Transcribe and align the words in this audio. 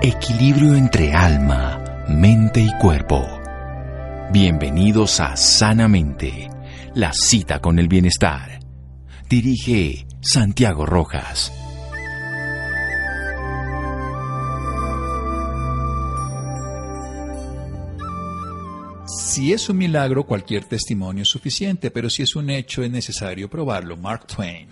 Equilibrio 0.00 0.76
entre 0.76 1.12
alma, 1.12 2.04
mente 2.08 2.60
y 2.60 2.70
cuerpo. 2.78 3.26
Bienvenidos 4.30 5.18
a 5.18 5.36
Sanamente, 5.36 6.48
la 6.94 7.12
cita 7.12 7.58
con 7.58 7.80
el 7.80 7.88
bienestar. 7.88 8.60
Dirige 9.28 10.06
Santiago 10.20 10.86
Rojas. 10.86 11.52
Si 19.08 19.52
es 19.52 19.68
un 19.68 19.78
milagro, 19.78 20.22
cualquier 20.22 20.64
testimonio 20.64 21.24
es 21.24 21.28
suficiente, 21.28 21.90
pero 21.90 22.08
si 22.08 22.22
es 22.22 22.36
un 22.36 22.50
hecho, 22.50 22.84
es 22.84 22.90
necesario 22.92 23.50
probarlo. 23.50 23.96
Mark 23.96 24.28
Twain. 24.28 24.68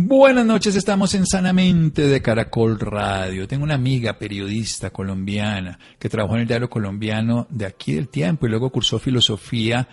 Buenas 0.00 0.46
noches, 0.46 0.76
estamos 0.76 1.12
en 1.14 1.26
Sanamente 1.26 2.06
de 2.06 2.22
Caracol 2.22 2.78
Radio. 2.78 3.48
Tengo 3.48 3.64
una 3.64 3.74
amiga 3.74 4.16
periodista 4.16 4.90
colombiana 4.90 5.76
que 5.98 6.08
trabajó 6.08 6.36
en 6.36 6.42
el 6.42 6.46
diario 6.46 6.70
colombiano 6.70 7.48
de 7.50 7.66
aquí 7.66 7.94
del 7.94 8.06
tiempo 8.06 8.46
y 8.46 8.50
luego 8.50 8.70
cursó 8.70 9.00
filosofía 9.00 9.88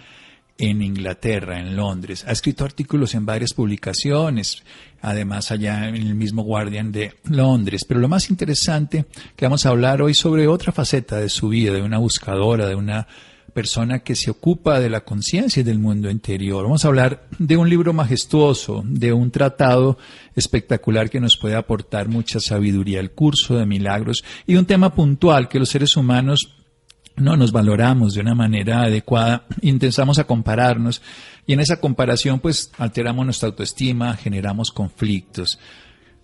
en 0.59 0.83
Inglaterra, 0.83 1.59
en 1.59 1.75
Londres. 1.75 2.23
Ha 2.27 2.33
escrito 2.33 2.63
artículos 2.63 3.15
en 3.15 3.25
varias 3.25 3.55
publicaciones, 3.55 4.63
además 5.01 5.49
allá 5.49 5.87
en 5.87 5.95
el 5.95 6.13
mismo 6.13 6.43
Guardian 6.43 6.91
de 6.91 7.15
Londres. 7.23 7.81
Pero 7.87 7.99
lo 7.99 8.07
más 8.07 8.29
interesante 8.29 9.07
que 9.35 9.45
vamos 9.45 9.65
a 9.65 9.69
hablar 9.69 10.03
hoy 10.03 10.13
sobre 10.13 10.47
otra 10.47 10.71
faceta 10.71 11.17
de 11.17 11.29
su 11.29 11.49
vida, 11.49 11.73
de 11.73 11.81
una 11.81 11.97
buscadora, 11.97 12.67
de 12.67 12.75
una 12.75 13.07
persona 13.53 13.99
que 13.99 14.15
se 14.15 14.31
ocupa 14.31 14.79
de 14.79 14.89
la 14.89 15.01
conciencia 15.01 15.61
y 15.61 15.63
del 15.63 15.79
mundo 15.79 16.09
interior. 16.09 16.63
Vamos 16.63 16.83
a 16.83 16.89
hablar 16.89 17.27
de 17.39 17.57
un 17.57 17.69
libro 17.69 17.93
majestuoso, 17.93 18.83
de 18.85 19.13
un 19.13 19.31
tratado 19.31 19.97
espectacular 20.35 21.09
que 21.09 21.19
nos 21.19 21.37
puede 21.37 21.55
aportar 21.55 22.07
mucha 22.07 22.39
sabiduría, 22.39 22.99
el 22.99 23.11
curso 23.11 23.55
de 23.55 23.65
milagros, 23.65 24.23
y 24.45 24.55
un 24.55 24.65
tema 24.65 24.93
puntual 24.93 25.47
que 25.47 25.59
los 25.59 25.69
seres 25.69 25.95
humanos 25.95 26.55
no 27.15 27.37
nos 27.37 27.51
valoramos 27.51 28.13
de 28.13 28.21
una 28.21 28.35
manera 28.35 28.81
adecuada, 28.81 29.45
intentamos 29.61 30.19
a 30.19 30.25
compararnos 30.25 31.01
y 31.47 31.53
en 31.53 31.61
esa 31.61 31.79
comparación 31.79 32.39
pues 32.39 32.71
alteramos 32.77 33.25
nuestra 33.25 33.47
autoestima, 33.47 34.15
generamos 34.17 34.71
conflictos. 34.71 35.57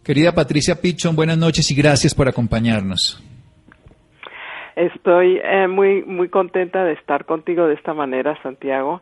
Querida 0.04 0.34
Patricia 0.34 0.82
Pichon, 0.82 1.16
buenas 1.16 1.38
noches 1.38 1.70
y 1.72 1.76
gracias 1.76 2.14
por 2.14 2.28
acompañarnos. 2.28 3.22
Estoy 4.76 5.40
eh, 5.44 5.68
muy 5.68 6.04
muy 6.04 6.30
contenta 6.30 6.84
de 6.84 6.94
estar 6.94 7.26
contigo 7.26 7.68
de 7.68 7.76
esta 7.76 7.94
manera, 7.94 8.42
Santiago. 8.42 9.02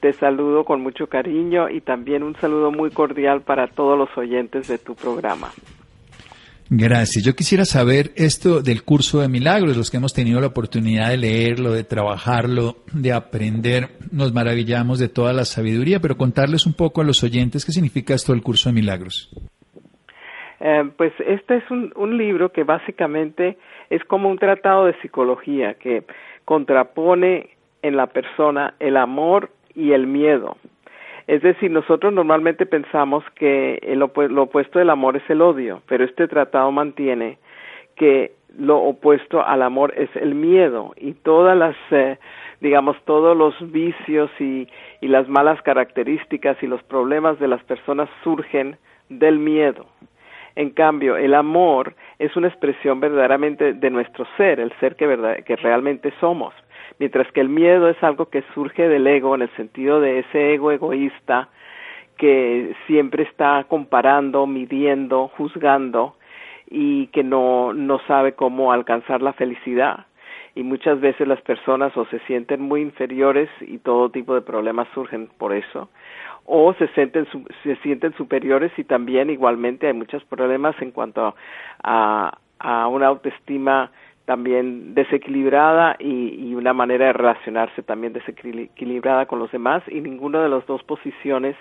Te 0.00 0.12
saludo 0.12 0.64
con 0.64 0.82
mucho 0.82 1.08
cariño 1.08 1.68
y 1.68 1.80
también 1.80 2.22
un 2.22 2.36
saludo 2.36 2.70
muy 2.70 2.90
cordial 2.90 3.40
para 3.42 3.66
todos 3.68 3.98
los 3.98 4.16
oyentes 4.16 4.68
de 4.68 4.78
tu 4.78 4.94
programa. 4.94 5.50
Gracias. 6.72 7.24
Yo 7.24 7.34
quisiera 7.34 7.64
saber 7.64 8.12
esto 8.14 8.62
del 8.62 8.84
curso 8.84 9.20
de 9.20 9.28
milagros, 9.28 9.76
los 9.76 9.90
que 9.90 9.96
hemos 9.96 10.14
tenido 10.14 10.40
la 10.40 10.46
oportunidad 10.46 11.08
de 11.08 11.16
leerlo, 11.16 11.72
de 11.72 11.82
trabajarlo, 11.82 12.84
de 12.92 13.12
aprender, 13.12 13.96
nos 14.12 14.32
maravillamos 14.32 15.00
de 15.00 15.08
toda 15.08 15.32
la 15.32 15.44
sabiduría, 15.44 15.98
pero 15.98 16.16
contarles 16.16 16.66
un 16.66 16.74
poco 16.74 17.00
a 17.00 17.04
los 17.04 17.24
oyentes 17.24 17.64
qué 17.64 17.72
significa 17.72 18.14
esto 18.14 18.32
del 18.32 18.42
curso 18.42 18.68
de 18.68 18.74
milagros. 18.74 19.30
Eh, 20.60 20.90
pues 20.96 21.12
este 21.26 21.56
es 21.56 21.70
un, 21.70 21.92
un 21.96 22.16
libro 22.16 22.52
que 22.52 22.64
básicamente 22.64 23.56
es 23.88 24.04
como 24.04 24.28
un 24.28 24.38
tratado 24.38 24.86
de 24.86 24.94
psicología 25.00 25.74
que 25.74 26.04
contrapone 26.44 27.50
en 27.82 27.96
la 27.96 28.06
persona 28.06 28.74
el 28.78 28.96
amor 28.96 29.50
y 29.74 29.92
el 29.92 30.06
miedo. 30.06 30.56
Es 31.26 31.42
decir, 31.42 31.70
nosotros 31.70 32.12
normalmente 32.12 32.66
pensamos 32.66 33.24
que 33.36 33.78
lo 33.96 34.42
opuesto 34.42 34.78
del 34.78 34.90
amor 34.90 35.16
es 35.16 35.22
el 35.30 35.42
odio, 35.42 35.80
pero 35.86 36.04
este 36.04 36.26
tratado 36.26 36.72
mantiene 36.72 37.38
que 37.94 38.32
lo 38.58 38.78
opuesto 38.78 39.44
al 39.46 39.62
amor 39.62 39.94
es 39.96 40.10
el 40.16 40.34
miedo 40.34 40.92
y 40.96 41.12
todas 41.12 41.56
las, 41.56 41.76
eh, 41.92 42.18
digamos, 42.60 42.96
todos 43.04 43.36
los 43.36 43.54
vicios 43.70 44.30
y, 44.40 44.66
y 45.00 45.08
las 45.08 45.28
malas 45.28 45.62
características 45.62 46.60
y 46.62 46.66
los 46.66 46.82
problemas 46.82 47.38
de 47.38 47.46
las 47.46 47.62
personas 47.62 48.08
surgen 48.24 48.76
del 49.08 49.38
miedo. 49.38 49.86
En 50.60 50.68
cambio, 50.68 51.16
el 51.16 51.32
amor 51.32 51.94
es 52.18 52.36
una 52.36 52.48
expresión 52.48 53.00
verdaderamente 53.00 53.72
de 53.72 53.88
nuestro 53.88 54.26
ser, 54.36 54.60
el 54.60 54.70
ser 54.78 54.94
que, 54.94 55.56
realmente 55.56 56.12
somos, 56.20 56.52
mientras 56.98 57.32
que 57.32 57.40
el 57.40 57.48
miedo 57.48 57.88
es 57.88 57.96
algo 58.02 58.26
que 58.26 58.44
surge 58.52 58.86
del 58.86 59.06
ego 59.06 59.34
en 59.34 59.40
el 59.40 59.56
sentido 59.56 60.02
de 60.02 60.18
ese 60.18 60.52
ego 60.52 60.70
egoísta 60.70 61.48
que 62.18 62.74
siempre 62.86 63.22
está 63.22 63.64
comparando, 63.68 64.46
midiendo, 64.46 65.28
juzgando 65.28 66.16
y 66.68 67.06
que 67.06 67.24
no, 67.24 67.72
no 67.72 67.98
sabe 68.06 68.34
cómo 68.34 68.70
alcanzar 68.70 69.22
la 69.22 69.32
felicidad. 69.32 70.04
Y 70.60 70.62
muchas 70.62 71.00
veces 71.00 71.26
las 71.26 71.40
personas 71.40 71.96
o 71.96 72.04
se 72.08 72.18
sienten 72.26 72.60
muy 72.60 72.82
inferiores 72.82 73.48
y 73.62 73.78
todo 73.78 74.10
tipo 74.10 74.34
de 74.34 74.42
problemas 74.42 74.86
surgen 74.92 75.30
por 75.38 75.54
eso, 75.54 75.88
o 76.44 76.74
se 76.74 76.86
sienten, 76.88 77.26
se 77.62 77.76
sienten 77.76 78.12
superiores 78.12 78.70
y 78.76 78.84
también 78.84 79.30
igualmente 79.30 79.86
hay 79.86 79.94
muchos 79.94 80.22
problemas 80.24 80.76
en 80.82 80.90
cuanto 80.90 81.34
a, 81.82 82.38
a 82.58 82.88
una 82.88 83.06
autoestima 83.06 83.90
también 84.26 84.94
desequilibrada 84.94 85.96
y, 85.98 86.50
y, 86.50 86.54
una 86.54 86.74
manera 86.74 87.06
de 87.06 87.14
relacionarse 87.14 87.82
también 87.82 88.12
desequilibrada 88.12 89.24
con 89.24 89.38
los 89.38 89.50
demás 89.50 89.82
y 89.88 90.02
ninguna 90.02 90.42
de 90.42 90.50
las 90.50 90.66
dos 90.66 90.82
posiciones 90.82 91.56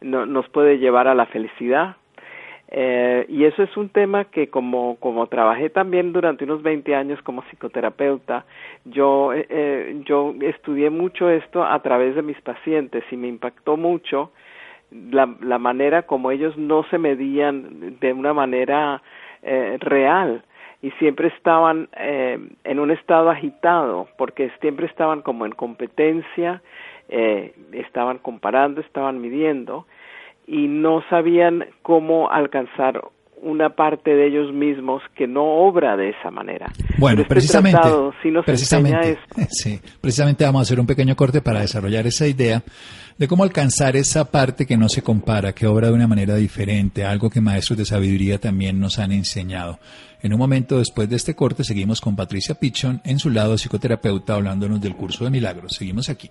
no, 0.00 0.24
nos 0.24 0.48
puede 0.48 0.78
llevar 0.78 1.08
a 1.08 1.14
la 1.14 1.26
felicidad 1.26 1.96
eh, 2.70 3.26
y 3.28 3.44
eso 3.44 3.62
es 3.62 3.76
un 3.76 3.88
tema 3.88 4.26
que 4.26 4.48
como, 4.48 4.96
como 4.96 5.26
trabajé 5.26 5.70
también 5.70 6.12
durante 6.12 6.44
unos 6.44 6.62
20 6.62 6.94
años 6.94 7.20
como 7.22 7.42
psicoterapeuta, 7.42 8.44
yo, 8.84 9.32
eh, 9.32 9.46
eh, 9.48 10.02
yo 10.04 10.34
estudié 10.40 10.90
mucho 10.90 11.28
esto 11.28 11.64
a 11.64 11.80
través 11.82 12.14
de 12.14 12.22
mis 12.22 12.40
pacientes 12.40 13.02
y 13.10 13.16
me 13.16 13.28
impactó 13.28 13.76
mucho 13.76 14.30
la, 14.90 15.28
la 15.40 15.58
manera 15.58 16.02
como 16.02 16.30
ellos 16.30 16.56
no 16.56 16.84
se 16.90 16.98
medían 16.98 17.98
de 18.00 18.12
una 18.12 18.32
manera 18.32 19.02
eh, 19.42 19.76
real 19.80 20.44
y 20.82 20.90
siempre 20.92 21.28
estaban 21.28 21.88
eh, 21.96 22.38
en 22.64 22.78
un 22.78 22.90
estado 22.90 23.30
agitado 23.30 24.08
porque 24.16 24.50
siempre 24.60 24.86
estaban 24.86 25.22
como 25.22 25.44
en 25.44 25.52
competencia, 25.52 26.62
eh, 27.08 27.54
estaban 27.72 28.18
comparando, 28.18 28.80
estaban 28.80 29.20
midiendo 29.20 29.86
y 30.46 30.66
no 30.68 31.02
sabían 31.08 31.66
cómo 31.82 32.30
alcanzar 32.30 33.00
una 33.42 33.70
parte 33.70 34.14
de 34.14 34.26
ellos 34.26 34.52
mismos 34.52 35.02
que 35.14 35.26
no 35.26 35.44
obra 35.44 35.96
de 35.96 36.10
esa 36.10 36.30
manera. 36.30 36.70
Bueno, 36.98 37.22
este 37.22 37.34
precisamente, 37.34 37.80
precisamente, 38.44 39.18
sí, 39.48 39.80
precisamente 40.00 40.44
vamos 40.44 40.60
a 40.60 40.62
hacer 40.62 40.80
un 40.80 40.86
pequeño 40.86 41.16
corte 41.16 41.40
para 41.40 41.60
desarrollar 41.60 42.06
esa 42.06 42.26
idea 42.26 42.62
de 43.16 43.28
cómo 43.28 43.44
alcanzar 43.44 43.96
esa 43.96 44.30
parte 44.30 44.66
que 44.66 44.76
no 44.76 44.88
se 44.88 45.02
compara, 45.02 45.52
que 45.52 45.66
obra 45.66 45.88
de 45.88 45.94
una 45.94 46.06
manera 46.06 46.34
diferente, 46.36 47.04
algo 47.04 47.30
que 47.30 47.40
maestros 47.40 47.78
de 47.78 47.84
sabiduría 47.84 48.38
también 48.38 48.80
nos 48.80 48.98
han 48.98 49.12
enseñado. 49.12 49.78
En 50.22 50.32
un 50.34 50.38
momento 50.38 50.78
después 50.78 51.08
de 51.08 51.16
este 51.16 51.34
corte 51.34 51.64
seguimos 51.64 52.00
con 52.00 52.16
Patricia 52.16 52.54
Pichon 52.54 53.00
en 53.04 53.18
su 53.18 53.30
lado 53.30 53.56
psicoterapeuta 53.56 54.34
hablándonos 54.34 54.80
del 54.80 54.94
curso 54.94 55.24
de 55.24 55.30
milagros. 55.30 55.72
Seguimos 55.76 56.10
aquí. 56.10 56.30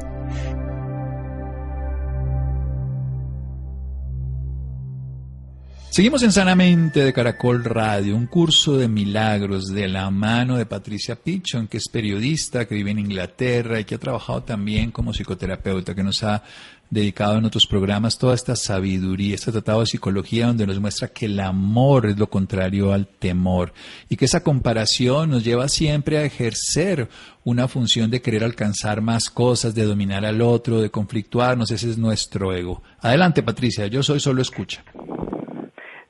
Seguimos 5.91 6.23
en 6.23 6.31
Sanamente 6.31 7.03
de 7.03 7.11
Caracol 7.11 7.65
Radio, 7.65 8.15
un 8.15 8.25
curso 8.25 8.77
de 8.77 8.87
milagros 8.87 9.67
de 9.67 9.89
la 9.89 10.09
mano 10.09 10.55
de 10.55 10.65
Patricia 10.65 11.17
Pichon, 11.17 11.67
que 11.67 11.75
es 11.75 11.89
periodista, 11.89 12.65
que 12.65 12.75
vive 12.75 12.91
en 12.91 12.99
Inglaterra 12.99 13.77
y 13.77 13.83
que 13.83 13.95
ha 13.95 13.99
trabajado 13.99 14.41
también 14.41 14.91
como 14.91 15.11
psicoterapeuta, 15.11 15.93
que 15.93 16.01
nos 16.01 16.23
ha 16.23 16.43
dedicado 16.89 17.37
en 17.37 17.43
otros 17.43 17.67
programas 17.67 18.17
toda 18.17 18.35
esta 18.35 18.55
sabiduría, 18.55 19.35
este 19.35 19.51
tratado 19.51 19.81
de 19.81 19.87
psicología 19.87 20.47
donde 20.47 20.65
nos 20.65 20.79
muestra 20.79 21.09
que 21.09 21.25
el 21.25 21.37
amor 21.41 22.05
es 22.05 22.17
lo 22.17 22.29
contrario 22.29 22.93
al 22.93 23.07
temor 23.07 23.73
y 24.07 24.15
que 24.15 24.25
esa 24.25 24.43
comparación 24.43 25.31
nos 25.31 25.43
lleva 25.43 25.67
siempre 25.67 26.19
a 26.19 26.23
ejercer 26.23 27.09
una 27.43 27.67
función 27.67 28.09
de 28.09 28.21
querer 28.21 28.45
alcanzar 28.45 29.01
más 29.01 29.29
cosas, 29.29 29.75
de 29.75 29.83
dominar 29.83 30.25
al 30.25 30.41
otro, 30.41 30.81
de 30.81 30.89
conflictuarnos, 30.89 31.69
ese 31.69 31.89
es 31.89 31.97
nuestro 31.97 32.55
ego. 32.55 32.81
Adelante 33.01 33.43
Patricia, 33.43 33.87
yo 33.87 34.01
soy 34.01 34.21
solo 34.21 34.41
escucha. 34.41 34.85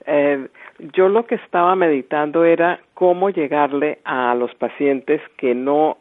Eh, 0.05 0.47
yo 0.93 1.09
lo 1.09 1.25
que 1.25 1.35
estaba 1.35 1.75
meditando 1.75 2.43
era 2.43 2.79
cómo 2.93 3.29
llegarle 3.29 3.99
a 4.03 4.33
los 4.35 4.53
pacientes 4.55 5.21
que 5.37 5.53
no 5.53 5.97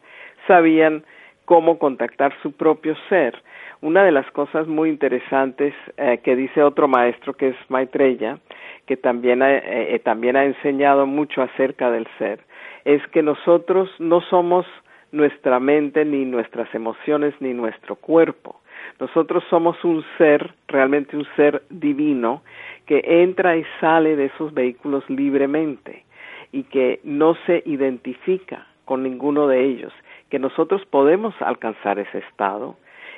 sabían 0.47 1.03
cómo 1.45 1.77
contactar 1.77 2.33
su 2.41 2.51
propio 2.53 2.95
ser. 3.09 3.41
Una 3.81 4.03
de 4.03 4.11
las 4.11 4.29
cosas 4.31 4.67
muy 4.67 4.89
interesantes 4.89 5.73
eh, 5.97 6.19
que 6.23 6.35
dice 6.35 6.63
otro 6.63 6.87
maestro 6.87 7.33
que 7.33 7.49
es 7.49 7.55
Maitreya, 7.69 8.37
que 8.85 8.95
también 8.97 9.41
ha, 9.41 9.51
eh, 9.57 9.99
también 10.03 10.35
ha 10.35 10.45
enseñado 10.45 11.05
mucho 11.05 11.41
acerca 11.41 11.89
del 11.91 12.07
ser, 12.17 12.39
es 12.85 13.05
que 13.07 13.21
nosotros 13.21 13.89
no 13.99 14.21
somos 14.21 14.65
nuestra 15.11 15.59
mente, 15.59 16.05
ni 16.05 16.25
nuestras 16.25 16.73
emociones, 16.73 17.33
ni 17.39 17.53
nuestro 17.53 17.95
cuerpo. 17.95 18.60
Nosotros 19.01 19.43
somos 19.49 19.83
un 19.83 20.05
ser, 20.19 20.53
realmente 20.67 21.17
un 21.17 21.25
ser 21.35 21.63
divino, 21.71 22.43
que 22.85 23.01
entra 23.03 23.57
y 23.57 23.65
sale 23.79 24.15
de 24.15 24.25
esos 24.25 24.53
vehículos 24.53 25.03
libremente 25.09 26.05
y 26.51 26.61
que 26.65 26.99
no 27.03 27.33
se 27.47 27.63
identifica 27.65 28.67
con 28.85 29.01
ninguno 29.01 29.47
de 29.47 29.65
ellos, 29.65 29.91
que 30.29 30.37
nosotros 30.37 30.85
podemos 30.85 31.33
alcanzar 31.41 31.97
ese 31.97 32.19
estado 32.19 32.75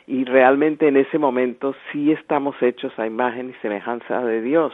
y 0.07 0.23
realmente 0.23 0.87
en 0.87 0.95
ese 0.95 1.17
momento 1.17 1.75
sí 1.91 2.13
estamos 2.13 2.55
hechos 2.61 2.97
a 2.97 3.05
imagen 3.05 3.49
y 3.49 3.53
semejanza 3.61 4.23
de 4.23 4.41
Dios, 4.41 4.71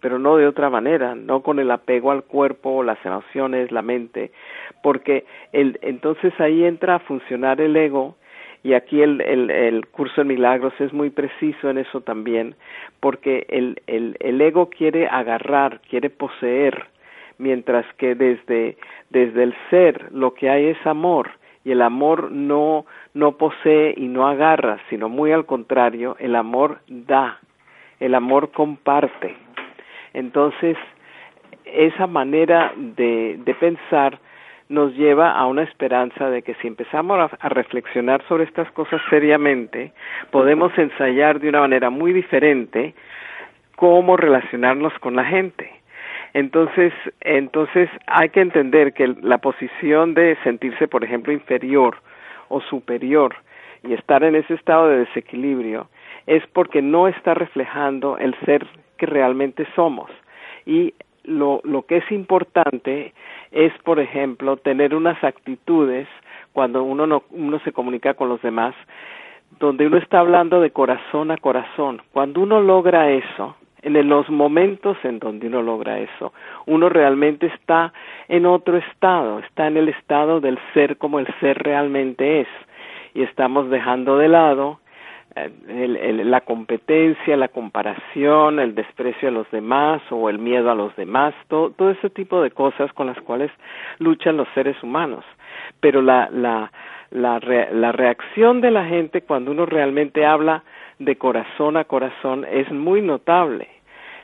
pero 0.00 0.18
no 0.18 0.36
de 0.36 0.46
otra 0.46 0.68
manera, 0.68 1.14
no 1.14 1.42
con 1.42 1.60
el 1.60 1.70
apego 1.70 2.10
al 2.10 2.24
cuerpo, 2.24 2.82
las 2.82 3.02
emociones, 3.06 3.72
la 3.72 3.80
mente, 3.80 4.32
porque 4.82 5.24
el, 5.52 5.78
entonces 5.80 6.38
ahí 6.38 6.62
entra 6.64 6.96
a 6.96 6.98
funcionar 6.98 7.58
el 7.62 7.74
ego 7.74 8.16
y 8.62 8.74
aquí 8.74 9.02
el, 9.02 9.20
el, 9.22 9.50
el, 9.50 9.86
curso 9.86 10.20
de 10.20 10.24
milagros 10.24 10.72
es 10.78 10.92
muy 10.92 11.10
preciso 11.10 11.68
en 11.68 11.78
eso 11.78 12.00
también, 12.00 12.54
porque 13.00 13.46
el, 13.48 13.82
el, 13.86 14.16
el 14.20 14.40
ego 14.40 14.70
quiere 14.70 15.08
agarrar, 15.08 15.80
quiere 15.88 16.10
poseer, 16.10 16.86
mientras 17.38 17.84
que 17.96 18.14
desde, 18.14 18.76
desde 19.10 19.42
el 19.42 19.54
ser 19.70 20.12
lo 20.12 20.34
que 20.34 20.48
hay 20.48 20.66
es 20.66 20.86
amor, 20.86 21.30
y 21.64 21.72
el 21.72 21.82
amor 21.82 22.30
no, 22.30 22.86
no 23.14 23.32
posee 23.32 23.94
y 23.96 24.08
no 24.08 24.26
agarra, 24.26 24.78
sino 24.90 25.08
muy 25.08 25.32
al 25.32 25.46
contrario, 25.46 26.16
el 26.18 26.36
amor 26.36 26.80
da, 26.88 27.38
el 28.00 28.14
amor 28.14 28.50
comparte. 28.50 29.36
Entonces, 30.12 30.76
esa 31.64 32.06
manera 32.06 32.72
de, 32.76 33.38
de 33.44 33.54
pensar 33.54 34.18
nos 34.72 34.96
lleva 34.96 35.32
a 35.32 35.46
una 35.46 35.62
esperanza 35.62 36.30
de 36.30 36.42
que 36.42 36.54
si 36.54 36.66
empezamos 36.66 37.30
a, 37.38 37.48
reflexionar 37.50 38.22
sobre 38.26 38.44
estas 38.44 38.70
cosas 38.72 39.02
seriamente, 39.10 39.92
podemos 40.30 40.76
ensayar 40.78 41.38
de 41.40 41.50
una 41.50 41.60
manera 41.60 41.90
muy 41.90 42.12
diferente 42.14 42.94
cómo 43.76 44.16
relacionarnos 44.16 44.92
con 45.00 45.14
la 45.14 45.24
gente. 45.24 45.70
Entonces, 46.32 46.94
entonces 47.20 47.90
hay 48.06 48.30
que 48.30 48.40
entender 48.40 48.94
que 48.94 49.14
la 49.20 49.38
posición 49.38 50.14
de 50.14 50.38
sentirse, 50.42 50.88
por 50.88 51.04
ejemplo, 51.04 51.34
inferior 51.34 51.98
o 52.48 52.62
superior 52.62 53.34
y 53.82 53.92
estar 53.92 54.24
en 54.24 54.36
ese 54.36 54.54
estado 54.54 54.88
de 54.88 55.00
desequilibrio 55.00 55.88
es 56.26 56.42
porque 56.54 56.80
no 56.80 57.08
está 57.08 57.34
reflejando 57.34 58.16
el 58.16 58.34
ser 58.46 58.66
que 58.96 59.04
realmente 59.04 59.66
somos. 59.74 60.10
Y 60.64 60.94
lo, 61.24 61.60
lo 61.64 61.82
que 61.82 61.98
es 61.98 62.12
importante 62.12 63.12
es, 63.50 63.72
por 63.84 64.00
ejemplo, 64.00 64.56
tener 64.56 64.94
unas 64.94 65.22
actitudes 65.22 66.08
cuando 66.52 66.82
uno, 66.82 67.06
no, 67.06 67.24
uno 67.30 67.58
se 67.60 67.72
comunica 67.72 68.14
con 68.14 68.28
los 68.28 68.40
demás, 68.42 68.74
donde 69.58 69.86
uno 69.86 69.98
está 69.98 70.20
hablando 70.20 70.60
de 70.60 70.70
corazón 70.70 71.30
a 71.30 71.36
corazón. 71.36 72.02
Cuando 72.12 72.40
uno 72.40 72.60
logra 72.60 73.10
eso, 73.10 73.56
en 73.82 74.08
los 74.08 74.28
momentos 74.30 74.96
en 75.02 75.18
donde 75.18 75.48
uno 75.48 75.62
logra 75.62 75.98
eso, 75.98 76.32
uno 76.66 76.88
realmente 76.88 77.46
está 77.46 77.92
en 78.28 78.46
otro 78.46 78.76
estado, 78.76 79.40
está 79.40 79.66
en 79.66 79.76
el 79.76 79.88
estado 79.88 80.40
del 80.40 80.58
ser 80.72 80.96
como 80.98 81.18
el 81.18 81.26
ser 81.40 81.58
realmente 81.58 82.40
es. 82.40 82.48
Y 83.14 83.22
estamos 83.22 83.68
dejando 83.68 84.16
de 84.16 84.28
lado 84.28 84.78
el, 85.34 86.30
la 86.30 86.40
competencia, 86.42 87.36
la 87.36 87.48
comparación, 87.48 88.58
el 88.58 88.74
desprecio 88.74 89.28
a 89.28 89.32
los 89.32 89.50
demás 89.50 90.02
o 90.10 90.28
el 90.28 90.38
miedo 90.38 90.70
a 90.70 90.74
los 90.74 90.94
demás, 90.96 91.34
todo, 91.48 91.70
todo 91.70 91.90
ese 91.90 92.10
tipo 92.10 92.42
de 92.42 92.50
cosas 92.50 92.92
con 92.92 93.06
las 93.06 93.20
cuales 93.22 93.50
luchan 93.98 94.36
los 94.36 94.48
seres 94.54 94.80
humanos. 94.82 95.24
Pero 95.80 96.02
la, 96.02 96.28
la, 96.30 96.70
la, 97.10 97.40
la 97.72 97.92
reacción 97.92 98.60
de 98.60 98.70
la 98.70 98.84
gente 98.86 99.22
cuando 99.22 99.50
uno 99.50 99.66
realmente 99.66 100.24
habla 100.24 100.62
de 100.98 101.16
corazón 101.16 101.76
a 101.76 101.84
corazón 101.84 102.46
es 102.50 102.70
muy 102.70 103.02
notable. 103.02 103.68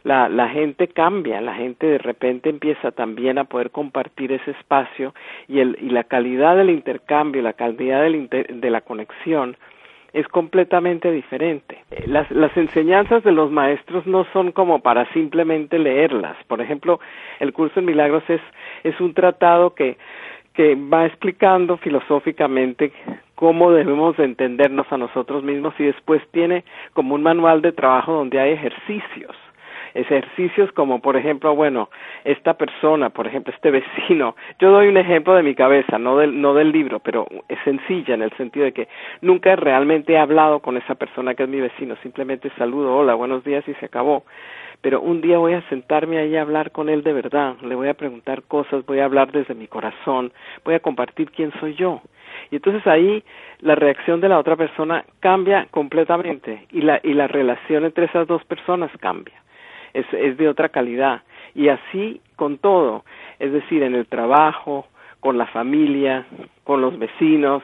La, 0.04 0.28
la 0.28 0.48
gente 0.48 0.88
cambia, 0.88 1.40
la 1.40 1.54
gente 1.54 1.86
de 1.86 1.98
repente 1.98 2.48
empieza 2.48 2.92
también 2.92 3.36
a 3.36 3.44
poder 3.44 3.70
compartir 3.70 4.32
ese 4.32 4.52
espacio 4.52 5.12
y, 5.48 5.58
el, 5.58 5.76
y 5.80 5.90
la 5.90 6.04
calidad 6.04 6.56
del 6.56 6.70
intercambio, 6.70 7.42
la 7.42 7.52
calidad 7.54 8.02
del 8.02 8.28
de 8.28 8.70
la 8.70 8.80
conexión 8.80 9.56
es 10.18 10.26
completamente 10.28 11.12
diferente. 11.12 11.78
Las, 12.06 12.30
las 12.30 12.56
enseñanzas 12.56 13.22
de 13.22 13.32
los 13.32 13.50
maestros 13.50 14.06
no 14.06 14.24
son 14.32 14.52
como 14.52 14.80
para 14.80 15.10
simplemente 15.12 15.78
leerlas. 15.78 16.36
Por 16.48 16.60
ejemplo, 16.60 16.98
el 17.38 17.52
curso 17.52 17.78
en 17.78 17.86
milagros 17.86 18.24
es, 18.28 18.40
es 18.82 19.00
un 19.00 19.14
tratado 19.14 19.74
que, 19.74 19.96
que 20.54 20.74
va 20.74 21.06
explicando 21.06 21.76
filosóficamente 21.76 22.92
cómo 23.36 23.70
debemos 23.70 24.18
entendernos 24.18 24.90
a 24.90 24.98
nosotros 24.98 25.44
mismos 25.44 25.72
y 25.78 25.84
después 25.84 26.20
tiene 26.32 26.64
como 26.94 27.14
un 27.14 27.22
manual 27.22 27.62
de 27.62 27.70
trabajo 27.70 28.12
donde 28.12 28.40
hay 28.40 28.52
ejercicios 28.52 29.36
ejercicios 29.98 30.70
como 30.72 31.00
por 31.00 31.16
ejemplo, 31.16 31.54
bueno, 31.54 31.90
esta 32.24 32.54
persona, 32.54 33.10
por 33.10 33.26
ejemplo, 33.26 33.52
este 33.52 33.70
vecino, 33.78 34.36
yo 34.58 34.70
doy 34.70 34.88
un 34.88 34.96
ejemplo 34.96 35.34
de 35.34 35.42
mi 35.42 35.54
cabeza, 35.54 35.98
no 35.98 36.16
del, 36.16 36.40
no 36.40 36.54
del 36.54 36.72
libro, 36.72 37.00
pero 37.00 37.26
es 37.48 37.58
sencilla 37.64 38.14
en 38.14 38.22
el 38.22 38.30
sentido 38.36 38.64
de 38.64 38.72
que 38.72 38.88
nunca 39.20 39.56
realmente 39.56 40.12
he 40.12 40.18
hablado 40.18 40.60
con 40.60 40.76
esa 40.76 40.94
persona 40.94 41.34
que 41.34 41.42
es 41.42 41.48
mi 41.48 41.60
vecino, 41.60 41.96
simplemente 42.02 42.50
saludo, 42.56 42.96
hola, 42.96 43.14
buenos 43.14 43.44
días 43.44 43.66
y 43.68 43.74
se 43.74 43.86
acabó. 43.86 44.24
Pero 44.80 45.00
un 45.00 45.20
día 45.20 45.38
voy 45.38 45.54
a 45.54 45.68
sentarme 45.68 46.18
ahí 46.18 46.36
a 46.36 46.42
hablar 46.42 46.70
con 46.70 46.88
él 46.88 47.02
de 47.02 47.12
verdad, 47.12 47.56
le 47.62 47.74
voy 47.74 47.88
a 47.88 47.94
preguntar 47.94 48.44
cosas, 48.44 48.86
voy 48.86 49.00
a 49.00 49.06
hablar 49.06 49.32
desde 49.32 49.54
mi 49.54 49.66
corazón, 49.66 50.32
voy 50.64 50.74
a 50.74 50.80
compartir 50.80 51.32
quién 51.32 51.52
soy 51.58 51.74
yo. 51.74 52.00
Y 52.52 52.56
entonces 52.56 52.86
ahí 52.86 53.24
la 53.58 53.74
reacción 53.74 54.20
de 54.20 54.28
la 54.28 54.38
otra 54.38 54.54
persona 54.54 55.04
cambia 55.18 55.66
completamente 55.72 56.66
y 56.70 56.82
la, 56.82 57.00
y 57.02 57.14
la 57.14 57.26
relación 57.26 57.84
entre 57.84 58.04
esas 58.04 58.28
dos 58.28 58.44
personas 58.44 58.92
cambia 59.00 59.34
es, 59.94 60.06
es 60.12 60.36
de 60.36 60.48
otra 60.48 60.68
calidad. 60.68 61.22
Y 61.54 61.68
así 61.68 62.20
con 62.36 62.58
todo, 62.58 63.04
es 63.38 63.52
decir, 63.52 63.82
en 63.82 63.94
el 63.94 64.06
trabajo, 64.06 64.86
con 65.20 65.38
la 65.38 65.46
familia, 65.46 66.26
con 66.64 66.80
los 66.80 66.98
vecinos, 66.98 67.62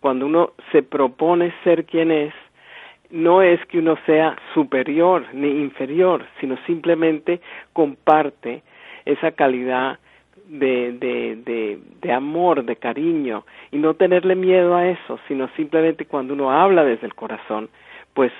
cuando 0.00 0.26
uno 0.26 0.52
se 0.72 0.82
propone 0.82 1.52
ser 1.64 1.84
quien 1.84 2.10
es, 2.10 2.34
no 3.10 3.42
es 3.42 3.64
que 3.66 3.78
uno 3.78 3.96
sea 4.06 4.36
superior 4.54 5.26
ni 5.32 5.48
inferior, 5.48 6.26
sino 6.40 6.56
simplemente 6.66 7.40
comparte 7.72 8.62
esa 9.04 9.32
calidad 9.32 9.98
de, 10.46 10.92
de, 10.92 11.36
de, 11.36 11.78
de, 12.00 12.12
amor, 12.12 12.64
de 12.64 12.76
cariño, 12.76 13.44
y 13.70 13.78
no 13.78 13.94
tenerle 13.94 14.34
miedo 14.34 14.74
a 14.74 14.88
eso, 14.88 15.18
sino 15.28 15.48
simplemente 15.56 16.06
cuando 16.06 16.34
uno 16.34 16.50
habla 16.50 16.84
desde 16.84 17.06
el 17.06 17.14
corazón, 17.14 17.70
pues 18.12 18.32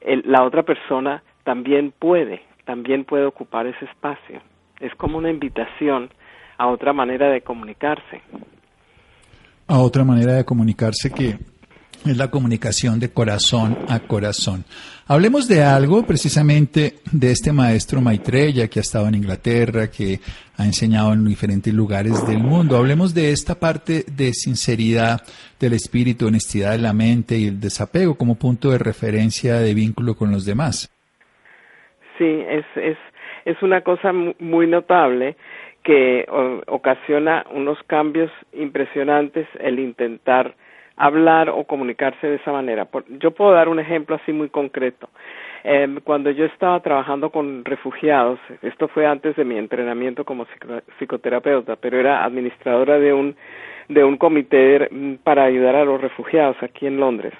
el, 0.00 0.22
la 0.26 0.42
otra 0.42 0.62
persona 0.62 1.22
también 1.44 1.92
puede 1.96 2.42
también 2.70 3.04
puede 3.04 3.24
ocupar 3.26 3.66
ese 3.66 3.84
espacio. 3.84 4.40
Es 4.78 4.94
como 4.94 5.18
una 5.18 5.28
invitación 5.28 6.08
a 6.56 6.68
otra 6.68 6.92
manera 6.92 7.28
de 7.28 7.40
comunicarse. 7.40 8.22
A 9.66 9.78
otra 9.80 10.04
manera 10.04 10.34
de 10.34 10.44
comunicarse 10.44 11.10
que 11.10 11.36
es 12.06 12.16
la 12.16 12.30
comunicación 12.30 13.00
de 13.00 13.10
corazón 13.10 13.76
a 13.88 13.98
corazón. 13.98 14.64
Hablemos 15.08 15.48
de 15.48 15.64
algo 15.64 16.04
precisamente 16.04 17.00
de 17.10 17.32
este 17.32 17.52
maestro 17.52 18.00
Maitreya 18.00 18.68
que 18.68 18.78
ha 18.78 18.82
estado 18.82 19.08
en 19.08 19.16
Inglaterra, 19.16 19.90
que 19.90 20.20
ha 20.56 20.64
enseñado 20.64 21.12
en 21.12 21.24
diferentes 21.24 21.74
lugares 21.74 22.24
del 22.24 22.38
mundo. 22.38 22.76
Hablemos 22.76 23.12
de 23.12 23.32
esta 23.32 23.56
parte 23.56 24.04
de 24.06 24.32
sinceridad 24.32 25.22
del 25.58 25.72
espíritu, 25.72 26.28
honestidad 26.28 26.70
de 26.70 26.78
la 26.78 26.92
mente 26.92 27.36
y 27.36 27.46
el 27.48 27.58
desapego 27.58 28.14
como 28.14 28.36
punto 28.36 28.70
de 28.70 28.78
referencia 28.78 29.56
de 29.56 29.74
vínculo 29.74 30.14
con 30.14 30.30
los 30.30 30.44
demás. 30.44 30.88
Sí, 32.20 32.44
es, 32.46 32.66
es, 32.76 32.98
es 33.46 33.62
una 33.62 33.80
cosa 33.80 34.12
muy 34.12 34.66
notable 34.66 35.36
que 35.82 36.26
ocasiona 36.66 37.46
unos 37.50 37.82
cambios 37.84 38.30
impresionantes 38.52 39.48
el 39.58 39.78
intentar 39.78 40.54
hablar 40.98 41.48
o 41.48 41.64
comunicarse 41.64 42.26
de 42.26 42.34
esa 42.34 42.52
manera. 42.52 42.86
yo 43.20 43.30
puedo 43.30 43.52
dar 43.52 43.70
un 43.70 43.80
ejemplo 43.80 44.16
así 44.16 44.34
muy 44.34 44.50
concreto. 44.50 45.08
Em, 45.64 45.98
cuando 46.02 46.30
yo 46.30 46.44
estaba 46.44 46.80
trabajando 46.80 47.30
con 47.30 47.64
refugiados, 47.64 48.38
esto 48.60 48.88
fue 48.88 49.06
antes 49.06 49.34
de 49.36 49.46
mi 49.46 49.56
entrenamiento 49.56 50.26
como 50.26 50.46
psicoterapeuta, 50.98 51.76
pero 51.76 51.98
era 51.98 52.22
administradora 52.22 52.98
de 52.98 53.14
un 53.14 53.34
de 53.88 54.04
un 54.04 54.18
comité 54.18 54.90
para 55.24 55.44
ayudar 55.44 55.74
a 55.74 55.86
los 55.86 55.98
refugiados 55.98 56.62
aquí 56.62 56.86
en 56.86 57.00
Londres. 57.00 57.32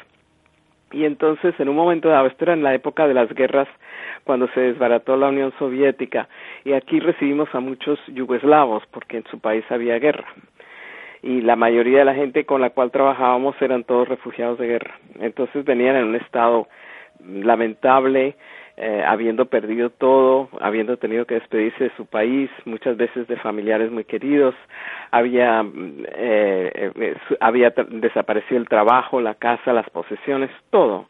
Y 0.93 1.05
entonces, 1.05 1.55
en 1.59 1.69
un 1.69 1.77
momento 1.77 2.09
dado, 2.09 2.27
esto 2.27 2.45
era 2.45 2.55
en 2.55 2.63
la 2.63 2.75
época 2.75 3.07
de 3.07 3.15
las 3.15 3.33
guerras, 3.33 3.69
cuando 4.25 4.49
se 4.49 4.61
desbarató 4.61 5.17
la 5.17 5.29
Unión 5.29 5.53
Soviética, 5.59 6.29
y 6.65 6.73
aquí 6.73 7.01
recibimos 7.01 7.49
a 7.55 7.61
muchos 7.61 7.99
yugoslavos, 8.09 8.83
porque 8.91 9.19
en 9.19 9.25
su 9.31 9.39
país 9.39 9.65
había 9.71 9.99
guerra 9.99 10.27
y 11.23 11.43
la 11.43 11.57
mayoría 11.57 12.01
de 12.01 12.05
la 12.07 12.15
gente 12.15 12.47
con 12.47 12.61
la 12.61 12.71
cual 12.71 12.91
trabajábamos 12.91 13.55
eran 13.61 13.85
todos 13.85 14.09
refugiados 14.09 14.59
de 14.59 14.67
guerra. 14.67 14.95
Entonces 15.21 15.65
venían 15.65 15.97
en 15.97 16.05
un 16.05 16.17
estado 16.17 16.69
lamentable, 17.23 18.37
eh, 18.83 19.05
habiendo 19.07 19.45
perdido 19.45 19.91
todo, 19.91 20.49
habiendo 20.59 20.97
tenido 20.97 21.27
que 21.27 21.35
despedirse 21.35 21.85
de 21.85 21.97
su 21.99 22.07
país, 22.07 22.49
muchas 22.65 22.97
veces 22.97 23.29
de 23.29 23.37
familiares 23.37 23.91
muy 23.91 24.05
queridos, 24.05 24.55
había, 25.11 25.63
eh, 26.15 26.91
eh, 26.95 27.17
había 27.41 27.75
desaparecido 27.91 28.59
el 28.59 28.69
trabajo, 28.69 29.21
la 29.21 29.35
casa, 29.35 29.75
las 29.75 29.91
posesiones, 29.91 30.51
todo. 30.71 31.09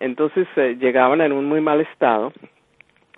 Entonces 0.00 0.46
llegaban 0.78 1.22
en 1.22 1.32
un 1.32 1.46
muy 1.46 1.62
mal 1.62 1.80
estado 1.80 2.30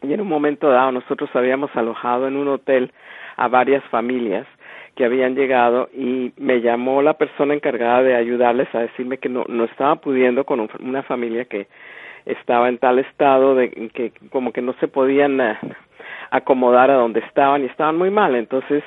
y 0.03 0.13
en 0.13 0.21
un 0.21 0.29
momento 0.29 0.71
dado 0.71 0.93
nosotros 0.93 1.29
habíamos 1.35 1.75
alojado 1.75 2.29
en 2.29 2.37
un 2.37 2.47
hotel 2.47 2.93
a 3.37 3.49
varias 3.49 3.83
familias 3.87 4.47
que 4.95 5.05
habían 5.05 5.35
llegado 5.35 5.89
y 5.93 6.33
me 6.37 6.61
llamó 6.61 7.03
la 7.03 7.15
persona 7.15 7.55
encargada 7.55 8.05
de 8.05 8.15
ayudarles 8.15 8.73
a 8.73 8.83
decirme 8.83 9.19
que 9.19 9.29
no, 9.29 9.47
no 9.49 9.65
estaba 9.65 9.97
pudiendo 9.97 10.45
con 10.45 10.69
una 10.79 11.03
familia 11.03 11.47
que 11.47 11.67
estaba 12.27 12.69
en 12.69 12.79
tal 12.79 12.99
estado 12.99 13.55
de 13.55 13.71
que 13.93 14.13
como 14.31 14.53
que 14.53 14.63
no 14.63 14.75
se 14.75 14.89
podían 14.89 15.41
eh, 15.41 15.59
acomodar 16.31 16.91
a 16.91 16.95
donde 16.95 17.21
estaban 17.21 17.63
y 17.63 17.67
estaban 17.67 17.97
muy 17.97 18.11
mal. 18.11 18.35
Entonces, 18.35 18.83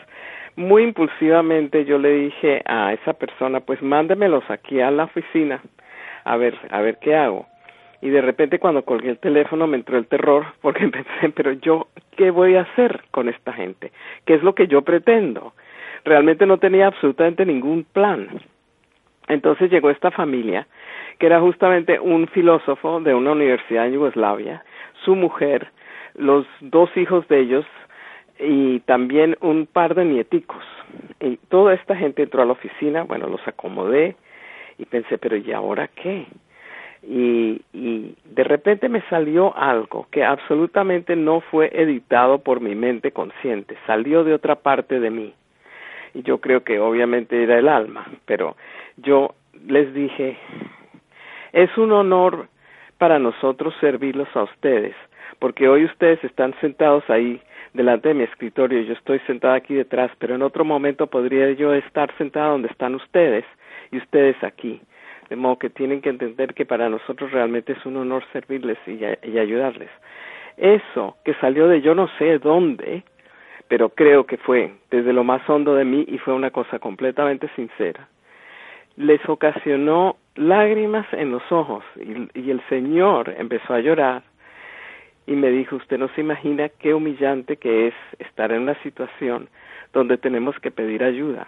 muy 0.56 0.84
impulsivamente 0.84 1.86
yo 1.86 1.98
le 1.98 2.12
dije 2.14 2.62
a 2.66 2.94
esa 2.94 3.14
persona, 3.14 3.60
pues 3.60 3.82
mándemelos 3.82 4.44
aquí 4.50 4.82
a 4.82 4.92
la 4.92 5.06
oficina 5.06 5.62
a 6.26 6.38
ver, 6.38 6.58
a 6.70 6.82
ver 6.82 6.98
qué 7.00 7.16
hago. 7.16 7.48
Y 8.02 8.10
de 8.10 8.22
repente 8.22 8.60
cuando 8.60 8.84
colgué 8.84 9.10
el 9.10 9.18
teléfono 9.20 9.66
me 9.66 9.78
entró 9.78 9.98
el 9.98 10.08
terror 10.08 10.46
porque 10.62 10.88
pensé, 10.88 11.30
pero 11.36 11.54
yo, 11.54 11.88
¿qué 12.18 12.32
voy 12.32 12.56
a 12.56 12.62
hacer 12.62 13.02
con 13.12 13.30
esta 13.30 13.54
gente? 13.54 13.92
¿Qué 14.26 14.36
es 14.36 14.44
lo 14.44 14.54
que 14.56 14.68
yo 14.68 14.82
pretendo? 14.82 15.54
realmente 16.04 16.46
no 16.46 16.58
tenía 16.58 16.88
absolutamente 16.88 17.46
ningún 17.46 17.86
plan. 17.86 18.28
Entonces 19.28 19.72
llegó 19.72 19.90
esta 19.90 20.12
familia, 20.12 20.68
que 21.20 21.28
era 21.28 21.40
justamente 21.40 22.00
un 22.00 22.28
filósofo 22.28 23.00
de 23.00 23.14
una 23.14 23.32
universidad 23.32 23.88
en 23.88 23.94
Yugoslavia, 23.94 24.64
su 25.06 25.16
mujer, 25.16 25.72
los 26.16 26.46
dos 26.62 26.96
hijos 26.98 27.28
de 27.28 27.40
ellos 27.40 27.66
y 28.40 28.80
también 28.82 29.38
un 29.42 29.66
par 29.66 29.96
de 29.96 30.06
nieticos. 30.06 30.64
Y 31.20 31.38
toda 31.50 31.74
esta 31.74 31.96
gente 31.96 32.24
entró 32.24 32.42
a 32.42 32.46
la 32.46 32.52
oficina, 32.52 33.04
bueno, 33.04 33.28
los 33.28 33.46
acomodé 33.48 34.16
y 34.78 34.86
pensé, 34.86 35.18
pero 35.18 35.38
¿y 35.38 35.52
ahora 35.52 35.88
qué? 35.88 36.26
Y, 37.04 37.62
y 37.74 38.16
de 38.26 38.44
repente 38.44 38.90
me 38.90 39.02
salió 39.10 39.56
algo 39.58 40.08
que 40.10 40.24
absolutamente 40.24 41.16
no 41.16 41.42
fue 41.42 41.70
editado 41.74 42.40
por 42.40 42.62
mi 42.62 42.76
mente 42.76 43.12
consciente, 43.12 43.76
salió 43.86 44.24
de 44.24 44.34
otra 44.34 44.56
parte 44.56 45.00
de 45.00 45.10
mí 45.10 45.34
y 46.14 46.22
yo 46.24 46.40
creo 46.40 46.64
que 46.64 46.80
obviamente 46.80 47.42
era 47.44 47.58
el 47.58 47.68
alma, 47.68 48.06
pero 48.26 48.56
yo 48.98 49.36
les 49.66 49.94
dije, 49.94 50.38
es 51.52 51.76
un 51.78 51.92
honor 51.92 52.48
para 52.98 53.20
nosotros 53.20 53.74
servirlos 53.80 54.28
a 54.36 54.44
ustedes, 54.44 54.96
porque 55.40 55.68
hoy 55.68 55.86
ustedes 55.86 56.24
están 56.24 56.54
sentados 56.62 57.10
ahí 57.10 57.42
delante 57.74 58.10
de 58.10 58.14
mi 58.14 58.24
escritorio 58.24 58.82
yo 58.82 58.94
estoy 58.94 59.20
sentada 59.26 59.56
aquí 59.56 59.74
detrás, 59.74 60.12
pero 60.20 60.36
en 60.36 60.42
otro 60.42 60.64
momento 60.64 61.08
podría 61.08 61.52
yo 61.52 61.74
estar 61.74 62.16
sentada 62.18 62.52
donde 62.52 62.70
están 62.70 62.96
ustedes 62.96 63.46
y 63.92 63.98
ustedes 63.98 64.42
aquí. 64.44 64.82
De 65.30 65.36
modo 65.36 65.58
que 65.58 65.70
tienen 65.70 66.02
que 66.02 66.10
entender 66.10 66.54
que 66.54 66.66
para 66.66 66.90
nosotros 66.90 67.32
realmente 67.32 67.74
es 67.74 67.86
un 67.86 67.98
honor 67.98 68.24
servirles 68.32 68.78
y, 68.86 69.00
y 69.28 69.40
ayudarles. 69.40 69.90
Eso 70.58 71.18
que 71.26 71.34
salió 71.36 71.68
de 71.68 71.82
yo 71.82 71.96
no 71.96 72.08
sé 72.20 72.38
dónde, 72.38 73.04
pero 73.68 73.90
creo 73.90 74.26
que 74.26 74.38
fue 74.38 74.74
desde 74.92 75.14
lo 75.14 75.24
más 75.24 75.48
hondo 75.50 75.76
de 75.76 75.86
mí 75.86 76.06
y 76.08 76.18
fue 76.18 76.34
una 76.34 76.52
cosa 76.52 76.80
completamente 76.80 77.50
sincera. 77.56 78.08
Les 78.96 79.28
ocasionó 79.28 80.18
lágrimas 80.36 81.06
en 81.14 81.32
los 81.32 81.44
ojos 81.52 81.84
y, 81.96 82.52
el 82.52 82.62
Señor 82.70 83.34
empezó 83.38 83.74
a 83.74 83.80
llorar 83.80 84.24
y 85.26 85.34
me 85.34 85.50
dijo, 85.50 85.78
usted 85.78 85.98
no 85.98 86.10
se 86.10 86.22
imagina 86.22 86.70
qué 86.70 86.94
humillante 86.94 87.58
que 87.58 87.88
es 87.88 87.94
estar 88.20 88.52
en 88.52 88.62
una 88.62 88.76
situación 88.84 89.50
donde 89.94 90.18
tenemos 90.18 90.60
que 90.60 90.70
pedir 90.70 91.04
ayuda. 91.04 91.48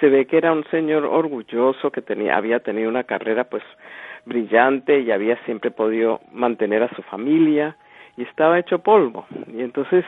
Se 0.00 0.08
ve 0.08 0.26
que 0.26 0.38
era 0.38 0.52
un 0.52 0.64
señor 0.64 1.04
orgulloso 1.04 1.92
que 1.92 2.02
tenía, 2.02 2.36
había 2.36 2.60
tenido 2.60 2.88
una 2.88 3.04
carrera 3.04 3.44
pues 3.44 3.62
brillante 4.24 5.00
y 5.00 5.10
había 5.10 5.36
siempre 5.44 5.70
podido 5.70 6.20
mantener 6.32 6.82
a 6.82 6.94
su 6.94 7.02
familia 7.02 7.76
y 8.16 8.22
estaba 8.22 8.58
hecho 8.58 8.80
polvo. 8.80 9.26
Y 9.52 9.60
entonces 9.60 10.04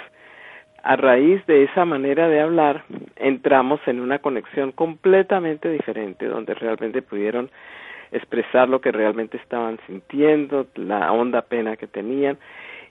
a 0.85 0.97
raíz 0.97 1.45
de 1.47 1.64
esa 1.64 1.87
manera 1.87 2.29
de 2.29 2.41
hablar, 2.41 2.85
entramos 3.17 3.81
en 3.87 4.00
una 4.00 4.19
conexión 4.19 4.71
completamente 4.71 5.71
diferente, 5.71 6.26
donde 6.26 6.53
realmente 6.53 7.00
pudieron 7.00 7.50
expresar 8.12 8.69
lo 8.69 8.83
que 8.83 8.93
realmente 8.93 9.38
estaban 9.38 9.79
sintiendo, 9.87 10.67
la 10.75 11.11
honda 11.11 11.41
pena 11.41 11.76
que 11.76 11.87
tenían, 11.87 12.37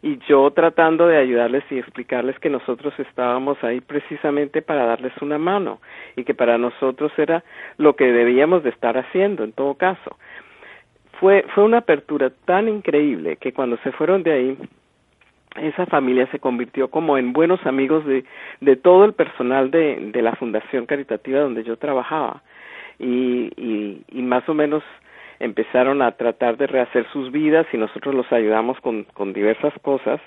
y 0.01 0.17
yo 0.27 0.50
tratando 0.51 1.05
de 1.07 1.17
ayudarles 1.17 1.63
y 1.69 1.77
explicarles 1.77 2.38
que 2.39 2.50
nosotros 2.50 2.93
estábamos 2.97 3.63
ahí 3.63 3.79
precisamente 3.79 4.63
para 4.63 4.85
darles 4.85 5.13
una 5.21 5.38
mano 5.38 5.79
y 6.15 6.23
que 6.23 6.33
para 6.33 6.57
nosotros 6.57 7.12
era 7.17 7.43
lo 7.77 7.95
que 7.95 8.12
debíamos 8.12 8.63
de 8.63 8.71
estar 8.71 8.97
haciendo 8.97 9.43
en 9.43 9.53
todo 9.53 9.75
caso. 9.75 10.17
Fue, 11.19 11.45
fue 11.53 11.63
una 11.63 11.77
apertura 11.77 12.31
tan 12.43 12.67
increíble 12.67 13.38
que 13.38 13.53
cuando 13.53 13.77
se 13.77 13.91
fueron 13.91 14.23
de 14.23 14.31
ahí 14.33 14.57
esa 15.62 15.86
familia 15.86 16.27
se 16.31 16.39
convirtió 16.39 16.89
como 16.89 17.17
en 17.17 17.33
buenos 17.33 17.65
amigos 17.65 18.05
de, 18.05 18.25
de 18.62 18.75
todo 18.75 19.05
el 19.05 19.13
personal 19.13 19.72
de, 19.72 20.12
de 20.12 20.22
la 20.22 20.36
fundación 20.36 20.86
caritativa 20.86 21.41
donde 21.41 21.63
yo 21.63 21.77
trabajaba 21.77 22.41
y, 23.00 23.51
y, 23.57 24.03
y 24.12 24.22
más 24.22 24.48
o 24.50 24.53
menos 24.53 24.83
empezaron 25.39 26.01
a 26.01 26.12
tratar 26.13 26.57
de 26.57 26.67
rehacer 26.67 27.05
sus 27.12 27.31
vidas 27.31 27.67
y 27.74 27.77
nosotros 27.77 28.15
los 28.15 28.31
ayudamos 28.31 28.79
con, 28.79 29.03
con 29.13 29.33
diversas 29.33 29.74
cosas 29.81 30.22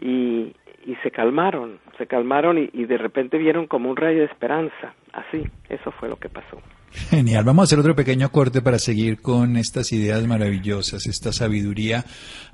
y, 0.00 0.54
y 0.84 0.94
se 1.02 1.10
calmaron, 1.10 1.78
se 1.98 2.06
calmaron 2.06 2.58
y, 2.58 2.70
y 2.72 2.84
de 2.84 2.98
repente 2.98 3.38
vieron 3.38 3.66
como 3.66 3.90
un 3.90 3.96
rayo 3.96 4.20
de 4.20 4.26
esperanza. 4.26 4.94
Así, 5.12 5.44
eso 5.68 5.90
fue 5.92 6.08
lo 6.08 6.16
que 6.16 6.28
pasó. 6.28 6.60
Genial, 6.92 7.44
vamos 7.44 7.62
a 7.62 7.64
hacer 7.64 7.78
otro 7.78 7.96
pequeño 7.96 8.30
corte 8.30 8.60
para 8.60 8.78
seguir 8.78 9.20
con 9.20 9.56
estas 9.56 9.92
ideas 9.92 10.26
maravillosas, 10.26 11.06
esta 11.06 11.32
sabiduría 11.32 12.04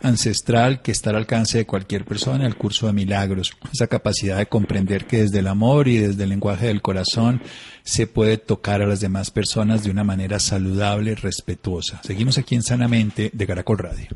ancestral 0.01 0.81
que 0.81 0.93
está 0.93 1.11
al 1.11 1.17
alcance 1.17 1.59
de 1.59 1.67
cualquier 1.67 2.05
persona, 2.05 2.47
el 2.47 2.57
curso 2.57 2.87
de 2.87 2.93
milagros, 2.93 3.53
esa 3.73 3.89
capacidad 3.89 4.39
de 4.39 4.47
comprender 4.47 5.07
que 5.07 5.23
desde 5.23 5.41
el 5.41 5.49
amor 5.49 5.89
y 5.89 5.99
desde 5.99 6.23
el 6.23 6.29
lenguaje 6.29 6.67
del 6.67 6.83
corazón 6.83 7.43
se 7.83 8.07
puede 8.07 8.39
tocar 8.39 8.81
a 8.81 8.87
las 8.87 9.01
demás 9.01 9.31
personas 9.31 9.83
de 9.83 9.91
una 9.91 10.05
manera 10.05 10.39
saludable, 10.39 11.15
respetuosa. 11.17 12.01
Seguimos 12.05 12.39
aquí 12.39 12.55
en 12.55 12.63
Sanamente 12.63 13.31
de 13.33 13.47
Caracol 13.47 13.79
Radio. 13.79 14.09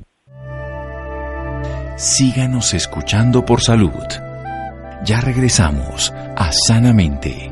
Síganos 1.96 2.74
escuchando 2.74 3.44
por 3.44 3.60
salud. 3.60 3.90
Ya 5.04 5.20
regresamos 5.20 6.12
a 6.36 6.50
Sanamente. 6.52 7.51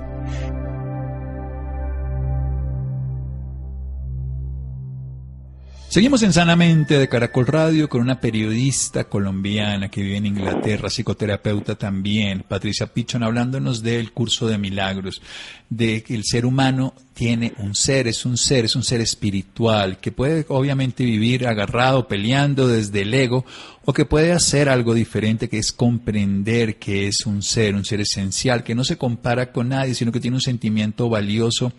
Seguimos 5.91 6.23
en 6.23 6.31
Sanamente 6.31 6.97
de 6.97 7.09
Caracol 7.09 7.47
Radio 7.47 7.89
con 7.89 7.99
una 7.99 8.21
periodista 8.21 9.03
colombiana 9.09 9.89
que 9.89 10.01
vive 10.01 10.15
en 10.15 10.25
Inglaterra, 10.25 10.89
psicoterapeuta 10.89 11.75
también, 11.75 12.45
Patricia 12.47 12.87
Pichon, 12.87 13.23
hablándonos 13.23 13.83
del 13.83 14.13
curso 14.13 14.47
de 14.47 14.57
milagros, 14.57 15.21
de 15.69 16.01
que 16.01 16.15
el 16.15 16.23
ser 16.23 16.45
humano 16.45 16.93
tiene 17.13 17.53
un 17.57 17.75
ser, 17.75 18.07
es 18.07 18.25
un 18.25 18.37
ser, 18.37 18.63
es 18.63 18.77
un 18.77 18.83
ser 18.83 19.01
espiritual, 19.01 19.99
que 19.99 20.13
puede 20.13 20.45
obviamente 20.47 21.03
vivir 21.03 21.45
agarrado, 21.45 22.07
peleando 22.07 22.69
desde 22.69 23.01
el 23.01 23.13
ego, 23.13 23.45
o 23.83 23.91
que 23.91 24.05
puede 24.05 24.31
hacer 24.31 24.69
algo 24.69 24.93
diferente, 24.93 25.49
que 25.49 25.57
es 25.57 25.73
comprender 25.73 26.77
que 26.77 27.07
es 27.07 27.25
un 27.25 27.43
ser, 27.43 27.75
un 27.75 27.83
ser 27.83 27.99
esencial, 27.99 28.63
que 28.63 28.75
no 28.75 28.85
se 28.85 28.97
compara 28.97 29.51
con 29.51 29.67
nadie, 29.67 29.93
sino 29.93 30.13
que 30.13 30.21
tiene 30.21 30.37
un 30.37 30.41
sentimiento 30.41 31.09
valioso 31.09 31.73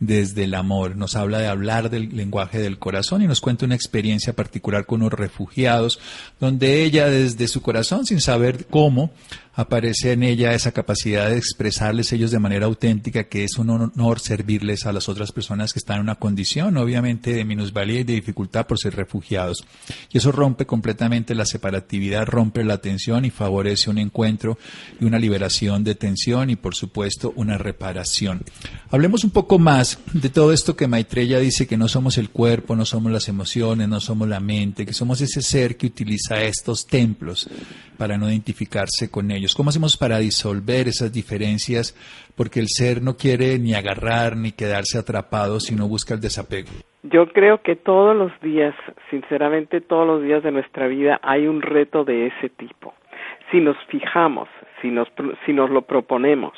desde 0.00 0.44
el 0.44 0.54
amor. 0.54 0.96
Nos 0.96 1.16
habla 1.16 1.38
de 1.38 1.48
hablar 1.48 1.90
del 1.90 2.16
lenguaje 2.16 2.58
del 2.58 2.78
corazón 2.78 3.22
y 3.22 3.26
nos 3.26 3.40
cuenta 3.40 3.64
una 3.64 3.74
experiencia 3.74 4.34
particular 4.34 4.86
con 4.86 5.02
unos 5.02 5.12
refugiados, 5.12 5.98
donde 6.40 6.84
ella 6.84 7.08
desde 7.08 7.48
su 7.48 7.62
corazón, 7.62 8.06
sin 8.06 8.20
saber 8.20 8.66
cómo, 8.66 9.10
aparece 9.56 10.12
en 10.12 10.22
ella 10.22 10.52
esa 10.52 10.72
capacidad 10.72 11.30
de 11.30 11.38
expresarles 11.38 12.12
ellos 12.12 12.30
de 12.30 12.38
manera 12.38 12.66
auténtica 12.66 13.24
que 13.24 13.42
es 13.42 13.56
un 13.56 13.70
honor 13.70 14.20
servirles 14.20 14.84
a 14.84 14.92
las 14.92 15.08
otras 15.08 15.32
personas 15.32 15.72
que 15.72 15.78
están 15.78 15.96
en 15.96 16.02
una 16.02 16.16
condición, 16.16 16.76
obviamente, 16.76 17.32
de 17.32 17.46
minusvalía 17.46 18.00
y 18.00 18.04
de 18.04 18.12
dificultad 18.12 18.66
por 18.66 18.78
ser 18.78 18.94
refugiados. 18.94 19.64
Y 20.12 20.18
eso 20.18 20.30
rompe 20.30 20.66
completamente 20.66 21.34
la 21.34 21.46
separatividad, 21.46 22.26
rompe 22.26 22.64
la 22.64 22.78
tensión 22.82 23.24
y 23.24 23.30
favorece 23.30 23.88
un 23.88 23.96
encuentro 23.96 24.58
y 25.00 25.06
una 25.06 25.18
liberación 25.18 25.84
de 25.84 25.94
tensión 25.94 26.50
y, 26.50 26.56
por 26.56 26.74
supuesto, 26.74 27.32
una 27.34 27.56
reparación. 27.56 28.44
Hablemos 28.90 29.24
un 29.24 29.30
poco 29.30 29.58
más 29.58 29.98
de 30.12 30.28
todo 30.28 30.52
esto 30.52 30.76
que 30.76 30.86
Maitreya 30.86 31.38
dice 31.38 31.66
que 31.66 31.78
no 31.78 31.88
somos 31.88 32.18
el 32.18 32.28
cuerpo, 32.28 32.76
no 32.76 32.84
somos 32.84 33.10
las 33.10 33.28
emociones, 33.28 33.88
no 33.88 34.00
somos 34.00 34.28
la 34.28 34.40
mente, 34.40 34.84
que 34.84 34.92
somos 34.92 35.22
ese 35.22 35.40
ser 35.40 35.78
que 35.78 35.86
utiliza 35.86 36.42
estos 36.42 36.86
templos 36.86 37.48
para 37.96 38.18
no 38.18 38.28
identificarse 38.28 39.08
con 39.08 39.30
ellos. 39.30 39.45
¿Cómo 39.54 39.70
hacemos 39.70 39.96
para 39.96 40.18
disolver 40.18 40.88
esas 40.88 41.12
diferencias? 41.12 41.94
Porque 42.36 42.60
el 42.60 42.66
ser 42.68 43.02
no 43.02 43.16
quiere 43.16 43.58
ni 43.58 43.74
agarrar 43.74 44.36
ni 44.36 44.52
quedarse 44.52 44.98
atrapado, 44.98 45.60
sino 45.60 45.88
busca 45.88 46.14
el 46.14 46.20
desapego. 46.20 46.68
Yo 47.02 47.28
creo 47.32 47.62
que 47.62 47.76
todos 47.76 48.16
los 48.16 48.32
días, 48.40 48.74
sinceramente 49.10 49.80
todos 49.80 50.06
los 50.06 50.22
días 50.22 50.42
de 50.42 50.50
nuestra 50.50 50.88
vida 50.88 51.20
hay 51.22 51.46
un 51.46 51.62
reto 51.62 52.04
de 52.04 52.26
ese 52.26 52.48
tipo. 52.48 52.94
Si 53.50 53.60
nos 53.60 53.76
fijamos, 53.88 54.48
si 54.82 54.88
nos, 54.88 55.08
si 55.44 55.52
nos 55.52 55.70
lo 55.70 55.82
proponemos. 55.82 56.54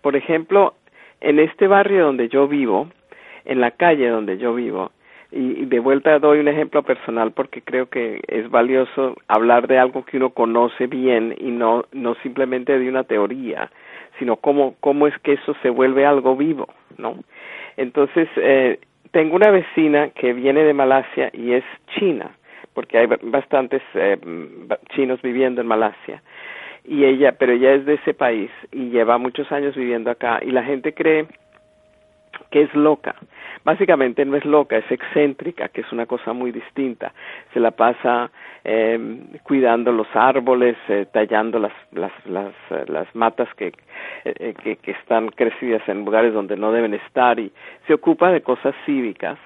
Por 0.00 0.16
ejemplo, 0.16 0.74
en 1.20 1.38
este 1.38 1.66
barrio 1.66 2.04
donde 2.04 2.28
yo 2.28 2.46
vivo, 2.46 2.88
en 3.44 3.60
la 3.60 3.72
calle 3.72 4.08
donde 4.08 4.38
yo 4.38 4.54
vivo, 4.54 4.92
y, 5.32 5.64
de 5.64 5.80
vuelta 5.80 6.18
doy 6.18 6.38
un 6.40 6.48
ejemplo 6.48 6.82
personal 6.82 7.32
porque 7.32 7.62
creo 7.62 7.88
que 7.88 8.20
es 8.28 8.50
valioso 8.50 9.16
hablar 9.28 9.66
de 9.66 9.78
algo 9.78 10.04
que 10.04 10.18
uno 10.18 10.30
conoce 10.30 10.86
bien 10.86 11.34
y 11.38 11.50
no, 11.50 11.84
no 11.92 12.14
simplemente 12.16 12.78
de 12.78 12.88
una 12.88 13.04
teoría, 13.04 13.70
sino 14.18 14.36
cómo, 14.36 14.74
cómo 14.80 15.06
es 15.06 15.18
que 15.20 15.32
eso 15.32 15.54
se 15.62 15.70
vuelve 15.70 16.04
algo 16.06 16.36
vivo, 16.36 16.68
¿no? 16.98 17.16
Entonces, 17.76 18.28
eh, 18.36 18.78
tengo 19.10 19.36
una 19.36 19.50
vecina 19.50 20.10
que 20.10 20.32
viene 20.32 20.64
de 20.64 20.74
Malasia 20.74 21.30
y 21.32 21.52
es 21.52 21.64
china, 21.98 22.36
porque 22.74 22.98
hay 22.98 23.06
bastantes 23.22 23.82
eh, 23.94 24.18
chinos 24.94 25.20
viviendo 25.22 25.60
en 25.60 25.66
Malasia 25.66 26.22
y 26.84 27.04
ella, 27.04 27.32
pero 27.32 27.52
ella 27.52 27.74
es 27.74 27.86
de 27.86 27.94
ese 27.94 28.14
país 28.14 28.50
y 28.72 28.90
lleva 28.90 29.18
muchos 29.18 29.50
años 29.52 29.74
viviendo 29.76 30.10
acá 30.10 30.40
y 30.42 30.50
la 30.50 30.64
gente 30.64 30.92
cree 30.92 31.26
que 32.50 32.62
es 32.62 32.74
loca. 32.74 33.14
Básicamente 33.64 34.24
no 34.24 34.36
es 34.36 34.44
loca, 34.44 34.76
es 34.76 34.90
excéntrica, 34.90 35.68
que 35.68 35.82
es 35.82 35.92
una 35.92 36.06
cosa 36.06 36.32
muy 36.32 36.50
distinta. 36.50 37.12
Se 37.52 37.60
la 37.60 37.70
pasa 37.70 38.30
eh, 38.64 38.98
cuidando 39.44 39.92
los 39.92 40.08
árboles, 40.14 40.76
eh, 40.88 41.06
tallando 41.12 41.58
las, 41.58 41.72
las, 41.92 42.12
las, 42.26 42.54
eh, 42.70 42.84
las 42.88 43.14
matas 43.14 43.48
que, 43.54 43.72
eh, 44.24 44.54
que, 44.62 44.76
que 44.76 44.90
están 44.92 45.28
crecidas 45.28 45.88
en 45.88 46.04
lugares 46.04 46.34
donde 46.34 46.56
no 46.56 46.72
deben 46.72 46.94
estar 46.94 47.38
y 47.38 47.52
se 47.86 47.94
ocupa 47.94 48.32
de 48.32 48.42
cosas 48.42 48.74
cívicas 48.84 49.38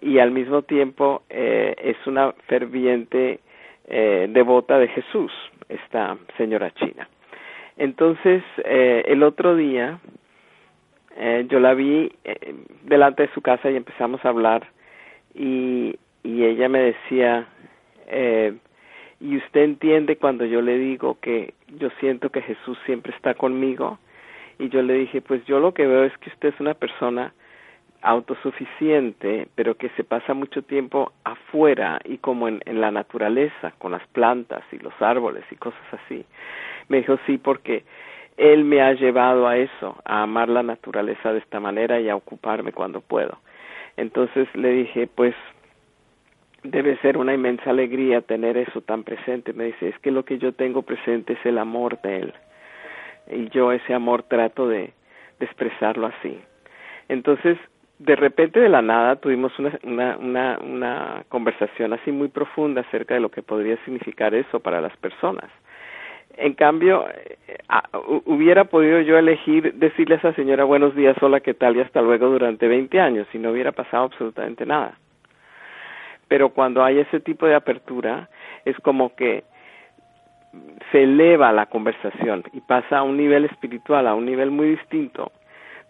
y 0.00 0.18
al 0.18 0.30
mismo 0.30 0.62
tiempo 0.62 1.22
eh, 1.28 1.74
es 1.78 1.96
una 2.06 2.32
ferviente 2.46 3.40
eh, 3.86 4.26
devota 4.30 4.78
de 4.78 4.88
Jesús, 4.88 5.32
esta 5.68 6.16
señora 6.36 6.70
china. 6.72 7.08
Entonces, 7.76 8.42
eh, 8.64 9.04
el 9.06 9.22
otro 9.22 9.56
día 9.56 9.98
eh, 11.20 11.46
yo 11.48 11.58
la 11.58 11.74
vi 11.74 12.12
eh, 12.22 12.54
delante 12.84 13.24
de 13.24 13.34
su 13.34 13.42
casa 13.42 13.68
y 13.68 13.74
empezamos 13.76 14.24
a 14.24 14.28
hablar 14.28 14.68
y, 15.34 15.98
y 16.22 16.44
ella 16.44 16.68
me 16.68 16.78
decía, 16.78 17.48
eh, 18.06 18.54
¿y 19.20 19.36
usted 19.36 19.62
entiende 19.62 20.16
cuando 20.16 20.44
yo 20.44 20.62
le 20.62 20.78
digo 20.78 21.18
que 21.20 21.54
yo 21.76 21.90
siento 21.98 22.30
que 22.30 22.40
Jesús 22.42 22.78
siempre 22.86 23.12
está 23.16 23.34
conmigo? 23.34 23.98
Y 24.60 24.68
yo 24.68 24.80
le 24.80 24.94
dije, 24.94 25.20
pues 25.20 25.44
yo 25.46 25.58
lo 25.58 25.74
que 25.74 25.88
veo 25.88 26.04
es 26.04 26.16
que 26.18 26.30
usted 26.30 26.50
es 26.50 26.60
una 26.60 26.74
persona 26.74 27.34
autosuficiente, 28.00 29.48
pero 29.56 29.76
que 29.76 29.88
se 29.96 30.04
pasa 30.04 30.34
mucho 30.34 30.62
tiempo 30.62 31.10
afuera 31.24 31.98
y 32.04 32.18
como 32.18 32.46
en, 32.46 32.60
en 32.64 32.80
la 32.80 32.92
naturaleza, 32.92 33.72
con 33.78 33.90
las 33.90 34.06
plantas 34.08 34.62
y 34.70 34.78
los 34.78 34.94
árboles 35.00 35.42
y 35.50 35.56
cosas 35.56 35.82
así. 35.90 36.24
Me 36.88 36.98
dijo, 36.98 37.18
sí, 37.26 37.38
porque 37.38 37.82
él 38.38 38.64
me 38.64 38.80
ha 38.80 38.92
llevado 38.92 39.48
a 39.48 39.58
eso, 39.58 39.96
a 40.04 40.22
amar 40.22 40.48
la 40.48 40.62
naturaleza 40.62 41.32
de 41.32 41.40
esta 41.40 41.58
manera 41.58 42.00
y 42.00 42.08
a 42.08 42.16
ocuparme 42.16 42.72
cuando 42.72 43.00
puedo. 43.00 43.36
Entonces 43.96 44.48
le 44.54 44.70
dije, 44.70 45.08
pues 45.08 45.34
debe 46.62 46.96
ser 46.98 47.16
una 47.16 47.34
inmensa 47.34 47.70
alegría 47.70 48.20
tener 48.20 48.56
eso 48.56 48.80
tan 48.80 49.02
presente. 49.02 49.52
Me 49.52 49.64
dice, 49.64 49.88
es 49.88 49.98
que 49.98 50.12
lo 50.12 50.24
que 50.24 50.38
yo 50.38 50.52
tengo 50.52 50.82
presente 50.82 51.32
es 51.32 51.44
el 51.44 51.58
amor 51.58 52.00
de 52.00 52.16
él. 52.18 52.34
Y 53.30 53.48
yo 53.48 53.72
ese 53.72 53.92
amor 53.92 54.22
trato 54.22 54.68
de, 54.68 54.92
de 55.40 55.44
expresarlo 55.44 56.06
así. 56.06 56.40
Entonces, 57.08 57.58
de 57.98 58.14
repente 58.14 58.60
de 58.60 58.68
la 58.68 58.82
nada 58.82 59.16
tuvimos 59.16 59.58
una, 59.58 59.76
una, 59.82 60.16
una, 60.16 60.58
una 60.62 61.24
conversación 61.28 61.92
así 61.92 62.12
muy 62.12 62.28
profunda 62.28 62.82
acerca 62.82 63.14
de 63.14 63.20
lo 63.20 63.30
que 63.30 63.42
podría 63.42 63.76
significar 63.84 64.32
eso 64.32 64.60
para 64.60 64.80
las 64.80 64.96
personas 64.98 65.50
en 66.38 66.54
cambio, 66.54 67.06
eh, 67.08 67.36
hubiera 68.26 68.64
podido 68.64 69.00
yo 69.00 69.18
elegir 69.18 69.74
decirle 69.74 70.14
a 70.14 70.18
esa 70.18 70.32
señora 70.34 70.64
buenos 70.64 70.94
días, 70.94 71.16
hola, 71.20 71.40
¿qué 71.40 71.54
tal? 71.54 71.76
y 71.76 71.80
hasta 71.80 72.00
luego 72.00 72.28
durante 72.28 72.68
20 72.68 73.00
años 73.00 73.26
y 73.32 73.38
no 73.38 73.50
hubiera 73.50 73.72
pasado 73.72 74.04
absolutamente 74.04 74.64
nada. 74.64 74.96
Pero 76.28 76.50
cuando 76.50 76.84
hay 76.84 77.00
ese 77.00 77.20
tipo 77.20 77.46
de 77.46 77.54
apertura, 77.54 78.28
es 78.64 78.76
como 78.80 79.14
que 79.16 79.44
se 80.92 81.02
eleva 81.02 81.52
la 81.52 81.66
conversación 81.66 82.44
y 82.52 82.60
pasa 82.60 82.98
a 82.98 83.02
un 83.02 83.16
nivel 83.16 83.44
espiritual, 83.44 84.06
a 84.06 84.14
un 84.14 84.24
nivel 84.24 84.50
muy 84.50 84.70
distinto, 84.70 85.32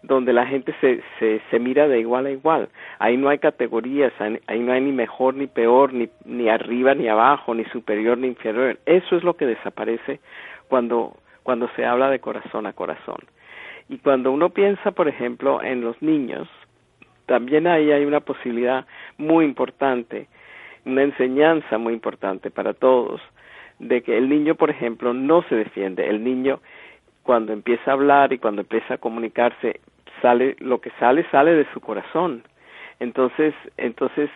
donde 0.01 0.31
la 0.31 0.45
gente 0.45 0.73
se, 0.79 1.01
se, 1.49 1.59
mira 1.59 1.87
de 1.87 1.99
igual 1.99 2.25
a 2.25 2.31
igual. 2.31 2.69
Ahí 2.99 3.17
no 3.17 3.29
hay 3.29 3.39
categorías, 3.39 4.13
ahí 4.19 4.59
no 4.59 4.71
hay 4.71 4.81
ni 4.81 4.91
mejor 4.91 5.35
ni 5.35 5.47
peor, 5.47 5.93
ni, 5.93 6.09
ni 6.25 6.49
arriba 6.49 6.93
ni 6.95 7.07
abajo, 7.07 7.53
ni 7.53 7.65
superior 7.65 8.17
ni 8.17 8.27
inferior. 8.27 8.79
Eso 8.85 9.17
es 9.17 9.23
lo 9.23 9.35
que 9.35 9.45
desaparece 9.45 10.19
cuando, 10.67 11.17
cuando 11.43 11.69
se 11.75 11.85
habla 11.85 12.09
de 12.09 12.19
corazón 12.19 12.65
a 12.65 12.73
corazón. 12.73 13.19
Y 13.89 13.97
cuando 13.97 14.31
uno 14.31 14.49
piensa, 14.49 14.91
por 14.91 15.07
ejemplo, 15.07 15.61
en 15.61 15.81
los 15.81 16.01
niños, 16.01 16.47
también 17.25 17.67
ahí 17.67 17.91
hay 17.91 18.05
una 18.05 18.21
posibilidad 18.21 18.85
muy 19.17 19.45
importante, 19.45 20.27
una 20.85 21.03
enseñanza 21.03 21.77
muy 21.77 21.93
importante 21.93 22.51
para 22.51 22.73
todos, 22.73 23.19
de 23.79 24.01
que 24.01 24.17
el 24.17 24.29
niño, 24.29 24.55
por 24.55 24.69
ejemplo, 24.69 25.13
no 25.13 25.41
se 25.43 25.55
defiende. 25.55 26.07
El 26.07 26.23
niño 26.23 26.59
cuando 27.29 27.53
empieza 27.53 27.91
a 27.91 27.93
hablar 27.93 28.33
y 28.33 28.39
cuando 28.39 28.61
empieza 28.61 28.95
a 28.95 28.97
comunicarse, 28.97 29.81
sale, 30.19 30.55
lo 30.57 30.81
que 30.81 30.89
sale, 30.99 31.23
sale 31.29 31.53
de 31.53 31.67
su 31.73 31.79
corazón. 31.79 32.41
Entonces, 32.99 33.53
entonces, 33.77 34.31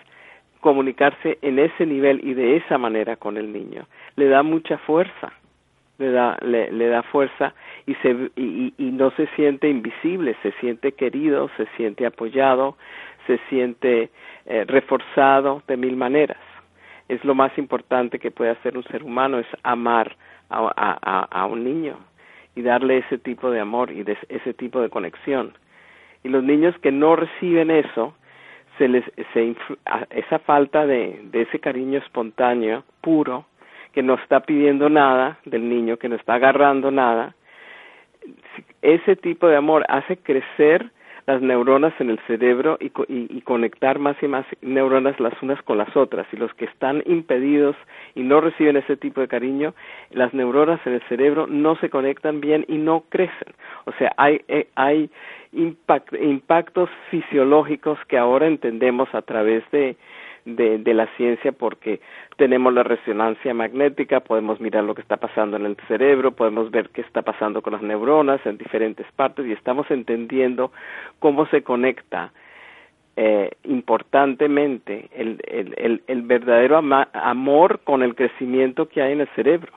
comunicarse 0.60 1.40
en 1.42 1.58
ese 1.58 1.88
nivel 1.88 2.20
y 2.24 2.36
de 2.36 2.58
esa 2.58 2.78
manera 2.78 3.16
con 3.16 3.38
el 3.38 3.52
niño 3.52 3.88
le 4.16 4.28
da 4.28 4.44
mucha 4.44 4.78
fuerza, 4.78 5.34
le 5.98 6.12
da, 6.12 6.38
le, 6.44 6.72
le 6.72 6.88
da 6.88 7.02
fuerza 7.02 7.56
y, 7.88 7.96
se, 7.96 8.30
y, 8.36 8.76
y 8.78 8.92
no 8.92 9.10
se 9.18 9.26
siente 9.36 9.68
invisible, 9.68 10.36
se 10.44 10.52
siente 10.60 10.92
querido, 10.92 11.50
se 11.58 11.66
siente 11.76 12.06
apoyado, 12.06 12.78
se 13.26 13.40
siente 13.50 14.12
eh, 14.46 14.66
reforzado 14.68 15.64
de 15.68 15.78
mil 15.78 15.96
maneras. 15.96 16.38
Es 17.10 17.26
lo 17.26 17.34
más 17.34 17.58
importante 17.58 18.20
que 18.20 18.30
puede 18.30 18.52
hacer 18.52 18.78
un 18.78 18.84
ser 18.84 19.02
humano, 19.02 19.40
es 19.40 19.48
amar 19.64 20.16
a, 20.52 20.70
a, 20.76 21.42
a 21.42 21.46
un 21.48 21.64
niño, 21.64 21.98
y 22.56 22.62
darle 22.62 23.00
ese 23.00 23.18
tipo 23.18 23.50
de 23.52 23.60
amor 23.60 23.92
y 23.92 24.04
de 24.04 24.18
ese 24.30 24.54
tipo 24.54 24.82
de 24.82 24.90
conexión. 24.90 25.54
Y 26.24 26.30
los 26.30 26.44
niños 26.44 26.76
que 26.80 26.92
no 26.92 27.16
reciben 27.16 27.72
eso, 27.72 28.16
se 28.78 28.88
les, 28.88 29.04
se, 29.34 29.56
esa 30.12 30.40
falta 30.40 30.86
de, 30.86 31.20
de 31.26 31.42
ese 31.44 31.60
cariño 31.60 32.00
espontáneo, 32.00 32.84
puro, 33.02 33.46
que 33.94 34.02
no 34.02 34.16
está 34.16 34.40
pidiendo 34.42 34.90
nada 34.90 35.38
del 35.46 35.70
niño, 35.70 35.98
que 35.98 36.10
no 36.10 36.16
está 36.16 36.36
agarrando 36.36 36.90
nada, 36.90 37.36
ese 38.82 39.16
tipo 39.16 39.48
de 39.48 39.56
amor 39.56 39.86
hace 39.90 40.18
crecer 40.18 40.92
las 41.26 41.42
neuronas 41.42 41.94
en 42.00 42.10
el 42.10 42.20
cerebro 42.28 42.78
y, 42.80 42.92
y, 43.08 43.42
conectar 43.42 44.00
más 44.00 44.16
y 44.22 44.28
más 44.28 44.46
neuronas 44.62 45.20
las 45.20 45.34
unas 45.42 45.62
con 45.64 45.78
las 45.78 45.96
otras. 45.96 46.28
Y 46.34 46.38
los 46.38 46.54
que 46.54 46.66
están 46.66 47.02
impedidos 47.06 47.76
y 48.16 48.24
no 48.24 48.42
reciben 48.42 48.78
ese 48.78 48.98
tipo 48.98 49.22
de 49.22 49.28
cariño, 49.28 49.74
las 50.12 50.34
neuronas 50.34 50.86
en 50.86 50.94
el 50.94 51.02
cerebro 51.04 51.48
no 51.48 51.76
se 51.78 51.90
conectan 51.90 52.42
bien 52.42 52.66
y 52.68 52.78
no 52.78 53.06
crecen. 53.10 53.54
O 53.86 53.94
sea, 53.94 54.14
hay, 54.18 54.42
eh, 54.48 54.68
hay 54.76 55.10
impactos 55.54 56.90
fisiológicos 57.10 57.98
que 58.08 58.18
ahora 58.18 58.48
entendemos 58.48 59.14
a 59.14 59.22
través 59.22 59.64
de, 59.72 59.96
de, 60.46 60.94
la 60.94 61.08
ciencia 61.16 61.52
porque 61.52 62.02
tenemos 62.38 62.74
la 62.74 62.84
resonancia 62.84 63.54
magnética, 63.54 64.20
podemos 64.20 64.60
mirar 64.60 64.84
lo 64.84 64.96
que 64.96 65.02
está 65.02 65.18
pasando 65.18 65.58
en 65.58 65.66
el 65.66 65.78
cerebro, 65.88 66.32
podemos 66.32 66.72
ver 66.72 66.90
qué 66.90 67.02
está 67.02 67.22
pasando 67.22 67.62
con 67.62 67.74
las 67.74 67.82
neuronas 67.82 68.46
en 68.46 68.58
diferentes 68.58 69.06
partes 69.16 69.46
y 69.46 69.52
estamos 69.52 69.90
entendiendo 69.90 70.72
cómo 71.20 71.46
se 71.48 71.64
conecta 71.64 72.32
eh, 73.16 73.52
importantemente 73.66 75.10
el, 75.14 75.40
el, 75.48 76.04
el, 76.08 76.22
verdadero 76.24 76.78
amor 77.14 77.80
con 77.84 78.02
el 78.02 78.16
crecimiento 78.16 78.90
que 78.90 79.02
hay 79.02 79.14
en 79.14 79.22
el 79.22 79.28
cerebro. 79.36 79.72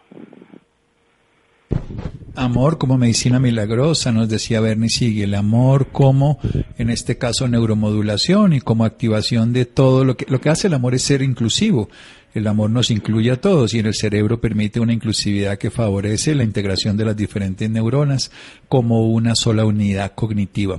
Amor 2.37 2.79
como 2.79 2.99
medicina 2.99 3.39
milagrosa, 3.39 4.13
nos 4.13 4.29
decía 4.29 4.61
Bernie 4.61 4.91
Sigue, 4.91 5.25
el 5.25 5.35
amor 5.35 5.89
como, 5.91 6.39
en 6.77 6.91
este 6.91 7.17
caso, 7.17 7.49
neuromodulación 7.49 8.53
y 8.53 8.61
como 8.61 8.85
activación 8.85 9.53
de 9.53 9.65
todo 9.65 10.05
lo 10.05 10.17
que, 10.17 10.27
lo 10.29 10.41
que 10.41 10.51
hace 10.51 10.67
el 10.67 10.75
amor 10.75 10.95
es 10.95 11.03
ser 11.03 11.23
inclusivo. 11.23 11.89
El 12.37 12.49
amor 12.49 12.69
nos 12.69 12.91
incluye 12.91 13.31
a 13.31 13.41
todos 13.41 13.73
y 13.73 13.79
en 13.79 13.87
el 13.87 13.95
cerebro 13.95 14.39
permite 14.39 14.79
una 14.79 14.93
inclusividad 14.93 15.57
que 15.57 15.71
favorece 15.71 16.35
la 16.35 16.45
integración 16.45 16.95
de 16.95 17.07
las 17.07 17.17
diferentes 17.17 17.71
neuronas 17.71 18.31
como 18.69 19.09
una 19.09 19.35
sola 19.35 19.65
unidad 19.65 20.13
cognitiva. 20.15 20.79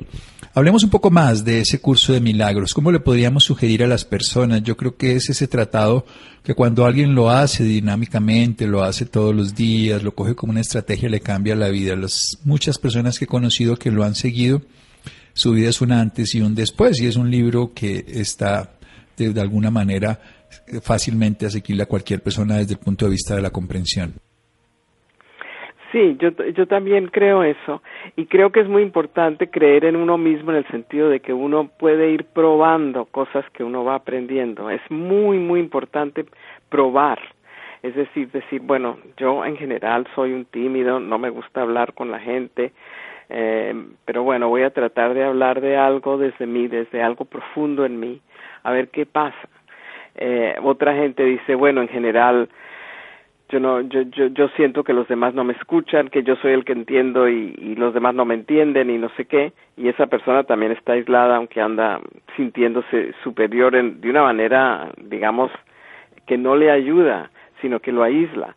Hablemos 0.53 0.83
un 0.83 0.91
poco 0.91 1.09
más 1.09 1.43
de 1.43 1.61
ese 1.61 1.79
curso 1.81 2.13
de 2.13 2.21
milagros. 2.21 2.75
¿Cómo 2.75 2.91
le 2.91 2.99
podríamos 2.99 3.43
sugerir 3.43 3.83
a 3.83 3.87
las 3.87 4.05
personas? 4.05 4.61
Yo 4.61 4.77
creo 4.77 4.97
que 4.97 5.15
es 5.15 5.31
ese 5.31 5.47
tratado 5.47 6.05
que 6.43 6.53
cuando 6.53 6.85
alguien 6.85 7.15
lo 7.15 7.31
hace 7.31 7.63
dinámicamente, 7.63 8.67
lo 8.67 8.83
hace 8.83 9.07
todos 9.07 9.33
los 9.33 9.55
días, 9.55 10.03
lo 10.03 10.13
coge 10.13 10.35
como 10.35 10.51
una 10.51 10.61
estrategia, 10.61 11.09
le 11.09 11.21
cambia 11.21 11.55
la 11.55 11.69
vida. 11.69 11.95
Las 11.95 12.37
muchas 12.43 12.77
personas 12.77 13.17
que 13.17 13.25
he 13.25 13.27
conocido 13.27 13.77
que 13.77 13.89
lo 13.89 14.03
han 14.03 14.13
seguido, 14.13 14.61
su 15.33 15.53
vida 15.53 15.69
es 15.69 15.81
un 15.81 15.91
antes 15.91 16.35
y 16.35 16.41
un 16.41 16.53
después, 16.53 17.01
y 17.01 17.07
es 17.07 17.15
un 17.15 17.31
libro 17.31 17.73
que 17.73 18.05
está 18.07 18.73
de 19.17 19.41
alguna 19.41 19.71
manera 19.71 20.36
fácilmente 20.81 21.45
asequible 21.45 21.83
a 21.83 21.87
cualquier 21.87 22.21
persona 22.21 22.57
desde 22.57 22.73
el 22.73 22.79
punto 22.79 23.05
de 23.05 23.11
vista 23.11 23.35
de 23.35 23.41
la 23.41 23.49
comprensión. 23.49 24.13
Sí, 25.91 26.17
yo, 26.19 26.29
yo 26.29 26.67
también 26.67 27.07
creo 27.07 27.43
eso 27.43 27.81
y 28.17 28.25
creo 28.25 28.51
que 28.51 28.59
es 28.59 28.67
muy 28.67 28.81
importante 28.81 29.49
creer 29.49 29.85
en 29.85 29.95
uno 29.95 30.17
mismo 30.17 30.51
en 30.51 30.57
el 30.57 30.67
sentido 30.67 31.09
de 31.09 31.21
que 31.21 31.33
uno 31.33 31.69
puede 31.79 32.11
ir 32.11 32.25
probando 32.25 33.05
cosas 33.05 33.45
que 33.53 33.63
uno 33.63 33.85
va 33.85 33.95
aprendiendo. 33.95 34.69
Es 34.69 34.81
muy, 34.89 35.39
muy 35.39 35.61
importante 35.61 36.25
probar. 36.69 37.19
Es 37.83 37.95
decir, 37.95 38.29
decir, 38.31 38.61
bueno, 38.61 38.97
yo 39.15 39.45
en 39.45 39.55
general 39.55 40.05
soy 40.13 40.33
un 40.33 40.45
tímido, 40.45 40.99
no 40.99 41.17
me 41.19 41.29
gusta 41.29 41.61
hablar 41.61 41.93
con 41.93 42.11
la 42.11 42.19
gente, 42.19 42.73
eh, 43.29 43.73
pero 44.03 44.23
bueno, 44.23 44.49
voy 44.49 44.63
a 44.63 44.71
tratar 44.71 45.13
de 45.13 45.23
hablar 45.23 45.61
de 45.61 45.77
algo 45.77 46.17
desde 46.17 46.47
mí, 46.47 46.67
desde 46.67 47.01
algo 47.01 47.23
profundo 47.23 47.85
en 47.85 47.99
mí, 47.99 48.21
a 48.63 48.71
ver 48.71 48.89
qué 48.89 49.05
pasa. 49.05 49.37
Eh, 50.17 50.55
otra 50.63 50.95
gente 50.95 51.23
dice, 51.23 51.55
bueno, 51.55 51.81
en 51.81 51.87
general 51.87 52.49
yo 53.49 53.59
no 53.59 53.81
yo, 53.81 54.01
yo 54.01 54.27
yo 54.27 54.49
siento 54.49 54.83
que 54.83 54.93
los 54.93 55.07
demás 55.07 55.33
no 55.33 55.43
me 55.43 55.53
escuchan 55.53 56.09
que 56.09 56.23
yo 56.23 56.35
soy 56.37 56.51
el 56.51 56.65
que 56.65 56.73
entiendo 56.73 57.29
y, 57.29 57.75
los 57.75 57.93
demás 57.93 58.13
no 58.13 58.25
me 58.25 58.33
entienden 58.33 58.89
y 58.89 58.97
no 58.97 59.09
sé 59.15 59.25
qué 59.25 59.53
y 59.77 59.87
esa 59.87 60.07
persona 60.07 60.43
también 60.43 60.71
está 60.71 60.93
aislada 60.93 61.37
aunque 61.37 61.61
anda 61.61 62.01
sintiéndose 62.35 63.13
superior 63.23 63.75
en, 63.75 64.01
de 64.01 64.09
una 64.09 64.23
manera 64.23 64.91
digamos 64.97 65.51
que 66.25 66.37
no 66.37 66.55
le 66.55 66.71
ayuda 66.71 67.29
sino 67.61 67.79
que 67.79 67.91
lo 67.91 68.03
aísla. 68.03 68.55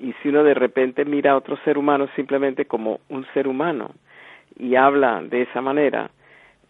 Y 0.00 0.12
si 0.22 0.28
uno 0.28 0.44
de 0.44 0.54
repente 0.54 1.04
mira 1.04 1.32
a 1.32 1.36
otro 1.36 1.56
ser 1.64 1.78
humano 1.78 2.08
simplemente 2.14 2.66
como 2.66 3.00
un 3.08 3.26
ser 3.34 3.48
humano 3.48 3.90
y 4.58 4.74
habla 4.74 5.22
de 5.22 5.42
esa 5.42 5.60
manera 5.60 6.10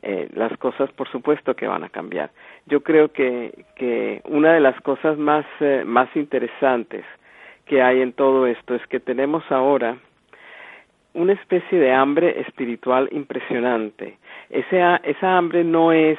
eh, 0.02 0.28
las 0.34 0.56
cosas 0.58 0.90
por 0.92 1.08
supuesto 1.10 1.54
que 1.54 1.66
van 1.66 1.84
a 1.84 1.88
cambiar 1.88 2.30
yo 2.66 2.82
creo 2.82 3.12
que 3.12 3.64
que 3.76 4.20
una 4.24 4.52
de 4.52 4.60
las 4.60 4.80
cosas 4.82 5.18
más 5.18 5.44
eh, 5.60 5.82
más 5.84 6.08
interesantes 6.14 7.04
que 7.66 7.82
hay 7.82 8.00
en 8.00 8.12
todo 8.12 8.46
esto 8.46 8.74
es 8.74 8.86
que 8.86 9.00
tenemos 9.00 9.42
ahora 9.50 9.96
una 11.14 11.32
especie 11.32 11.78
de 11.78 11.92
hambre 11.92 12.40
espiritual 12.40 13.08
impresionante. 13.12 14.18
Ese, 14.50 14.80
esa 15.04 15.36
hambre 15.36 15.64
no 15.64 15.92
es, 15.92 16.18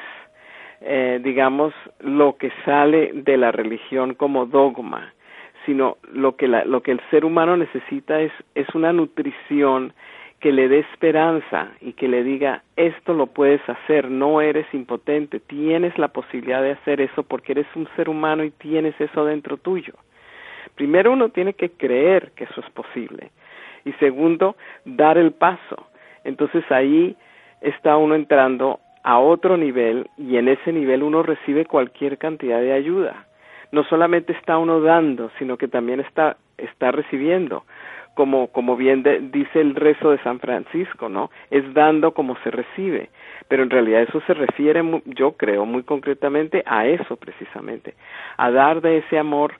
eh, 0.80 1.20
digamos, 1.22 1.72
lo 2.00 2.36
que 2.36 2.52
sale 2.64 3.12
de 3.14 3.36
la 3.36 3.50
religión 3.50 4.14
como 4.14 4.46
dogma, 4.46 5.12
sino 5.64 5.96
lo 6.12 6.36
que, 6.36 6.48
la, 6.48 6.64
lo 6.64 6.82
que 6.82 6.92
el 6.92 7.00
ser 7.10 7.24
humano 7.24 7.56
necesita 7.56 8.20
es, 8.20 8.32
es 8.54 8.68
una 8.74 8.92
nutrición 8.92 9.92
que 10.40 10.52
le 10.52 10.68
dé 10.68 10.80
esperanza 10.80 11.72
y 11.80 11.92
que 11.92 12.08
le 12.08 12.24
diga, 12.24 12.62
esto 12.76 13.12
lo 13.12 13.26
puedes 13.26 13.60
hacer, 13.68 14.10
no 14.10 14.40
eres 14.40 14.66
impotente, 14.72 15.38
tienes 15.38 15.96
la 15.98 16.08
posibilidad 16.08 16.62
de 16.62 16.72
hacer 16.72 17.00
eso 17.00 17.22
porque 17.22 17.52
eres 17.52 17.66
un 17.74 17.86
ser 17.94 18.08
humano 18.08 18.42
y 18.42 18.50
tienes 18.50 18.98
eso 19.00 19.24
dentro 19.26 19.58
tuyo. 19.58 19.92
Primero 20.74 21.12
uno 21.12 21.28
tiene 21.28 21.52
que 21.52 21.70
creer 21.70 22.32
que 22.34 22.44
eso 22.44 22.60
es 22.60 22.70
posible 22.70 23.30
y 23.84 23.92
segundo, 23.94 24.56
dar 24.84 25.18
el 25.18 25.32
paso. 25.32 25.86
Entonces 26.24 26.64
ahí 26.70 27.16
está 27.60 27.96
uno 27.96 28.14
entrando 28.14 28.80
a 29.02 29.18
otro 29.18 29.56
nivel 29.56 30.08
y 30.16 30.36
en 30.36 30.48
ese 30.48 30.72
nivel 30.72 31.02
uno 31.02 31.22
recibe 31.22 31.64
cualquier 31.64 32.18
cantidad 32.18 32.60
de 32.60 32.72
ayuda. 32.72 33.26
No 33.72 33.84
solamente 33.84 34.32
está 34.32 34.58
uno 34.58 34.80
dando, 34.80 35.30
sino 35.38 35.56
que 35.56 35.68
también 35.68 36.00
está, 36.00 36.36
está 36.58 36.90
recibiendo. 36.90 37.64
Como, 38.14 38.48
como 38.48 38.76
bien 38.76 39.02
dice 39.32 39.60
el 39.60 39.74
rezo 39.74 40.10
de 40.10 40.18
San 40.18 40.40
Francisco, 40.40 41.08
¿no? 41.08 41.30
Es 41.50 41.72
dando 41.72 42.12
como 42.12 42.36
se 42.42 42.50
recibe. 42.50 43.08
Pero 43.48 43.62
en 43.62 43.70
realidad 43.70 44.02
eso 44.02 44.20
se 44.26 44.34
refiere, 44.34 44.82
yo 45.06 45.32
creo, 45.32 45.64
muy 45.64 45.84
concretamente 45.84 46.62
a 46.66 46.86
eso 46.86 47.16
precisamente, 47.16 47.94
a 48.36 48.50
dar 48.50 48.80
de 48.80 48.98
ese 48.98 49.18
amor 49.18 49.54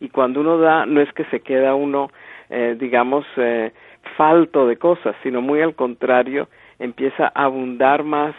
y 0.00 0.08
cuando 0.08 0.40
uno 0.40 0.58
da 0.58 0.86
no 0.86 1.00
es 1.00 1.12
que 1.12 1.24
se 1.26 1.40
queda 1.40 1.74
uno 1.74 2.10
eh, 2.50 2.76
digamos 2.78 3.24
eh, 3.36 3.72
falto 4.16 4.66
de 4.66 4.76
cosas 4.76 5.16
sino 5.22 5.40
muy 5.40 5.60
al 5.60 5.74
contrario 5.74 6.48
empieza 6.78 7.32
a 7.34 7.44
abundar 7.44 8.02
más 8.04 8.34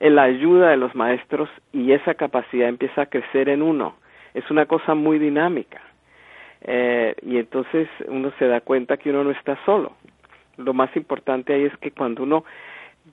en 0.00 0.14
la 0.14 0.24
ayuda 0.24 0.70
de 0.70 0.76
los 0.76 0.94
maestros 0.94 1.48
y 1.72 1.92
esa 1.92 2.14
capacidad 2.14 2.68
empieza 2.68 3.02
a 3.02 3.06
crecer 3.06 3.48
en 3.48 3.62
uno 3.62 3.96
es 4.34 4.48
una 4.50 4.66
cosa 4.66 4.94
muy 4.94 5.18
dinámica 5.18 5.80
eh, 6.62 7.14
y 7.22 7.38
entonces 7.38 7.88
uno 8.08 8.32
se 8.38 8.46
da 8.46 8.60
cuenta 8.60 8.96
que 8.96 9.10
uno 9.10 9.24
no 9.24 9.30
está 9.30 9.58
solo 9.64 9.92
lo 10.58 10.74
más 10.74 10.94
importante 10.96 11.54
ahí 11.54 11.64
es 11.64 11.76
que 11.78 11.92
cuando 11.92 12.24
uno 12.24 12.44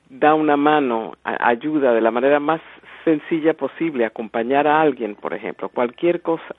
da 0.10 0.34
una 0.34 0.58
mano, 0.58 1.14
ayuda 1.24 1.94
de 1.94 2.02
la 2.02 2.12
manera 2.12 2.40
más 2.40 2.60
sencilla 3.06 3.54
posible, 3.54 4.04
acompañar 4.06 4.68
a 4.68 4.82
alguien, 4.82 5.16
por 5.16 5.34
ejemplo, 5.34 5.70
cualquier 5.70 6.22
cosa, 6.22 6.56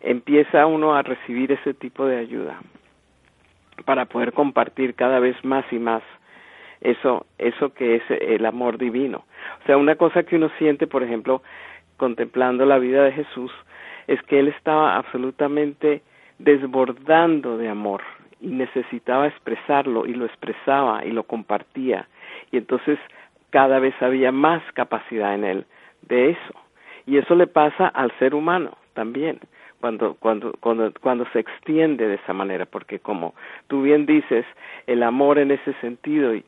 empieza 0.00 0.64
uno 0.66 0.94
a 0.94 1.02
recibir 1.02 1.52
ese 1.52 1.74
tipo 1.74 2.06
de 2.06 2.18
ayuda 2.18 2.60
para 3.84 4.06
poder 4.06 4.32
compartir 4.32 4.94
cada 4.94 5.18
vez 5.18 5.36
más 5.44 5.64
y 5.70 5.78
más 5.78 6.02
eso 6.80 7.26
eso 7.38 7.72
que 7.74 7.96
es 7.96 8.02
el 8.08 8.46
amor 8.46 8.78
divino. 8.78 9.24
O 9.62 9.66
sea, 9.66 9.76
una 9.76 9.96
cosa 9.96 10.22
que 10.22 10.36
uno 10.36 10.50
siente, 10.58 10.86
por 10.86 11.02
ejemplo, 11.02 11.42
contemplando 11.96 12.64
la 12.64 12.78
vida 12.78 13.02
de 13.02 13.12
Jesús, 13.12 13.50
es 14.06 14.22
que 14.22 14.38
él 14.38 14.48
estaba 14.48 14.96
absolutamente 14.96 16.02
desbordando 16.38 17.56
de 17.56 17.68
amor 17.68 18.02
y 18.40 18.48
necesitaba 18.48 19.26
expresarlo 19.26 20.06
y 20.06 20.14
lo 20.14 20.26
expresaba 20.26 21.04
y 21.04 21.10
lo 21.10 21.24
compartía 21.24 22.08
y 22.50 22.58
entonces 22.58 22.98
cada 23.50 23.78
vez 23.78 23.94
había 24.00 24.32
más 24.32 24.62
capacidad 24.74 25.34
en 25.34 25.44
él 25.44 25.66
de 26.02 26.30
eso. 26.30 26.54
Y 27.06 27.18
eso 27.18 27.34
le 27.34 27.46
pasa 27.46 27.86
al 27.88 28.10
ser 28.18 28.34
humano 28.34 28.76
también 28.94 29.40
cuando, 29.80 30.14
cuando, 30.14 30.52
cuando, 30.60 30.92
cuando 31.00 31.26
se 31.32 31.40
extiende 31.40 32.08
de 32.08 32.14
esa 32.16 32.32
manera, 32.32 32.66
porque 32.66 32.98
como 32.98 33.34
tú 33.68 33.82
bien 33.82 34.06
dices, 34.06 34.44
el 34.86 35.02
amor 35.02 35.38
en 35.38 35.50
ese 35.50 35.74
sentido 35.74 36.32
eh, 36.34 36.44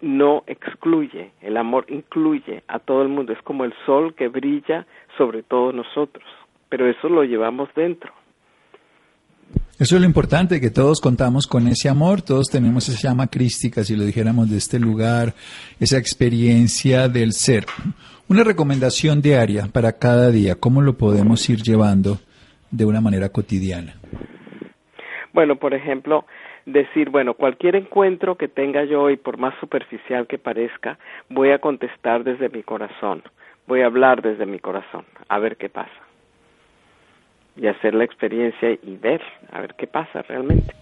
no 0.00 0.44
excluye, 0.46 1.32
el 1.40 1.56
amor 1.56 1.86
incluye 1.88 2.62
a 2.68 2.78
todo 2.78 3.02
el 3.02 3.08
mundo, 3.08 3.32
es 3.32 3.42
como 3.42 3.64
el 3.64 3.74
sol 3.86 4.14
que 4.14 4.28
brilla 4.28 4.86
sobre 5.16 5.42
todos 5.42 5.74
nosotros, 5.74 6.24
pero 6.68 6.88
eso 6.88 7.08
lo 7.08 7.22
llevamos 7.24 7.68
dentro. 7.74 8.12
Eso 9.78 9.94
es 9.94 10.00
lo 10.00 10.08
importante, 10.08 10.60
que 10.60 10.70
todos 10.70 11.00
contamos 11.00 11.46
con 11.46 11.68
ese 11.68 11.88
amor, 11.88 12.20
todos 12.20 12.48
tenemos 12.50 12.88
esa 12.88 13.08
llama 13.08 13.28
crística, 13.28 13.84
si 13.84 13.94
lo 13.94 14.02
dijéramos 14.02 14.50
de 14.50 14.56
este 14.56 14.80
lugar, 14.80 15.34
esa 15.78 15.98
experiencia 15.98 17.08
del 17.08 17.32
ser. 17.32 17.64
Una 18.28 18.42
recomendación 18.42 19.22
diaria 19.22 19.68
para 19.72 19.92
cada 19.92 20.30
día, 20.30 20.56
¿cómo 20.56 20.82
lo 20.82 20.94
podemos 20.94 21.48
ir 21.48 21.62
llevando 21.62 22.18
de 22.72 22.84
una 22.86 23.00
manera 23.00 23.28
cotidiana? 23.28 23.94
Bueno, 25.32 25.56
por 25.56 25.72
ejemplo, 25.74 26.26
decir, 26.66 27.10
bueno, 27.10 27.34
cualquier 27.34 27.76
encuentro 27.76 28.36
que 28.36 28.48
tenga 28.48 28.84
yo 28.84 29.02
hoy, 29.02 29.16
por 29.16 29.38
más 29.38 29.54
superficial 29.60 30.26
que 30.26 30.38
parezca, 30.38 30.98
voy 31.30 31.52
a 31.52 31.60
contestar 31.60 32.24
desde 32.24 32.48
mi 32.48 32.64
corazón, 32.64 33.22
voy 33.68 33.82
a 33.82 33.86
hablar 33.86 34.22
desde 34.22 34.44
mi 34.44 34.58
corazón, 34.58 35.04
a 35.28 35.38
ver 35.38 35.56
qué 35.56 35.68
pasa. 35.68 36.07
Y 37.58 37.66
hacer 37.66 37.94
la 37.94 38.04
experiencia 38.04 38.70
y 38.70 38.96
ver, 38.96 39.20
a 39.50 39.60
ver 39.60 39.74
qué 39.76 39.86
pasa 39.86 40.22
realmente. 40.22 40.72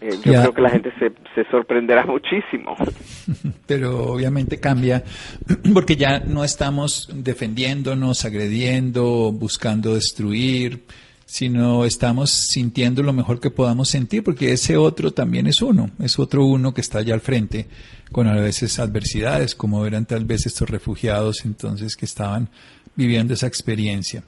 Eh, 0.00 0.10
yo 0.24 0.32
creo 0.32 0.52
que 0.52 0.60
la 0.60 0.70
gente 0.70 0.92
se, 0.98 1.12
se 1.34 1.48
sorprenderá 1.50 2.04
muchísimo. 2.06 2.76
Pero 3.66 4.12
obviamente 4.12 4.58
cambia 4.58 5.02
porque 5.74 5.96
ya 5.96 6.20
no 6.20 6.44
estamos 6.44 7.08
defendiéndonos, 7.12 8.24
agrediendo, 8.24 9.32
buscando 9.32 9.94
destruir, 9.94 10.84
sino 11.24 11.84
estamos 11.84 12.30
sintiendo 12.30 13.02
lo 13.02 13.12
mejor 13.12 13.40
que 13.40 13.50
podamos 13.50 13.88
sentir, 13.88 14.22
porque 14.22 14.52
ese 14.52 14.76
otro 14.76 15.12
también 15.12 15.46
es 15.46 15.62
uno, 15.62 15.90
es 15.98 16.18
otro 16.18 16.44
uno 16.44 16.74
que 16.74 16.80
está 16.80 16.98
allá 16.98 17.14
al 17.14 17.20
frente, 17.20 17.66
con 18.12 18.28
a 18.28 18.34
veces 18.34 18.78
adversidades, 18.78 19.54
como 19.54 19.86
eran 19.86 20.04
tal 20.04 20.24
vez 20.24 20.46
estos 20.46 20.68
refugiados 20.68 21.44
entonces 21.44 21.96
que 21.96 22.04
estaban 22.04 22.48
viviendo 22.94 23.34
esa 23.34 23.46
experiencia. 23.46 24.22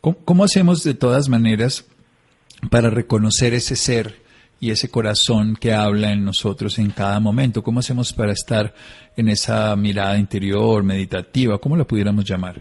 Cómo 0.00 0.44
hacemos 0.44 0.82
de 0.84 0.94
todas 0.94 1.28
maneras 1.28 1.88
para 2.70 2.90
reconocer 2.90 3.54
ese 3.54 3.76
ser? 3.76 4.28
y 4.60 4.70
ese 4.70 4.90
corazón 4.90 5.54
que 5.60 5.72
habla 5.72 6.12
en 6.12 6.24
nosotros 6.24 6.78
en 6.78 6.90
cada 6.90 7.20
momento? 7.20 7.62
¿Cómo 7.62 7.80
hacemos 7.80 8.12
para 8.12 8.32
estar 8.32 8.72
en 9.16 9.28
esa 9.28 9.74
mirada 9.76 10.18
interior, 10.18 10.82
meditativa? 10.82 11.58
¿Cómo 11.58 11.76
la 11.76 11.84
pudiéramos 11.84 12.24
llamar? 12.24 12.56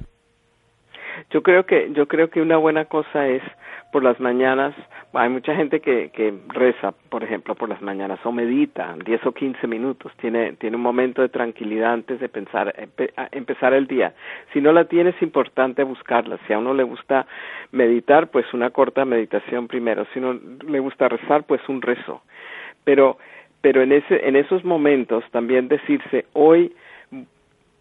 Yo 1.32 1.42
creo 1.42 1.66
que 1.66 1.92
yo 1.94 2.08
creo 2.08 2.30
que 2.30 2.42
una 2.42 2.58
buena 2.58 2.86
cosa 2.86 3.28
es 3.28 3.42
por 3.92 4.04
las 4.04 4.20
mañanas, 4.20 4.76
hay 5.18 5.30
mucha 5.30 5.56
gente 5.56 5.80
que, 5.80 6.10
que 6.10 6.34
reza, 6.50 6.94
por 7.10 7.24
ejemplo, 7.24 7.56
por 7.56 7.70
las 7.70 7.82
mañanas 7.82 8.20
o 8.24 8.32
medita 8.32 8.96
10 9.04 9.26
o 9.26 9.32
15 9.32 9.66
minutos, 9.68 10.12
tiene, 10.18 10.54
tiene 10.54 10.76
un 10.76 10.84
momento 10.84 11.22
de 11.22 11.30
tranquilidad 11.30 11.94
antes 11.94 12.20
de 12.20 12.30
pensar, 12.30 12.74
empezar 13.32 13.74
el 13.74 13.88
día. 13.88 14.14
Si 14.54 14.62
no 14.62 14.72
la 14.72 14.86
tiene 14.86 15.10
es 15.10 15.22
importante 15.22 15.84
buscarla. 15.84 16.38
Si 16.46 16.54
a 16.54 16.60
uno 16.60 16.74
le 16.74 16.84
gusta 16.84 17.26
meditar, 17.72 18.28
pues 18.28 18.46
una 18.54 18.70
corta 18.70 19.06
meditación 19.06 19.68
primero. 19.68 20.06
Si 20.14 20.20
no 20.20 20.34
le 20.34 20.80
gusta 20.80 21.10
rezar, 21.10 21.44
pues 21.44 21.62
un 21.68 21.82
rezo. 21.82 22.22
Pero, 22.84 23.18
pero 23.62 23.82
en, 23.82 23.92
ese, 23.94 24.28
en 24.28 24.36
esos 24.36 24.64
momentos 24.64 25.24
también 25.32 25.68
decirse, 25.68 26.26
hoy 26.34 26.74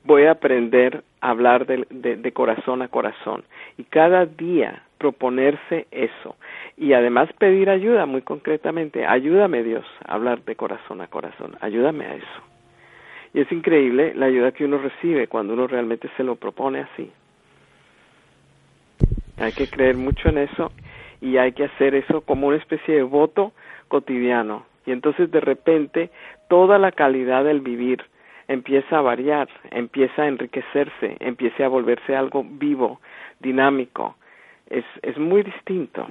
voy 0.04 0.24
a 0.24 0.32
aprender 0.32 1.02
a 1.20 1.30
hablar 1.30 1.66
de, 1.66 1.84
de, 1.90 2.32
corazón 2.32 2.82
a 2.82 2.88
corazón. 2.88 3.44
Y 3.76 3.84
cada 3.84 4.24
día 4.24 4.82
proponerse 4.98 5.86
eso. 5.90 6.36
Y 6.76 6.92
además 6.92 7.28
pedir 7.38 7.70
ayuda 7.70 8.06
muy 8.06 8.22
concretamente. 8.22 9.06
Ayúdame 9.06 9.62
Dios 9.62 9.84
a 10.06 10.14
hablar 10.14 10.42
de 10.44 10.56
corazón 10.56 11.00
a 11.00 11.06
corazón. 11.06 11.56
Ayúdame 11.60 12.06
a 12.06 12.14
eso. 12.14 12.42
Y 13.34 13.40
es 13.40 13.52
increíble 13.52 14.14
la 14.14 14.26
ayuda 14.26 14.52
que 14.52 14.64
uno 14.64 14.78
recibe 14.78 15.28
cuando 15.28 15.54
uno 15.54 15.66
realmente 15.66 16.08
se 16.16 16.24
lo 16.24 16.36
propone 16.36 16.80
así. 16.80 17.10
Hay 19.38 19.52
que 19.52 19.68
creer 19.68 19.96
mucho 19.96 20.30
en 20.30 20.38
eso 20.38 20.72
y 21.20 21.36
hay 21.36 21.52
que 21.52 21.64
hacer 21.64 21.94
eso 21.94 22.22
como 22.22 22.46
una 22.46 22.56
especie 22.56 22.94
de 22.94 23.02
voto 23.02 23.52
cotidiano. 23.88 24.64
Y 24.86 24.92
entonces 24.92 25.30
de 25.30 25.40
repente 25.40 26.10
toda 26.48 26.78
la 26.78 26.92
calidad 26.92 27.44
del 27.44 27.60
vivir 27.60 28.02
empieza 28.48 28.98
a 28.98 29.02
variar, 29.02 29.48
empieza 29.70 30.22
a 30.22 30.28
enriquecerse, 30.28 31.16
empieza 31.20 31.66
a 31.66 31.68
volverse 31.68 32.14
algo 32.16 32.44
vivo, 32.48 33.00
dinámico. 33.40 34.16
Es, 34.70 34.84
es 35.02 35.16
muy 35.18 35.42
distinto. 35.42 36.06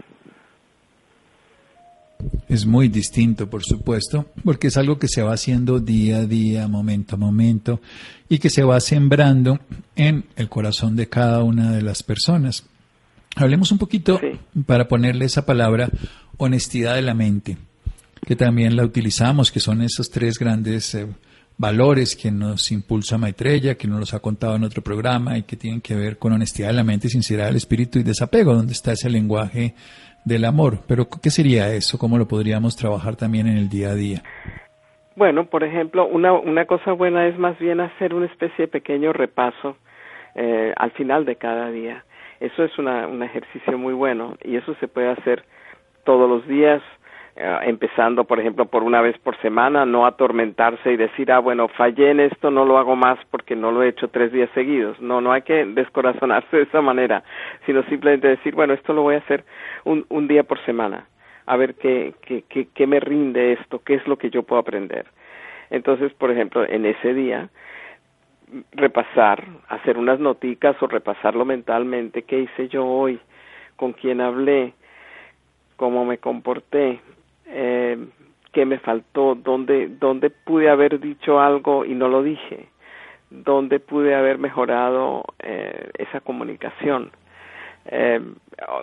Es 2.48 2.66
muy 2.66 2.88
distinto, 2.88 3.50
por 3.50 3.64
supuesto, 3.64 4.28
porque 4.44 4.68
es 4.68 4.78
algo 4.78 4.98
que 4.98 5.08
se 5.08 5.22
va 5.22 5.34
haciendo 5.34 5.80
día 5.80 6.18
a 6.18 6.26
día, 6.26 6.68
momento 6.68 7.16
a 7.16 7.18
momento, 7.18 7.82
y 8.30 8.40
que 8.40 8.50
se 8.50 8.64
va 8.64 8.80
sembrando 8.80 9.60
en 9.96 10.26
el 10.36 10.48
corazón 10.48 10.96
de 10.96 11.10
cada 11.10 11.44
una 11.44 11.72
de 11.72 11.82
las 11.82 12.04
personas. 12.04 12.66
Hablemos 13.36 13.72
un 13.72 13.78
poquito, 13.78 14.20
para 14.66 14.88
ponerle 14.88 15.26
esa 15.26 15.46
palabra, 15.46 15.90
honestidad 16.38 16.96
de 16.96 17.02
la 17.02 17.14
mente, 17.14 17.58
que 18.26 18.36
también 18.36 18.76
la 18.76 18.86
utilizamos, 18.86 19.52
que 19.52 19.60
son 19.60 19.82
esos 19.82 20.10
tres 20.10 20.40
grandes 20.40 20.96
eh, 20.96 21.08
valores 21.58 22.16
que 22.16 22.32
nos 22.32 22.72
impulsa 22.72 23.18
Maitreya, 23.18 23.76
que 23.76 23.88
nos 23.88 24.00
los 24.00 24.14
ha 24.14 24.20
contado 24.20 24.56
en 24.56 24.64
otro 24.64 24.82
programa 24.82 25.38
y 25.38 25.44
que 25.44 25.56
tienen 25.56 25.82
que 25.82 25.96
ver 25.96 26.18
con 26.18 26.34
honestidad 26.34 26.70
de 26.70 26.74
la 26.74 26.84
mente, 26.84 27.08
sinceridad 27.08 27.48
del 27.48 27.56
espíritu 27.56 28.00
y 28.00 28.04
desapego, 28.04 28.54
donde 28.54 28.74
está 28.74 28.92
ese 28.92 29.10
lenguaje 29.10 29.74
del 30.26 30.46
amor. 30.46 30.80
Pero, 30.88 31.08
¿qué 31.22 31.30
sería 31.30 31.74
eso? 31.74 31.98
¿Cómo 31.98 32.18
lo 32.18 32.28
podríamos 32.28 32.76
trabajar 32.76 33.16
también 33.16 33.48
en 33.48 33.58
el 33.58 33.70
día 33.70 33.90
a 33.90 33.96
día? 33.96 34.24
Bueno, 35.16 35.46
por 35.46 35.64
ejemplo, 35.64 36.06
una, 36.08 36.34
una 36.34 36.66
cosa 36.66 36.92
buena 36.92 37.28
es 37.28 37.38
más 37.38 37.58
bien 37.60 37.80
hacer 37.80 38.14
una 38.14 38.26
especie 38.26 38.66
de 38.66 38.68
pequeño 38.68 39.14
repaso 39.14 39.78
eh, 40.36 40.74
al 40.76 40.92
final 40.92 41.24
de 41.24 41.38
cada 41.38 41.72
día. 41.72 42.04
Eso 42.42 42.66
es 42.66 42.78
una, 42.78 43.08
un 43.08 43.24
ejercicio 43.24 43.78
muy 43.78 43.94
bueno 43.94 44.36
y 44.44 44.58
eso 44.58 44.76
se 44.82 44.90
puede 44.90 45.10
hacer 45.10 45.46
todos 46.04 46.30
los 46.30 46.46
días 46.48 46.82
eh, 47.38 47.60
empezando, 47.64 48.24
por 48.24 48.40
ejemplo, 48.40 48.66
por 48.66 48.82
una 48.82 49.02
vez 49.02 49.18
por 49.18 49.36
semana, 49.42 49.86
no 49.86 50.06
atormentarse 50.06 50.94
y 50.94 50.96
decir, 50.96 51.34
ah, 51.34 51.40
bueno, 51.40 51.68
fallé 51.68 52.12
en 52.12 52.22
esto, 52.22 52.50
no 52.50 52.64
lo 52.64 52.78
hago 52.78 52.96
más 52.96 53.20
porque 53.30 53.58
no 53.58 53.72
lo 53.72 53.84
he 53.84 53.90
hecho 53.90 54.08
tres 54.08 54.32
días 54.32 54.50
seguidos. 54.54 55.02
No, 55.02 55.20
no 55.20 55.34
hay 55.34 55.42
que 55.42 55.66
descorazonarse 55.66 56.56
de 56.56 56.64
esa 56.64 56.82
manera, 56.82 57.24
sino 57.66 57.84
simplemente 57.84 58.30
decir, 58.30 58.56
bueno, 58.56 58.74
esto 58.74 58.94
lo 58.94 59.02
voy 59.02 59.16
a 59.16 59.20
hacer 59.20 59.44
un, 59.84 60.06
un 60.08 60.30
día 60.30 60.44
por 60.44 60.64
semana, 60.64 61.08
a 61.46 61.58
ver 61.58 61.76
qué, 61.76 62.14
qué, 62.74 62.88
me 62.88 63.02
rinde 63.02 63.52
esto, 63.52 63.82
qué 63.84 63.96
es 63.96 64.08
lo 64.08 64.18
que 64.18 64.30
yo 64.30 64.44
puedo 64.44 64.62
aprender. 64.62 65.06
Entonces, 65.70 66.14
por 66.14 66.32
ejemplo, 66.32 66.66
en 66.66 66.86
ese 66.86 67.14
día, 67.14 67.50
repasar, 68.72 69.44
hacer 69.68 69.98
unas 69.98 70.22
noticas 70.22 70.82
o 70.82 70.88
repasarlo 70.88 71.44
mentalmente, 71.44 72.22
qué 72.22 72.40
hice 72.40 72.70
yo 72.70 72.86
hoy, 72.86 73.20
con 73.76 73.92
quién 73.92 74.22
hablé, 74.22 74.74
cómo 75.76 76.06
me 76.06 76.18
comporté, 76.18 77.02
eh, 77.48 77.98
qué 78.52 78.66
me 78.66 78.80
faltó, 78.80 79.36
dónde, 79.36 79.90
dónde 80.00 80.30
pude 80.30 80.70
haber 80.70 81.00
dicho 81.00 81.40
algo 81.40 81.86
y 81.86 81.94
no 81.94 82.08
lo 82.08 82.24
dije, 82.24 82.70
dónde 83.30 83.80
pude 83.80 84.16
haber 84.16 84.38
mejorado 84.38 85.24
eh, 85.40 85.90
esa 85.98 86.22
comunicación. 86.22 87.12
Eh, 87.88 88.20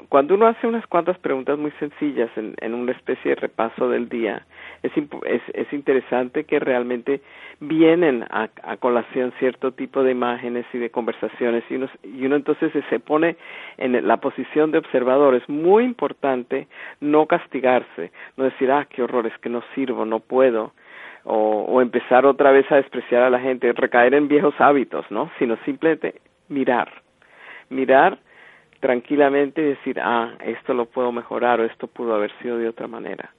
cuando 0.09 0.35
uno 0.35 0.47
hace 0.47 0.67
unas 0.67 0.87
cuantas 0.87 1.19
preguntas 1.19 1.59
muy 1.59 1.73
sencillas 1.73 2.31
en, 2.37 2.75
una 2.75 2.93
especie 2.93 3.31
de 3.31 3.35
repaso 3.35 3.89
del 3.89 4.09
día, 4.09 4.47
es, 4.83 4.93
es, 4.97 5.43
es 5.55 5.73
interesante 5.73 6.45
que 6.45 6.61
realmente 6.61 7.21
vienen 7.59 8.25
a, 8.31 8.49
a, 8.63 8.77
colación 8.77 9.33
cierto 9.39 9.73
tipo 9.73 10.05
de 10.05 10.13
imágenes 10.13 10.67
y 10.73 10.79
de 10.79 10.91
conversaciones 10.91 11.65
y 11.69 11.77
uno, 11.77 11.89
y 12.05 12.27
uno 12.27 12.37
entonces 12.37 12.73
se 12.91 13.01
pone 13.01 13.37
en 13.79 14.07
la 14.07 14.19
posición 14.19 14.71
de 14.71 14.79
observador. 14.79 15.35
Es 15.35 15.49
muy 15.49 15.85
importante 15.85 16.69
no 17.01 17.27
castigarse, 17.27 18.13
no 18.37 18.45
decir, 18.45 18.71
ah, 18.71 18.87
qué 18.89 19.03
horror, 19.03 19.27
es 19.27 19.37
que 19.39 19.49
no 19.49 19.63
sirvo, 19.75 20.05
no 20.05 20.21
puedo. 20.21 20.73
O, 21.25 21.67
o 21.69 21.81
empezar 21.81 22.27
otra 22.27 22.51
vez 22.51 22.71
a 22.73 22.77
despreciar 22.77 23.23
a 23.23 23.31
la 23.31 23.39
gente, 23.39 23.73
recaer 23.73 24.13
en 24.15 24.27
viejos 24.27 24.55
hábitos, 24.59 25.09
¿no? 25.09 25.31
Sino 25.39 25.57
simplemente 25.65 26.21
mirar, 26.49 26.91
mirar 27.69 28.19
tranquilamente 28.83 29.63
decir, 29.63 30.01
ah, 30.01 30.35
esto 30.45 30.75
lo 30.75 30.87
puedo 30.87 31.13
mejorar 31.13 31.61
o 31.61 31.65
esto 31.65 31.87
pudo 31.87 32.17
haber 32.17 32.33
sido 32.43 32.59
de 32.59 32.69
otra 32.69 32.89
manera. 32.89 33.33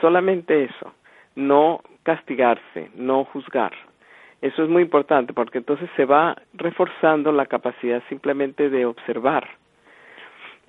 Solamente 0.00 0.64
eso, 0.64 0.94
no 1.34 1.82
castigarse, 2.02 2.90
no 2.94 3.24
juzgar. 3.24 3.72
Eso 4.40 4.64
es 4.64 4.70
muy 4.70 4.82
importante 4.82 5.34
porque 5.34 5.58
entonces 5.58 5.90
se 5.94 6.06
va 6.06 6.36
reforzando 6.54 7.32
la 7.32 7.44
capacidad 7.44 8.02
simplemente 8.08 8.70
de 8.70 8.86
observar. 8.86 9.46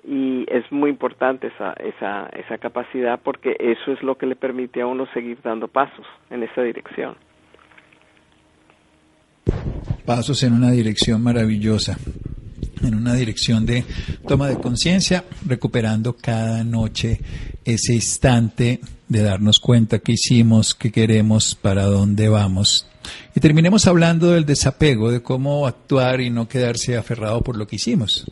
Y 0.04 0.44
es 0.48 0.70
muy 0.70 0.90
importante 0.90 1.46
esa, 1.46 1.72
esa, 1.72 2.28
esa 2.36 2.58
capacidad 2.58 3.18
porque 3.18 3.56
eso 3.58 3.92
es 3.92 4.02
lo 4.02 4.18
que 4.18 4.26
le 4.26 4.36
permite 4.36 4.82
a 4.82 4.86
uno 4.86 5.06
seguir 5.14 5.38
dando 5.42 5.66
pasos 5.66 6.06
en 6.28 6.42
esa 6.42 6.60
dirección. 6.60 7.16
Pasos 10.04 10.42
en 10.42 10.52
una 10.52 10.70
dirección 10.70 11.22
maravillosa 11.22 11.96
en 12.88 12.94
una 12.94 13.14
dirección 13.14 13.64
de 13.66 13.84
toma 14.26 14.48
de 14.48 14.58
conciencia, 14.58 15.24
recuperando 15.46 16.16
cada 16.16 16.64
noche 16.64 17.18
ese 17.64 17.94
instante 17.94 18.80
de 19.08 19.22
darnos 19.22 19.60
cuenta 19.60 20.00
qué 20.00 20.12
hicimos, 20.12 20.74
qué 20.74 20.90
queremos, 20.90 21.54
para 21.54 21.84
dónde 21.84 22.28
vamos. 22.28 22.84
Y 23.34 23.40
terminemos 23.40 23.86
hablando 23.86 24.32
del 24.32 24.44
desapego, 24.44 25.10
de 25.10 25.22
cómo 25.22 25.66
actuar 25.66 26.20
y 26.20 26.30
no 26.30 26.48
quedarse 26.48 26.96
aferrado 26.96 27.42
por 27.42 27.56
lo 27.56 27.66
que 27.66 27.76
hicimos. 27.76 28.26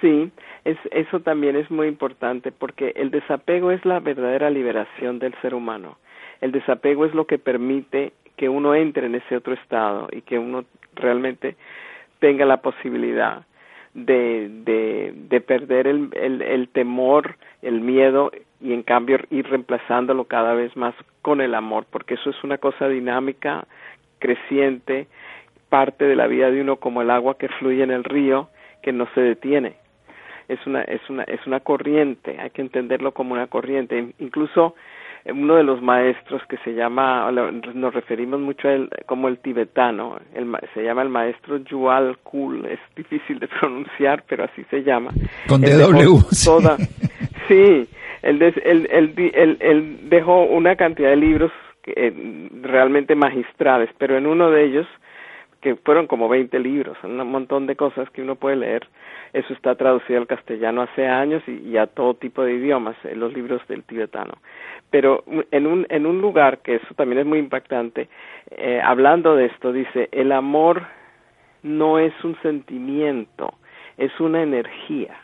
Sí, 0.00 0.30
es, 0.64 0.78
eso 0.90 1.20
también 1.20 1.56
es 1.56 1.70
muy 1.70 1.88
importante 1.88 2.52
porque 2.52 2.92
el 2.96 3.10
desapego 3.10 3.70
es 3.70 3.84
la 3.84 4.00
verdadera 4.00 4.50
liberación 4.50 5.18
del 5.18 5.34
ser 5.42 5.54
humano. 5.54 5.98
El 6.40 6.52
desapego 6.52 7.06
es 7.06 7.14
lo 7.14 7.26
que 7.26 7.38
permite 7.38 8.12
que 8.36 8.48
uno 8.48 8.74
entre 8.74 9.06
en 9.06 9.14
ese 9.14 9.36
otro 9.36 9.54
estado 9.54 10.08
y 10.10 10.22
que 10.22 10.38
uno 10.38 10.64
realmente 10.94 11.56
tenga 12.18 12.44
la 12.44 12.58
posibilidad 12.58 13.44
de, 13.94 14.48
de, 14.64 15.12
de 15.14 15.40
perder 15.40 15.86
el, 15.86 16.10
el, 16.14 16.42
el 16.42 16.68
temor, 16.68 17.36
el 17.62 17.80
miedo 17.80 18.32
y 18.60 18.72
en 18.72 18.82
cambio 18.82 19.18
ir 19.30 19.46
reemplazándolo 19.48 20.24
cada 20.24 20.54
vez 20.54 20.76
más 20.76 20.94
con 21.22 21.40
el 21.40 21.54
amor, 21.54 21.86
porque 21.90 22.14
eso 22.14 22.30
es 22.30 22.44
una 22.44 22.58
cosa 22.58 22.88
dinámica, 22.88 23.66
creciente, 24.18 25.06
parte 25.68 26.04
de 26.04 26.16
la 26.16 26.26
vida 26.26 26.50
de 26.50 26.60
uno 26.60 26.76
como 26.76 27.02
el 27.02 27.10
agua 27.10 27.36
que 27.36 27.48
fluye 27.48 27.82
en 27.82 27.90
el 27.90 28.04
río, 28.04 28.48
que 28.82 28.92
no 28.92 29.06
se 29.14 29.20
detiene. 29.20 29.74
Es 30.48 30.64
una, 30.66 30.82
es 30.82 31.00
una, 31.08 31.24
es 31.24 31.46
una 31.46 31.60
corriente, 31.60 32.36
hay 32.38 32.50
que 32.50 32.62
entenderlo 32.62 33.12
como 33.12 33.34
una 33.34 33.46
corriente. 33.46 34.12
Incluso 34.18 34.74
uno 35.32 35.56
de 35.56 35.62
los 35.62 35.80
maestros 35.80 36.42
que 36.48 36.58
se 36.58 36.74
llama, 36.74 37.30
nos 37.30 37.94
referimos 37.94 38.40
mucho 38.40 38.68
a 38.68 38.72
él 38.74 38.90
como 39.06 39.28
el 39.28 39.38
tibetano, 39.38 40.18
se 40.74 40.82
llama 40.82 41.02
el 41.02 41.08
maestro 41.08 41.56
Yuval 41.58 42.18
Kul, 42.22 42.66
es 42.66 42.78
difícil 42.94 43.38
de 43.38 43.48
pronunciar, 43.60 44.24
pero 44.28 44.44
así 44.44 44.64
se 44.70 44.82
llama. 44.82 45.12
Con 45.48 45.62
DW. 45.62 46.20
Toda, 46.44 46.76
sí, 47.48 47.88
él, 48.22 48.42
él, 48.42 49.56
él, 49.60 49.98
dejó 50.10 50.44
una 50.44 50.76
cantidad 50.76 51.10
de 51.10 51.16
libros 51.16 51.52
eh, 51.86 52.48
realmente 52.62 53.14
magistrales, 53.14 53.88
pero 53.98 54.18
en 54.18 54.26
uno 54.26 54.50
de 54.50 54.64
ellos, 54.64 54.86
que 55.64 55.76
fueron 55.76 56.06
como 56.06 56.28
20 56.28 56.58
libros, 56.58 56.98
un 57.04 57.16
montón 57.26 57.66
de 57.66 57.74
cosas 57.74 58.10
que 58.10 58.20
uno 58.20 58.34
puede 58.34 58.56
leer, 58.56 58.86
eso 59.32 59.54
está 59.54 59.74
traducido 59.76 60.20
al 60.20 60.26
castellano 60.26 60.82
hace 60.82 61.06
años 61.06 61.42
y, 61.48 61.74
a 61.78 61.86
todo 61.86 62.12
tipo 62.12 62.44
de 62.44 62.52
idiomas, 62.52 62.94
en 63.02 63.18
los 63.18 63.32
libros 63.32 63.66
del 63.66 63.82
tibetano. 63.82 64.34
Pero 64.90 65.24
en 65.50 65.66
un, 65.66 65.86
en 65.88 66.04
un 66.04 66.20
lugar, 66.20 66.58
que 66.58 66.74
eso 66.74 66.94
también 66.96 67.20
es 67.20 67.24
muy 67.24 67.38
impactante, 67.38 68.10
eh, 68.50 68.78
hablando 68.84 69.36
de 69.36 69.46
esto, 69.46 69.72
dice, 69.72 70.10
el 70.12 70.32
amor 70.32 70.82
no 71.62 71.98
es 71.98 72.12
un 72.24 72.36
sentimiento, 72.42 73.54
es 73.96 74.12
una 74.20 74.42
energía. 74.42 75.16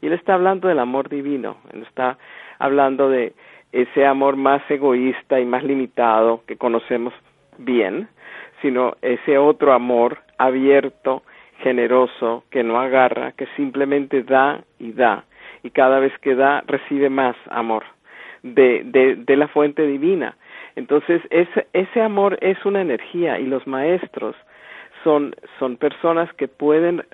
Y 0.00 0.06
él 0.06 0.14
está 0.14 0.32
hablando 0.32 0.68
del 0.68 0.78
amor 0.78 1.10
divino, 1.10 1.58
él 1.74 1.82
está 1.82 2.16
hablando 2.58 3.10
de 3.10 3.34
ese 3.72 4.06
amor 4.06 4.36
más 4.36 4.62
egoísta 4.70 5.38
y 5.38 5.44
más 5.44 5.62
limitado 5.64 6.40
que 6.46 6.56
conocemos 6.56 7.12
bien, 7.58 8.08
sino 8.64 8.96
ese 9.02 9.36
otro 9.36 9.74
amor 9.74 10.20
abierto, 10.38 11.22
generoso, 11.58 12.44
que 12.50 12.62
no 12.62 12.80
agarra, 12.80 13.32
que 13.32 13.46
simplemente 13.56 14.22
da 14.22 14.64
y 14.78 14.92
da, 14.92 15.26
y 15.62 15.68
cada 15.68 16.00
vez 16.00 16.18
que 16.20 16.34
da 16.34 16.62
recibe 16.66 17.10
más 17.10 17.36
amor 17.50 17.84
de, 18.42 18.80
de, 18.86 19.16
de 19.16 19.36
la 19.36 19.48
fuente 19.48 19.86
divina. 19.86 20.38
Entonces, 20.76 21.20
ese, 21.28 21.66
ese 21.74 22.00
amor 22.00 22.38
es 22.40 22.56
una 22.64 22.80
energía 22.80 23.38
y 23.38 23.44
los 23.44 23.66
maestros 23.66 24.34
son, 25.04 25.36
son 25.58 25.76
personas 25.76 26.32
que 26.32 26.48
pueden 26.48 27.04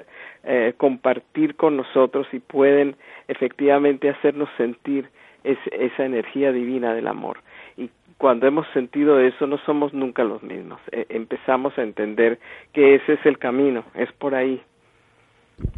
eh, 0.44 0.74
compartir 0.76 1.56
con 1.56 1.76
nosotros 1.76 2.28
y 2.30 2.38
pueden 2.38 2.94
efectivamente 3.26 4.08
hacernos 4.08 4.48
sentir 4.56 5.08
esa 5.42 6.04
energía 6.04 6.52
divina 6.52 6.94
del 6.94 7.08
amor 7.08 7.38
cuando 8.20 8.46
hemos 8.46 8.66
sentido 8.74 9.18
eso 9.18 9.46
no 9.46 9.56
somos 9.64 9.94
nunca 9.94 10.22
los 10.24 10.42
mismos. 10.42 10.78
E, 10.92 11.06
empezamos 11.08 11.72
a 11.78 11.82
entender 11.82 12.38
que 12.74 12.96
ese 12.96 13.14
es 13.14 13.24
el 13.24 13.38
camino, 13.38 13.82
es 13.94 14.12
por 14.12 14.34
ahí. 14.34 14.60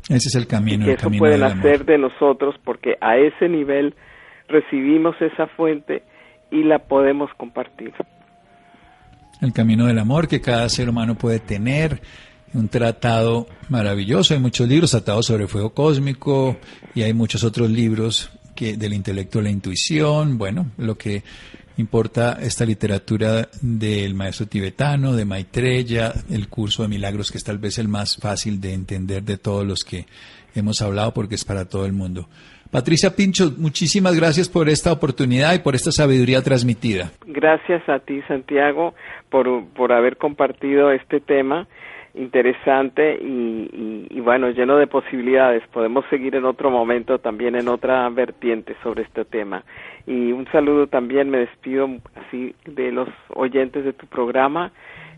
Ese 0.08 0.28
es 0.28 0.34
el 0.34 0.48
camino. 0.48 0.82
Y 0.82 0.86
que 0.86 0.92
eso 0.94 1.08
puede 1.18 1.38
nacer 1.38 1.84
de 1.84 1.98
nosotros 1.98 2.56
porque 2.64 2.96
a 3.00 3.16
ese 3.16 3.48
nivel 3.48 3.94
recibimos 4.48 5.14
esa 5.22 5.46
fuente 5.46 6.02
y 6.50 6.64
la 6.64 6.80
podemos 6.80 7.30
compartir. 7.36 7.92
El 9.40 9.52
camino 9.52 9.86
del 9.86 10.00
amor 10.00 10.26
que 10.26 10.40
cada 10.40 10.68
ser 10.68 10.88
humano 10.88 11.14
puede 11.14 11.38
tener, 11.38 12.00
un 12.54 12.68
tratado 12.68 13.46
maravilloso, 13.68 14.34
hay 14.34 14.40
muchos 14.40 14.68
libros, 14.68 14.90
tratados 14.90 15.26
sobre 15.26 15.46
fuego 15.46 15.70
cósmico 15.70 16.56
y 16.92 17.02
hay 17.02 17.14
muchos 17.14 17.44
otros 17.44 17.70
libros 17.70 18.32
que 18.56 18.76
del 18.76 18.92
intelecto 18.92 19.38
a 19.38 19.42
la 19.42 19.50
intuición, 19.50 20.38
bueno, 20.38 20.66
lo 20.76 20.96
que 20.98 21.22
importa 21.82 22.38
esta 22.40 22.64
literatura 22.64 23.48
del 23.60 24.14
maestro 24.14 24.46
tibetano, 24.46 25.12
de 25.14 25.24
Maitreya, 25.24 26.12
el 26.30 26.48
curso 26.48 26.82
de 26.82 26.88
milagros 26.88 27.30
que 27.30 27.38
es 27.38 27.44
tal 27.44 27.58
vez 27.58 27.78
el 27.78 27.88
más 27.88 28.16
fácil 28.16 28.60
de 28.60 28.72
entender 28.72 29.22
de 29.22 29.36
todos 29.36 29.66
los 29.66 29.84
que 29.84 30.06
hemos 30.54 30.80
hablado 30.80 31.12
porque 31.12 31.34
es 31.34 31.44
para 31.44 31.68
todo 31.68 31.84
el 31.84 31.92
mundo. 31.92 32.28
Patricia 32.70 33.14
Pincho, 33.14 33.52
muchísimas 33.58 34.18
gracias 34.18 34.48
por 34.48 34.70
esta 34.70 34.92
oportunidad 34.92 35.52
y 35.54 35.58
por 35.58 35.74
esta 35.74 35.92
sabiduría 35.92 36.40
transmitida. 36.40 37.10
Gracias 37.26 37.86
a 37.86 37.98
ti, 37.98 38.22
Santiago, 38.26 38.94
por, 39.28 39.66
por 39.74 39.92
haber 39.92 40.16
compartido 40.16 40.90
este 40.90 41.20
tema 41.20 41.66
interesante 42.14 43.18
y, 43.20 44.06
y, 44.10 44.20
bueno, 44.20 44.50
lleno 44.50 44.76
de 44.76 44.86
posibilidades. 44.86 45.62
Podemos 45.72 46.04
seguir 46.10 46.34
en 46.34 46.44
otro 46.44 46.70
momento 46.70 47.18
también 47.18 47.56
en 47.56 47.68
otra 47.68 48.08
vertiente 48.10 48.74
sobre 48.82 49.02
este 49.02 49.24
tema. 49.24 49.64
Y 50.06 50.32
un 50.32 50.46
saludo 50.50 50.86
también, 50.86 51.30
me 51.30 51.38
despido 51.38 51.88
así 52.16 52.54
de 52.66 52.90
los 52.90 53.08
oyentes 53.34 53.84
de 53.84 53.92
tu 53.92 54.06
programa 54.06 54.72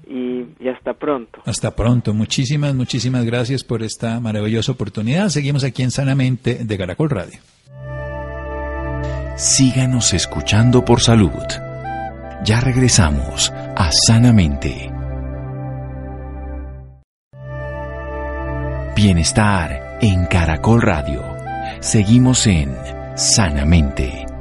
y, 0.07 0.45
y 0.61 0.69
hasta 0.69 0.93
pronto. 0.95 1.41
Hasta 1.47 1.75
pronto. 1.75 2.13
Muchísimas, 2.13 2.75
muchísimas 2.75 3.25
gracias 3.25 3.65
por 3.65 3.83
esta 3.83 4.21
maravillosa 4.21 4.73
oportunidad. 4.73 5.29
Seguimos 5.29 5.65
aquí 5.65 5.83
en 5.83 5.91
Sanamente 5.91 6.65
de 6.65 6.79
Caracol 6.79 7.11
Radio. 7.11 7.39
Síganos 9.37 10.15
escuchando 10.15 10.85
por 10.85 11.01
salud. 11.01 11.33
Ya 12.45 12.61
regresamos 12.61 13.51
a 13.77 13.91
Sanamente. 13.91 14.93
Bienestar 18.95 19.99
en 20.01 20.27
Caracol 20.27 20.83
Radio. 20.83 21.23
Seguimos 21.81 22.47
en 22.47 22.77
Sanamente. 23.17 24.34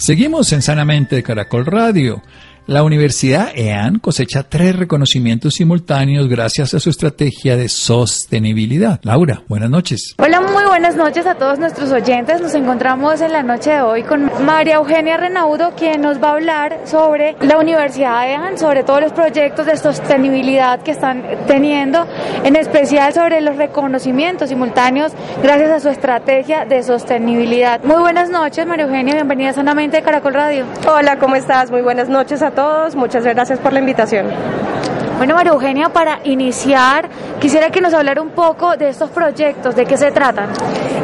Seguimos 0.00 0.50
en 0.54 0.62
Sanamente 0.62 1.22
Caracol 1.22 1.66
Radio. 1.66 2.22
La 2.70 2.84
Universidad 2.84 3.48
EAN 3.52 3.98
cosecha 3.98 4.44
tres 4.44 4.76
reconocimientos 4.76 5.54
simultáneos 5.54 6.28
gracias 6.28 6.72
a 6.72 6.78
su 6.78 6.88
estrategia 6.88 7.56
de 7.56 7.68
sostenibilidad. 7.68 9.00
Laura, 9.02 9.42
buenas 9.48 9.70
noches. 9.70 10.14
Hola, 10.18 10.40
muy 10.40 10.62
buenas 10.66 10.94
noches 10.94 11.26
a 11.26 11.34
todos 11.34 11.58
nuestros 11.58 11.90
oyentes. 11.90 12.40
Nos 12.40 12.54
encontramos 12.54 13.20
en 13.22 13.32
la 13.32 13.42
noche 13.42 13.70
de 13.70 13.80
hoy 13.82 14.04
con 14.04 14.30
María 14.46 14.76
Eugenia 14.76 15.16
Renaudo, 15.16 15.72
quien 15.74 16.00
nos 16.00 16.22
va 16.22 16.28
a 16.28 16.32
hablar 16.34 16.82
sobre 16.84 17.34
la 17.40 17.58
Universidad 17.58 18.30
EAN, 18.30 18.56
sobre 18.56 18.84
todos 18.84 19.00
los 19.00 19.12
proyectos 19.14 19.66
de 19.66 19.76
sostenibilidad 19.76 20.80
que 20.80 20.92
están 20.92 21.24
teniendo, 21.48 22.06
en 22.44 22.54
especial 22.54 23.12
sobre 23.12 23.40
los 23.40 23.56
reconocimientos 23.56 24.48
simultáneos 24.48 25.10
gracias 25.42 25.70
a 25.70 25.80
su 25.80 25.88
estrategia 25.88 26.66
de 26.66 26.84
sostenibilidad. 26.84 27.82
Muy 27.82 28.00
buenas 28.00 28.30
noches, 28.30 28.64
María 28.64 28.84
Eugenia, 28.84 29.14
bienvenida 29.14 29.52
sanamente 29.54 29.96
de 29.96 30.02
Caracol 30.04 30.34
Radio. 30.34 30.66
Hola, 30.86 31.18
¿cómo 31.18 31.34
estás? 31.34 31.72
Muy 31.72 31.82
buenas 31.82 32.08
noches 32.08 32.42
a 32.42 32.52
todos 32.52 32.59
muchas 32.94 33.24
gracias 33.24 33.58
por 33.58 33.72
la 33.72 33.80
invitación. 33.80 34.26
Bueno, 35.20 35.34
María 35.34 35.52
Eugenia, 35.52 35.90
para 35.90 36.20
iniciar, 36.24 37.06
quisiera 37.38 37.68
que 37.68 37.82
nos 37.82 37.92
hablara 37.92 38.22
un 38.22 38.30
poco 38.30 38.78
de 38.78 38.88
estos 38.88 39.10
proyectos, 39.10 39.76
de 39.76 39.84
qué 39.84 39.98
se 39.98 40.10
tratan. 40.12 40.48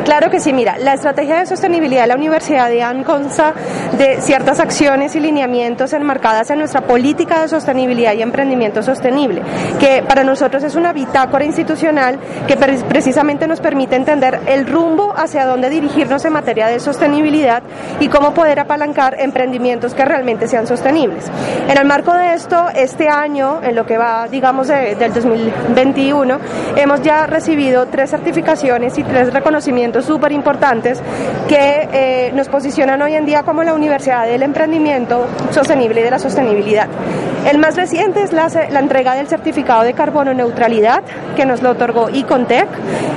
Claro 0.06 0.30
que 0.30 0.40
sí, 0.40 0.54
mira, 0.54 0.78
la 0.78 0.94
estrategia 0.94 1.36
de 1.36 1.44
sostenibilidad 1.44 2.00
de 2.00 2.06
la 2.06 2.14
Universidad 2.14 2.70
de 2.70 2.82
AN 2.82 3.04
consta 3.04 3.52
de 3.98 4.22
ciertas 4.22 4.58
acciones 4.58 5.14
y 5.16 5.20
lineamientos 5.20 5.92
enmarcadas 5.92 6.48
en 6.48 6.60
nuestra 6.60 6.80
política 6.80 7.42
de 7.42 7.48
sostenibilidad 7.48 8.14
y 8.14 8.22
emprendimiento 8.22 8.82
sostenible, 8.82 9.42
que 9.78 10.02
para 10.02 10.24
nosotros 10.24 10.62
es 10.64 10.76
una 10.76 10.94
bitácora 10.94 11.44
institucional 11.44 12.18
que 12.48 12.56
precisamente 12.56 13.46
nos 13.46 13.60
permite 13.60 13.96
entender 13.96 14.40
el 14.46 14.66
rumbo 14.66 15.12
hacia 15.14 15.44
dónde 15.44 15.68
dirigirnos 15.68 16.24
en 16.24 16.32
materia 16.32 16.68
de 16.68 16.80
sostenibilidad 16.80 17.62
y 18.00 18.08
cómo 18.08 18.32
poder 18.32 18.60
apalancar 18.60 19.20
emprendimientos 19.20 19.92
que 19.92 20.06
realmente 20.06 20.48
sean 20.48 20.66
sostenibles. 20.66 21.30
En 21.68 21.76
el 21.76 21.84
marco 21.84 22.14
de 22.14 22.32
esto, 22.32 22.68
este 22.74 23.10
año, 23.10 23.60
en 23.62 23.74
lo 23.74 23.84
que 23.84 23.98
va 23.98 24.05
digamos, 24.30 24.68
del 24.68 25.12
2021, 25.12 26.38
hemos 26.76 27.02
ya 27.02 27.26
recibido 27.26 27.86
tres 27.86 28.10
certificaciones 28.10 28.98
y 28.98 29.02
tres 29.04 29.32
reconocimientos 29.32 30.04
súper 30.04 30.32
importantes 30.32 31.00
que 31.48 31.88
eh, 31.92 32.32
nos 32.34 32.48
posicionan 32.48 33.00
hoy 33.02 33.14
en 33.14 33.26
día 33.26 33.42
como 33.42 33.62
la 33.62 33.74
Universidad 33.74 34.26
del 34.26 34.42
Emprendimiento 34.42 35.26
Sostenible 35.50 36.00
y 36.00 36.04
de 36.04 36.10
la 36.10 36.18
Sostenibilidad. 36.18 36.88
El 37.48 37.58
más 37.58 37.76
reciente 37.76 38.22
es 38.22 38.32
la, 38.32 38.48
la 38.70 38.80
entrega 38.80 39.14
del 39.14 39.28
certificado 39.28 39.82
de 39.82 39.92
carbono 39.92 40.34
neutralidad 40.34 41.02
que 41.36 41.46
nos 41.46 41.62
lo 41.62 41.70
otorgó 41.70 42.10
Icontec. 42.10 42.66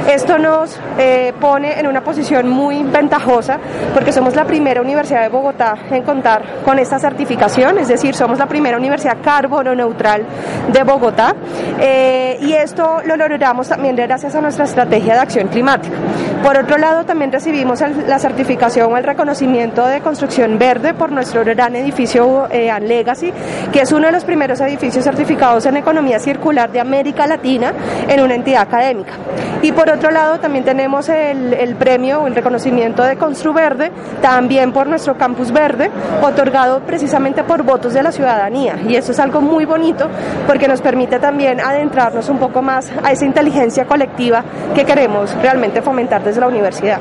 Esto 0.07 0.37
nos 0.37 0.79
eh, 0.99 1.33
pone 1.39 1.79
en 1.79 1.87
una 1.87 2.03
posición 2.03 2.47
muy 2.47 2.83
ventajosa 2.83 3.57
porque 3.93 4.11
somos 4.11 4.35
la 4.35 4.45
primera 4.45 4.81
universidad 4.81 5.21
de 5.21 5.29
Bogotá 5.29 5.75
en 5.89 6.03
contar 6.03 6.43
con 6.63 6.77
esta 6.77 6.99
certificación, 6.99 7.79
es 7.79 7.87
decir, 7.87 8.13
somos 8.13 8.37
la 8.37 8.45
primera 8.45 8.77
universidad 8.77 9.17
carbono 9.23 9.73
neutral 9.73 10.23
de 10.71 10.78
Bogotá 10.83 11.35
eh, 11.79 12.37
y 12.41 12.53
esto 12.53 13.01
lo 13.05 13.17
logramos 13.17 13.67
también 13.67 13.95
gracias 13.95 14.35
a 14.35 14.41
nuestra 14.41 14.65
estrategia 14.65 15.13
de 15.13 15.19
acción 15.19 15.47
climática. 15.47 15.95
Por 16.43 16.57
otro 16.57 16.77
lado, 16.77 17.05
también 17.05 17.31
recibimos 17.31 17.81
la 18.07 18.17
certificación 18.17 18.91
o 18.93 18.97
el 18.97 19.03
reconocimiento 19.03 19.85
de 19.85 19.99
construcción 20.01 20.57
verde 20.57 20.93
por 20.93 21.11
nuestro 21.11 21.43
gran 21.43 21.75
edificio 21.75 22.47
eh, 22.49 22.71
Legacy, 22.79 23.33
que 23.73 23.81
es 23.81 23.91
uno 23.91 24.07
de 24.07 24.13
los 24.13 24.23
primeros 24.23 24.61
edificios 24.61 25.03
certificados 25.03 25.65
en 25.65 25.77
economía 25.77 26.19
circular 26.19 26.71
de 26.71 26.79
América 26.79 27.27
Latina 27.27 27.73
en 28.07 28.21
una 28.21 28.35
entidad 28.35 28.61
académica. 28.61 29.13
Y 29.61 29.73
por 29.73 29.89
otro 29.89 30.11
lado, 30.11 30.39
también 30.39 30.63
tenemos 30.63 31.09
el, 31.09 31.53
el 31.53 31.75
premio 31.75 32.21
o 32.21 32.27
el 32.27 32.35
reconocimiento 32.35 33.03
de 33.03 33.17
Constru 33.17 33.53
Verde, 33.53 33.91
también 34.21 34.71
por 34.71 34.87
nuestro 34.87 35.17
campus 35.17 35.51
verde, 35.51 35.91
otorgado 36.21 36.81
precisamente 36.81 37.43
por 37.43 37.63
votos 37.63 37.93
de 37.93 38.03
la 38.03 38.11
ciudadanía. 38.11 38.77
Y 38.87 38.95
eso 38.95 39.11
es 39.11 39.19
algo 39.19 39.41
muy 39.41 39.65
bonito 39.65 40.09
porque 40.47 40.58
nos 40.67 40.81
permite 40.81 41.19
también 41.19 41.59
adentrarnos 41.59 42.29
un 42.29 42.37
poco 42.37 42.61
más 42.61 42.91
a 43.03 43.11
esa 43.11 43.25
inteligencia 43.25 43.85
colectiva 43.85 44.43
que 44.75 44.85
queremos 44.85 45.33
realmente 45.41 45.81
fomentar 45.81 46.23
desde 46.23 46.41
la 46.41 46.47
universidad. 46.47 46.99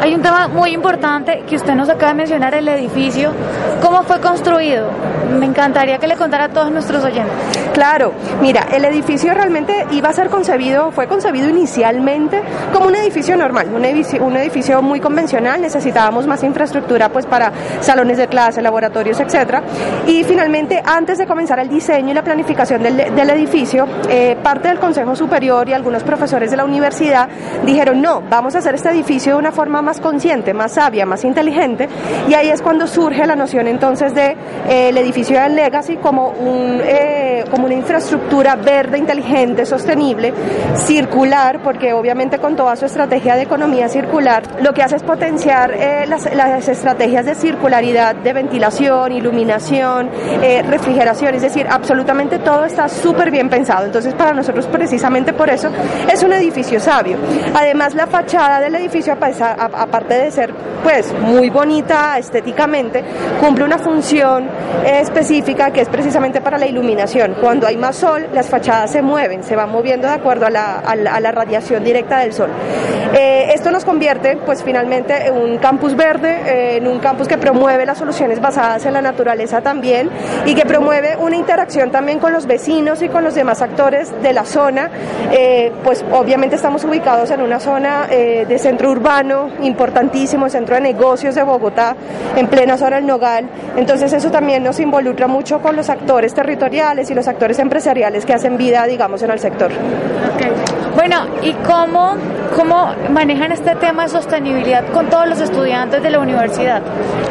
Hay 0.00 0.14
un 0.14 0.22
tema 0.22 0.48
muy 0.48 0.72
importante 0.72 1.44
que 1.46 1.56
usted 1.56 1.74
nos 1.74 1.88
acaba 1.88 2.12
de 2.12 2.18
mencionar, 2.18 2.54
el 2.54 2.68
edificio. 2.68 3.32
¿Cómo 3.82 4.02
fue 4.02 4.20
construido? 4.20 4.90
Me 5.38 5.46
encantaría 5.46 5.98
que 5.98 6.06
le 6.06 6.16
contara 6.16 6.44
a 6.44 6.48
todos 6.48 6.70
nuestros 6.72 7.04
oyentes. 7.04 7.32
Claro, 7.74 8.12
mira, 8.40 8.66
el 8.72 8.84
edificio 8.84 9.32
realmente 9.32 9.86
iba 9.92 10.08
a 10.08 10.12
ser 10.12 10.28
concebido, 10.28 10.90
fue 10.90 11.06
concebido 11.06 11.48
inicialmente 11.48 12.42
como 12.72 12.86
un 12.86 12.96
edificio 12.96 13.36
normal, 13.36 13.68
un 13.74 13.84
edificio, 13.84 14.24
un 14.24 14.36
edificio 14.36 14.82
muy 14.82 15.00
convencional, 15.00 15.60
necesitábamos 15.60 16.26
más 16.26 16.42
infraestructura 16.42 17.10
pues 17.10 17.26
para 17.26 17.52
salones 17.80 18.18
de 18.18 18.26
clase, 18.26 18.60
laboratorios, 18.60 19.20
etcétera. 19.20 19.62
Y 20.06 20.24
finalmente, 20.24 20.82
antes 20.84 21.18
de 21.18 21.26
comenzar 21.26 21.60
el 21.60 21.68
diseño 21.68 22.10
y 22.10 22.14
la 22.14 22.24
planificación 22.24 22.82
del, 22.82 22.99
del 23.14 23.30
edificio, 23.30 23.86
eh, 24.08 24.36
parte 24.42 24.68
del 24.68 24.78
Consejo 24.78 25.16
Superior 25.16 25.68
y 25.68 25.72
algunos 25.72 26.02
profesores 26.02 26.50
de 26.50 26.56
la 26.56 26.64
universidad 26.64 27.28
dijeron, 27.64 28.00
no, 28.00 28.22
vamos 28.28 28.54
a 28.54 28.58
hacer 28.58 28.74
este 28.74 28.90
edificio 28.90 29.32
de 29.32 29.38
una 29.38 29.52
forma 29.52 29.82
más 29.82 30.00
consciente, 30.00 30.54
más 30.54 30.72
sabia, 30.72 31.06
más 31.06 31.24
inteligente, 31.24 31.88
y 32.28 32.34
ahí 32.34 32.48
es 32.48 32.62
cuando 32.62 32.86
surge 32.86 33.26
la 33.26 33.36
noción 33.36 33.66
entonces 33.68 34.14
de 34.14 34.36
eh, 34.68 34.90
edificio 35.00 35.40
de 35.40 35.48
Legacy 35.48 35.96
como 35.96 36.28
un 36.28 36.80
eh, 36.82 37.19
como 37.50 37.66
una 37.66 37.74
infraestructura 37.74 38.56
verde, 38.56 38.98
inteligente, 38.98 39.66
sostenible, 39.66 40.32
circular, 40.76 41.60
porque 41.62 41.92
obviamente 41.92 42.38
con 42.38 42.56
toda 42.56 42.76
su 42.76 42.86
estrategia 42.86 43.36
de 43.36 43.42
economía 43.42 43.88
circular, 43.88 44.42
lo 44.62 44.72
que 44.72 44.82
hace 44.82 44.96
es 44.96 45.02
potenciar 45.02 45.72
eh, 45.72 46.06
las, 46.06 46.26
estrategias 46.68 47.26
de 47.26 47.34
circularidad, 47.34 48.14
de 48.14 48.32
ventilación, 48.32 49.12
iluminación, 49.12 50.10
eh, 50.42 50.62
refrigeración, 50.62 51.34
es 51.34 51.42
decir, 51.42 51.66
absolutamente 51.68 52.38
todo 52.38 52.64
está 52.64 52.88
súper 52.88 53.30
bien 53.30 53.48
pensado. 53.48 53.86
Entonces, 53.86 54.14
para 54.14 54.32
nosotros, 54.32 54.66
precisamente 54.66 55.32
por 55.32 55.50
eso, 55.50 55.70
es 56.10 56.22
un 56.22 56.32
edificio 56.32 56.80
sabio. 56.80 57.18
Además, 57.54 57.94
la 57.94 58.06
fachada 58.06 58.60
del 58.60 58.74
edificio, 58.74 59.12
aparte 59.12 60.14
de 60.14 60.30
ser 60.30 60.54
pues 60.82 61.12
muy 61.12 61.50
bonita 61.50 62.18
estéticamente, 62.18 63.04
cumple 63.40 63.64
una 63.64 63.78
función 63.78 64.44
eh, 64.84 65.00
específica 65.00 65.70
que 65.70 65.82
es 65.82 65.88
precisamente 65.88 66.40
para 66.40 66.58
la 66.58 66.66
iluminación. 66.66 67.34
Cuando 67.40 67.66
hay 67.66 67.76
más 67.76 67.96
sol, 67.96 68.26
las 68.34 68.48
fachadas 68.48 68.90
se 68.90 69.00
mueven, 69.00 69.42
se 69.42 69.56
van 69.56 69.70
moviendo 69.70 70.06
de 70.06 70.14
acuerdo 70.14 70.46
a 70.46 70.50
la, 70.50 70.78
a 70.80 70.94
la, 70.94 71.32
radiación 71.32 71.82
directa 71.82 72.18
del 72.18 72.34
sol. 72.34 72.50
Eh, 73.14 73.52
esto 73.54 73.70
nos 73.70 73.84
convierte, 73.84 74.36
pues 74.44 74.62
finalmente, 74.62 75.26
en 75.26 75.34
un 75.34 75.56
campus 75.56 75.96
verde, 75.96 76.42
eh, 76.44 76.76
en 76.76 76.86
un 76.86 76.98
campus 76.98 77.28
que 77.28 77.38
promueve 77.38 77.86
las 77.86 77.96
soluciones 77.96 78.40
basadas 78.40 78.84
en 78.84 78.92
la 78.92 79.00
naturaleza 79.00 79.62
también 79.62 80.10
y 80.44 80.54
que 80.54 80.66
promueve 80.66 81.16
una 81.16 81.36
interacción 81.36 81.90
también 81.90 82.18
con 82.18 82.32
los 82.32 82.46
vecinos 82.46 83.00
y 83.00 83.08
con 83.08 83.24
los 83.24 83.34
demás 83.34 83.62
actores 83.62 84.12
de 84.22 84.32
la 84.32 84.44
zona. 84.44 84.90
pues 85.82 86.04
obviamente 86.12 86.56
estamos 86.56 86.84
ubicados 86.84 87.30
en 87.30 87.40
una 87.40 87.58
zona 87.58 88.06
de 88.06 88.58
centro 88.58 88.90
urbano 88.90 89.50
importantísimo, 89.62 90.48
centro 90.50 90.74
de 90.74 90.82
negocios 90.82 91.34
de 91.34 91.42
Bogotá, 91.42 91.96
en 92.36 92.46
plena 92.48 92.76
zona 92.76 92.96
del 92.96 93.06
Nogal. 93.06 93.48
Entonces 93.76 94.12
eso 94.12 94.30
también 94.30 94.62
nos 94.62 94.78
involucra 94.78 95.26
mucho 95.26 95.60
con 95.60 95.76
los 95.76 95.88
actores 95.88 96.34
territoriales 96.34 97.10
y 97.10 97.14
los 97.14 97.28
actores 97.30 97.58
empresariales 97.58 98.26
que 98.26 98.34
hacen 98.34 98.56
vida, 98.56 98.84
digamos, 98.86 99.22
en 99.22 99.30
el 99.30 99.38
sector. 99.38 99.70
Bueno, 100.94 101.24
¿y 101.42 101.52
cómo, 101.52 102.16
cómo 102.56 102.92
manejan 103.10 103.52
este 103.52 103.76
tema 103.76 104.04
de 104.04 104.08
sostenibilidad 104.08 104.90
con 104.92 105.08
todos 105.08 105.28
los 105.28 105.40
estudiantes 105.40 106.02
de 106.02 106.10
la 106.10 106.18
universidad? 106.18 106.82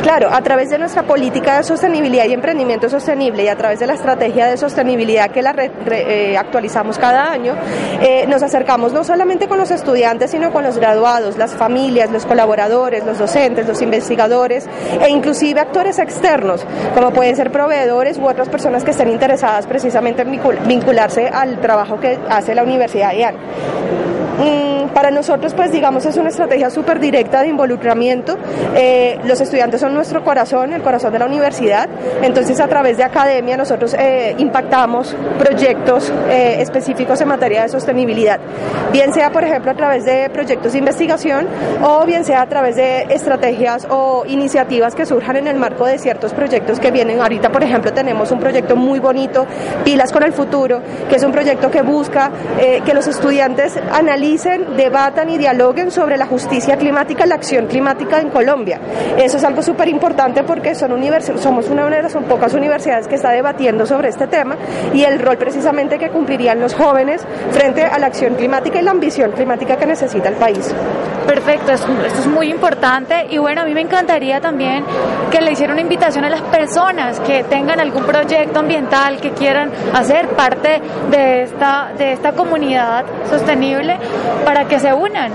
Claro, 0.02 0.30
a 0.32 0.42
través 0.42 0.70
de 0.70 0.78
nuestra 0.78 1.04
política 1.04 1.58
de 1.58 1.64
sostenibilidad 1.64 2.26
y 2.26 2.34
emprendimiento 2.34 2.90
sostenible 2.90 3.44
y 3.44 3.48
a 3.50 3.58
través 3.58 3.80
de 3.80 3.88
la 3.88 3.94
estrategia 3.94 4.48
de 4.48 4.56
sostenibilidad 4.56 5.30
que 5.32 5.42
la 5.42 5.54
eh, 5.58 6.38
actualizamos 6.38 6.98
cada 6.98 7.32
año, 7.32 7.54
eh, 8.02 8.26
nos 8.28 8.44
acercamos 8.44 8.94
no 8.94 9.04
solamente 9.04 9.48
con 9.50 9.58
los 9.58 9.72
estudiantes, 9.72 10.32
sino 10.32 10.52
con 10.52 10.64
los 10.64 10.78
graduados, 10.78 11.38
las 11.38 11.54
familias, 11.54 12.12
los 12.12 12.26
colaboradores, 12.26 13.06
los 13.06 13.20
docentes, 13.20 13.68
los 13.68 13.82
investigadores 13.82 14.68
e 15.02 15.10
inclusive 15.10 15.60
actores 15.60 16.00
externos, 16.00 16.66
como 16.96 17.12
pueden 17.12 17.36
ser 17.36 17.52
proveedores 17.52 18.18
u 18.18 18.26
otras 18.26 18.48
personas 18.48 18.86
que 18.86 18.92
estén 18.92 19.10
interesadas 19.10 19.68
precisamente 19.68 20.22
en 20.22 20.40
vincularse 20.66 21.28
al 21.28 21.60
trabajo 21.60 22.00
que 22.00 22.18
hace 22.30 22.56
la 22.56 22.64
Universidad 22.64 23.12
de. 23.12 23.20
Mm, 24.40 24.94
para 24.94 25.12
nosotros, 25.12 25.54
pues 25.54 25.72
digamos, 25.72 26.06
es 26.06 26.16
una 26.16 26.30
estrategia 26.30 26.70
súper 26.70 27.00
directa 27.00 27.42
de 27.42 27.50
involucramiento. 27.50 28.38
Eh, 28.74 29.20
los 29.26 29.42
estudiantes 29.42 29.82
son 29.82 29.94
nuestro 29.94 30.24
corazón, 30.24 30.72
el 30.72 30.82
corazón 30.82 31.12
de 31.12 31.20
la 31.20 31.26
universidad. 31.26 31.90
Entonces, 32.22 32.60
a 32.62 32.68
través 32.68 32.96
de 32.96 33.04
academia, 33.04 33.58
nosotros 33.58 33.94
eh, 34.00 34.36
impactamos 34.38 35.14
proyectos 35.38 36.12
eh, 36.30 36.62
específicos 36.62 37.20
en 37.20 37.28
materia 37.28 37.64
de 37.64 37.70
sostenibilidad. 37.70 38.40
Bien 38.94 39.14
sea, 39.14 39.30
por 39.30 39.44
ejemplo, 39.44 39.72
a 39.72 39.76
través 39.76 40.06
de 40.06 40.30
proyectos 40.30 40.72
de 40.72 40.80
investigación 40.80 41.48
o 41.84 42.06
bien 42.06 42.24
sea 42.24 42.42
a 42.42 42.48
través 42.48 42.78
de 42.78 43.08
estrategias 43.10 43.88
o 43.90 44.24
iniciativas 44.26 44.96
que 44.96 45.06
surjan 45.06 45.36
en 45.36 45.48
el 45.48 45.58
marco 45.58 45.86
de 45.86 45.98
ciertos 45.98 46.34
proyectos 46.34 46.80
que 46.80 46.92
vienen. 46.92 47.20
Ahorita, 47.20 47.50
por 47.50 47.64
ejemplo, 47.64 47.92
tenemos 47.92 48.32
un 48.32 48.40
proyecto 48.40 48.78
muy 48.78 49.00
bonito, 49.00 49.46
Pilas 49.84 50.14
con 50.14 50.24
el 50.24 50.32
Futuro, 50.32 50.82
que 51.10 51.18
es 51.18 51.24
un 51.24 51.32
proyecto 51.32 51.70
que 51.70 51.82
busca 51.82 52.32
que 52.86 52.94
los 52.94 53.08
estudiantes 53.08 53.39
analicen 53.42 54.76
debatan 54.76 55.30
y 55.30 55.38
dialoguen 55.38 55.92
sobre 55.92 56.18
la 56.18 56.26
justicia 56.26 56.78
climática 56.78 57.26
la 57.26 57.36
acción 57.36 57.68
climática 57.68 58.20
en 58.20 58.30
Colombia. 58.30 58.80
Eso 59.18 59.38
es 59.38 59.44
algo 59.44 59.62
súper 59.62 59.88
importante 59.88 60.44
porque 60.44 60.76
son 60.76 60.90
somos 61.38 61.70
una 61.70 61.86
de 61.86 62.02
las 62.02 62.14
pocas 62.14 62.54
universidades 62.54 63.08
que 63.08 63.16
está 63.16 63.32
debatiendo 63.32 63.86
sobre 63.86 64.10
este 64.10 64.28
tema 64.28 64.58
y 64.94 65.04
el 65.04 65.20
rol 65.20 65.38
precisamente 65.38 65.98
que 65.98 66.10
cumplirían 66.10 66.60
los 66.60 66.74
jóvenes 66.74 67.22
frente 67.52 67.84
a 67.84 67.98
la 68.00 68.08
acción 68.08 68.36
climática 68.36 68.80
y 68.80 68.84
la 68.84 68.92
ambición 68.92 69.32
climática 69.32 69.78
que 69.78 69.86
necesita 69.86 70.30
el 70.30 70.36
país. 70.36 70.74
Perfecto, 71.26 71.72
esto 71.72 72.22
es 72.22 72.28
muy 72.28 72.50
importante 72.50 73.28
y 73.30 73.38
bueno, 73.38 73.62
a 73.62 73.66
mí 73.66 73.74
me 73.74 73.82
encantaría 73.82 74.42
también 74.42 74.84
que 75.30 75.42
le 75.42 75.52
hiciera 75.52 75.74
una 75.74 75.82
invitación 75.82 76.26
a 76.26 76.30
las 76.30 76.42
personas 76.42 77.20
que 77.20 77.44
tengan 77.44 77.80
algún 77.80 78.04
proyecto 78.04 78.60
ambiental 78.60 79.22
que 79.22 79.32
quieran 79.32 79.72
hacer 79.94 80.30
parte 80.30 80.82
de 81.12 81.44
esta, 81.44 81.92
de 81.96 82.14
esta 82.14 82.32
comunidad 82.32 83.06
sostenible 83.30 83.98
para 84.46 84.66
que 84.68 84.80
se 84.80 84.94
unan. 84.94 85.32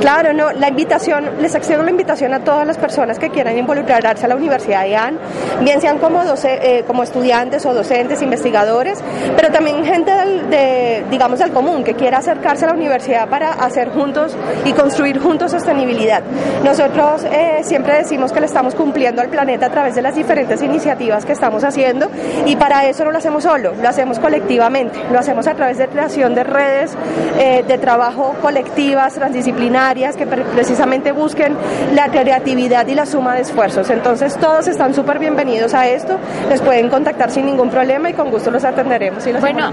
Claro, 0.00 0.32
no, 0.32 0.52
la 0.52 0.68
invitación, 0.68 1.24
les 1.40 1.54
extiendo 1.54 1.84
la 1.84 1.90
invitación 1.90 2.32
a 2.32 2.40
todas 2.40 2.66
las 2.66 2.78
personas 2.78 3.18
que 3.18 3.30
quieran 3.30 3.58
involucrarse 3.58 4.26
a 4.26 4.28
la 4.28 4.36
Universidad 4.36 4.84
de 4.84 4.96
AN, 4.96 5.18
bien 5.62 5.80
sean 5.80 5.98
como, 5.98 6.22
eh, 6.44 6.84
como 6.86 7.02
estudiantes 7.02 7.66
o 7.66 7.74
docentes, 7.74 8.22
investigadores, 8.22 9.02
pero 9.34 9.50
también 9.50 9.84
gente 9.84 10.12
del, 10.14 10.50
de, 10.50 11.04
digamos, 11.10 11.40
del 11.40 11.50
común 11.50 11.82
que 11.82 11.94
quiera 11.94 12.18
acercarse 12.18 12.64
a 12.64 12.68
la 12.68 12.74
universidad 12.74 13.28
para 13.28 13.50
hacer 13.52 13.90
juntos 13.90 14.36
y 14.64 14.72
construir 14.72 15.18
juntos 15.18 15.50
sostenibilidad. 15.50 16.22
Nosotros 16.64 17.24
eh, 17.24 17.60
siempre 17.62 17.96
decimos 17.96 18.32
que 18.32 18.40
le 18.40 18.46
estamos 18.46 18.74
cumpliendo 18.74 19.20
al 19.20 19.28
planeta 19.28 19.66
a 19.66 19.70
través 19.70 19.94
de 19.94 20.02
las 20.02 20.14
diferentes 20.14 20.62
iniciativas 20.62 21.24
que 21.24 21.32
estamos 21.32 21.64
haciendo 21.64 22.08
y 22.46 22.56
para 22.56 22.86
eso 22.86 23.04
no 23.04 23.10
lo 23.10 23.18
hacemos 23.18 23.42
solo, 23.42 23.74
lo 23.74 23.88
hacemos 23.88 24.18
colectivamente, 24.18 24.98
lo 25.10 25.18
hacemos 25.18 25.46
a 25.46 25.54
través 25.54 25.78
de 25.78 25.88
creación 25.88 26.34
de 26.34 26.44
redes 26.44 26.96
eh, 27.38 27.64
de 27.66 27.78
trabajo 27.78 28.34
colectivas, 28.42 29.14
transdisciplinarias, 29.14 30.16
que 30.16 30.26
precisamente 30.26 31.12
busquen 31.12 31.56
la 31.94 32.08
creatividad 32.08 32.86
y 32.88 32.94
la 32.94 33.06
suma 33.06 33.34
de 33.34 33.42
esfuerzos. 33.42 33.90
Entonces 33.90 34.36
todos 34.36 34.66
están 34.66 34.92
súper 34.94 35.18
bienvenidos 35.18 35.72
a 35.74 35.86
esto, 35.88 36.18
les 36.48 36.60
pueden 36.60 36.88
contactar 36.88 37.30
sin 37.30 37.46
ningún 37.46 37.70
problema 37.70 38.10
y 38.10 38.14
con 38.14 38.30
gusto 38.30 38.50
los 38.50 38.64
atenderemos 38.64 39.26
y 39.26 39.32
los 39.32 39.40
bueno, 39.40 39.70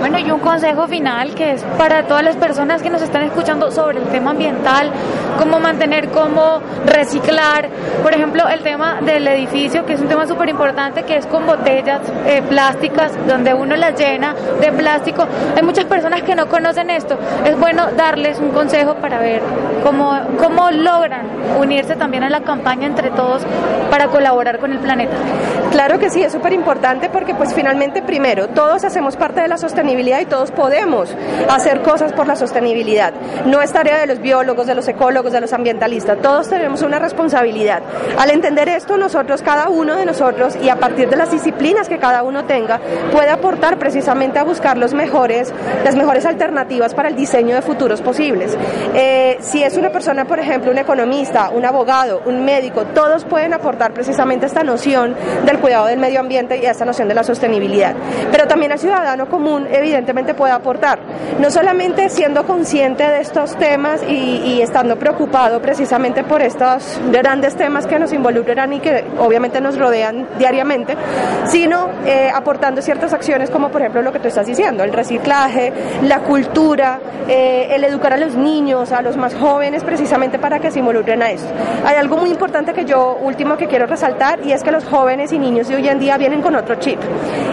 Bueno, 0.00 0.18
y 0.18 0.30
un 0.30 0.40
consejo 0.40 0.86
final 0.86 1.34
que 1.34 1.54
es 1.54 1.62
para 1.76 2.04
todas 2.04 2.22
las 2.22 2.36
personas 2.36 2.82
que 2.82 2.90
nos 2.90 3.02
están 3.02 3.22
escuchando 3.22 3.70
sobre 3.70 3.98
el 3.98 4.04
tema 4.04 4.30
ambiental, 4.30 4.90
cómo 5.38 5.58
mantener, 5.58 6.08
cómo 6.10 6.60
reciclar, 6.86 7.68
por 8.02 8.14
ejemplo, 8.14 8.48
el 8.48 8.60
tema 8.62 9.00
del 9.00 9.26
edificio, 9.26 9.84
que 9.84 9.94
es 9.94 10.00
un 10.00 10.08
tema 10.08 10.26
súper 10.26 10.48
importante, 10.48 11.02
que 11.02 11.16
es 11.16 11.26
con 11.26 11.46
botellas 11.46 12.00
eh, 12.26 12.42
plásticas, 12.48 13.12
donde 13.26 13.52
uno 13.54 13.74
las 13.76 13.98
llena 13.98 14.34
de 14.60 14.70
plástico. 14.72 15.26
Hay 15.56 15.62
muchas 15.62 15.86
personas 15.86 16.22
que 16.22 16.34
no 16.34 16.46
conocen 16.48 16.75
esto. 16.84 17.18
Es 17.44 17.58
bueno 17.58 17.86
darles 17.96 18.38
un 18.38 18.50
consejo 18.50 18.94
para 18.96 19.18
ver 19.18 19.40
cómo, 19.82 20.12
cómo 20.38 20.70
logran 20.70 21.26
unirse 21.58 21.96
también 21.96 22.22
a 22.24 22.30
la 22.30 22.42
campaña 22.42 22.86
entre 22.86 23.10
todos 23.10 23.42
para 23.90 24.08
colaborar 24.08 24.58
con 24.58 24.72
el 24.72 24.78
planeta. 24.78 25.14
Claro 25.70 25.98
que 25.98 26.10
sí, 26.10 26.22
es 26.22 26.32
súper 26.32 26.52
importante 26.52 27.08
porque 27.08 27.34
pues 27.34 27.54
finalmente 27.54 28.02
primero, 28.02 28.48
todos 28.48 28.84
hacemos 28.84 29.16
parte 29.16 29.40
de 29.40 29.48
la 29.48 29.58
sostenibilidad 29.58 30.20
y 30.20 30.26
todos 30.26 30.50
podemos 30.50 31.14
hacer 31.48 31.82
cosas 31.82 32.12
por 32.12 32.26
la 32.26 32.36
sostenibilidad. 32.36 33.12
No 33.46 33.62
es 33.62 33.72
tarea 33.72 33.98
de 33.98 34.06
los 34.06 34.20
biólogos, 34.20 34.66
de 34.66 34.74
los 34.74 34.86
ecólogos, 34.88 35.32
de 35.32 35.40
los 35.40 35.52
ambientalistas. 35.52 36.18
Todos 36.20 36.48
tenemos 36.48 36.82
una 36.82 36.98
responsabilidad. 36.98 37.82
Al 38.18 38.30
entender 38.30 38.68
esto, 38.68 38.96
nosotros, 38.96 39.42
cada 39.42 39.68
uno 39.68 39.96
de 39.96 40.04
nosotros, 40.04 40.56
y 40.62 40.68
a 40.68 40.76
partir 40.76 41.08
de 41.08 41.16
las 41.16 41.30
disciplinas 41.30 41.88
que 41.88 41.98
cada 41.98 42.22
uno 42.22 42.44
tenga, 42.44 42.80
puede 43.12 43.30
aportar 43.30 43.78
precisamente 43.78 44.38
a 44.38 44.44
buscar 44.44 44.78
los 44.78 44.94
mejores, 44.94 45.52
las 45.84 45.96
mejores 45.96 46.26
alternativas 46.26 46.65
para 46.94 47.08
el 47.08 47.16
diseño 47.16 47.54
de 47.54 47.62
futuros 47.62 48.02
posibles. 48.02 48.56
Eh, 48.94 49.36
si 49.40 49.62
es 49.62 49.76
una 49.76 49.90
persona, 49.90 50.24
por 50.24 50.40
ejemplo, 50.40 50.70
un 50.72 50.78
economista, 50.78 51.50
un 51.50 51.64
abogado, 51.64 52.22
un 52.26 52.44
médico, 52.44 52.84
todos 52.86 53.24
pueden 53.24 53.54
aportar 53.54 53.92
precisamente 53.92 54.46
esta 54.46 54.64
noción 54.64 55.14
del 55.44 55.58
cuidado 55.58 55.86
del 55.86 55.98
medio 55.98 56.20
ambiente 56.20 56.58
y 56.58 56.66
esta 56.66 56.84
noción 56.84 57.06
de 57.06 57.14
la 57.14 57.22
sostenibilidad. 57.22 57.94
Pero 58.32 58.48
también 58.48 58.72
el 58.72 58.78
ciudadano 58.78 59.28
común 59.28 59.66
evidentemente 59.70 60.34
puede 60.34 60.52
aportar, 60.52 60.98
no 61.40 61.50
solamente 61.50 62.08
siendo 62.08 62.44
consciente 62.46 63.04
de 63.04 63.20
estos 63.20 63.56
temas 63.56 64.02
y, 64.02 64.60
estando 64.60 64.96
preocupado 64.96 65.60
precisamente 65.60 66.24
por 66.24 66.42
estos 66.42 66.98
grandes 67.12 67.54
temas 67.54 67.86
que 67.86 67.98
nos 67.98 68.12
involucran 68.12 68.72
y 68.72 68.80
que 68.80 69.04
obviamente 69.18 69.60
nos 69.60 69.78
rodean 69.78 70.26
diariamente, 70.38 70.96
sino 71.46 71.90
eh, 72.06 72.30
aportando 72.34 72.82
ciertas 72.82 73.12
acciones 73.12 73.50
como 73.50 73.68
por 73.68 73.82
ejemplo 73.82 74.02
lo 74.02 74.12
que 74.12 74.18
tú 74.18 74.28
estás 74.28 74.46
diciendo, 74.46 74.82
el 74.82 74.92
reciclaje, 74.92 75.72
la 76.02 76.20
cultura, 76.20 76.55
eh, 77.28 77.68
el 77.74 77.84
educar 77.84 78.14
a 78.14 78.16
los 78.16 78.34
niños, 78.34 78.90
a 78.90 79.02
los 79.02 79.16
más 79.18 79.34
jóvenes 79.34 79.84
precisamente 79.84 80.38
para 80.38 80.58
que 80.58 80.70
se 80.70 80.78
involucren 80.78 81.22
a 81.22 81.30
esto. 81.30 81.48
Hay 81.84 81.96
algo 81.96 82.16
muy 82.16 82.30
importante 82.30 82.72
que 82.72 82.86
yo 82.86 83.18
último 83.20 83.58
que 83.58 83.66
quiero 83.66 83.84
resaltar 83.86 84.38
y 84.42 84.52
es 84.52 84.62
que 84.62 84.70
los 84.70 84.84
jóvenes 84.84 85.32
y 85.32 85.38
niños 85.38 85.68
de 85.68 85.76
hoy 85.76 85.86
en 85.88 85.98
día 85.98 86.16
vienen 86.16 86.40
con 86.40 86.56
otro 86.56 86.76
chip 86.76 86.98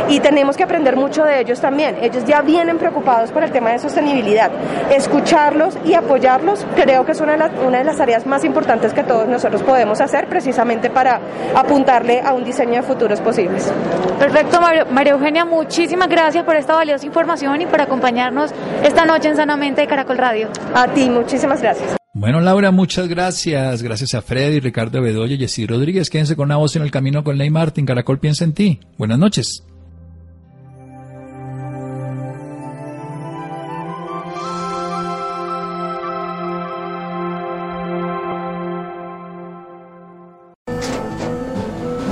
y 0.07 0.21
tenemos 0.21 0.55
que 0.55 0.63
aprender 0.63 0.95
mucho 0.95 1.25
de 1.25 1.41
ellos 1.41 1.59
también. 1.59 1.97
Ellos 2.01 2.23
ya 2.25 2.41
vienen 2.41 2.77
preocupados 2.77 3.31
por 3.31 3.43
el 3.43 3.51
tema 3.51 3.71
de 3.71 3.79
sostenibilidad. 3.79 4.51
Escucharlos 4.89 5.77
y 5.83 5.95
apoyarlos 5.95 6.65
creo 6.75 7.05
que 7.05 7.11
es 7.11 7.19
una 7.19 7.33
de, 7.33 7.39
las, 7.39 7.51
una 7.65 7.79
de 7.79 7.83
las 7.83 7.97
tareas 7.97 8.25
más 8.25 8.45
importantes 8.45 8.93
que 8.93 9.03
todos 9.03 9.27
nosotros 9.27 9.63
podemos 9.63 9.99
hacer 9.99 10.27
precisamente 10.27 10.89
para 10.89 11.19
apuntarle 11.55 12.21
a 12.21 12.33
un 12.33 12.45
diseño 12.45 12.75
de 12.75 12.83
futuros 12.83 13.19
posibles. 13.19 13.73
Perfecto, 14.17 14.59
María 14.91 15.11
Eugenia, 15.11 15.43
muchísimas 15.43 16.07
gracias 16.07 16.45
por 16.45 16.55
esta 16.55 16.75
valiosa 16.75 17.05
información 17.05 17.61
y 17.61 17.65
por 17.65 17.81
acompañarnos 17.81 18.53
noche 19.05 19.29
en 19.29 19.35
Sanamente 19.35 19.81
de 19.81 19.87
Caracol 19.87 20.17
Radio. 20.17 20.49
A 20.73 20.87
ti, 20.87 21.09
muchísimas 21.09 21.61
gracias. 21.61 21.95
Bueno, 22.15 22.39
Laura, 22.41 22.71
muchas 22.71 23.07
gracias. 23.07 23.81
Gracias 23.81 24.13
a 24.13 24.21
Freddy, 24.21 24.59
Ricardo 24.59 25.01
Bedoya 25.01 25.35
y 25.35 25.39
Jessy 25.39 25.65
Rodríguez. 25.65 26.09
Quédense 26.09 26.35
con 26.35 26.45
una 26.45 26.57
voz 26.57 26.75
en 26.75 26.83
el 26.83 26.91
camino 26.91 27.23
con 27.23 27.37
Ley 27.37 27.49
Martin. 27.49 27.85
Caracol 27.85 28.19
piensa 28.19 28.43
en 28.43 28.53
ti. 28.53 28.79
Buenas 28.97 29.17
noches. 29.17 29.63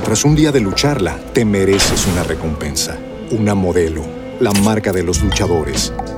Tras 0.04 0.26
un 0.26 0.36
día 0.36 0.52
de 0.52 0.60
lucharla, 0.60 1.18
te 1.32 1.46
mereces 1.46 2.06
una 2.08 2.24
recompensa, 2.24 2.98
una 3.32 3.56
modelo, 3.56 4.04
la 4.42 4.52
marca 4.52 4.92
de 4.92 5.04
los 5.04 5.24
luchadores. 5.24 5.94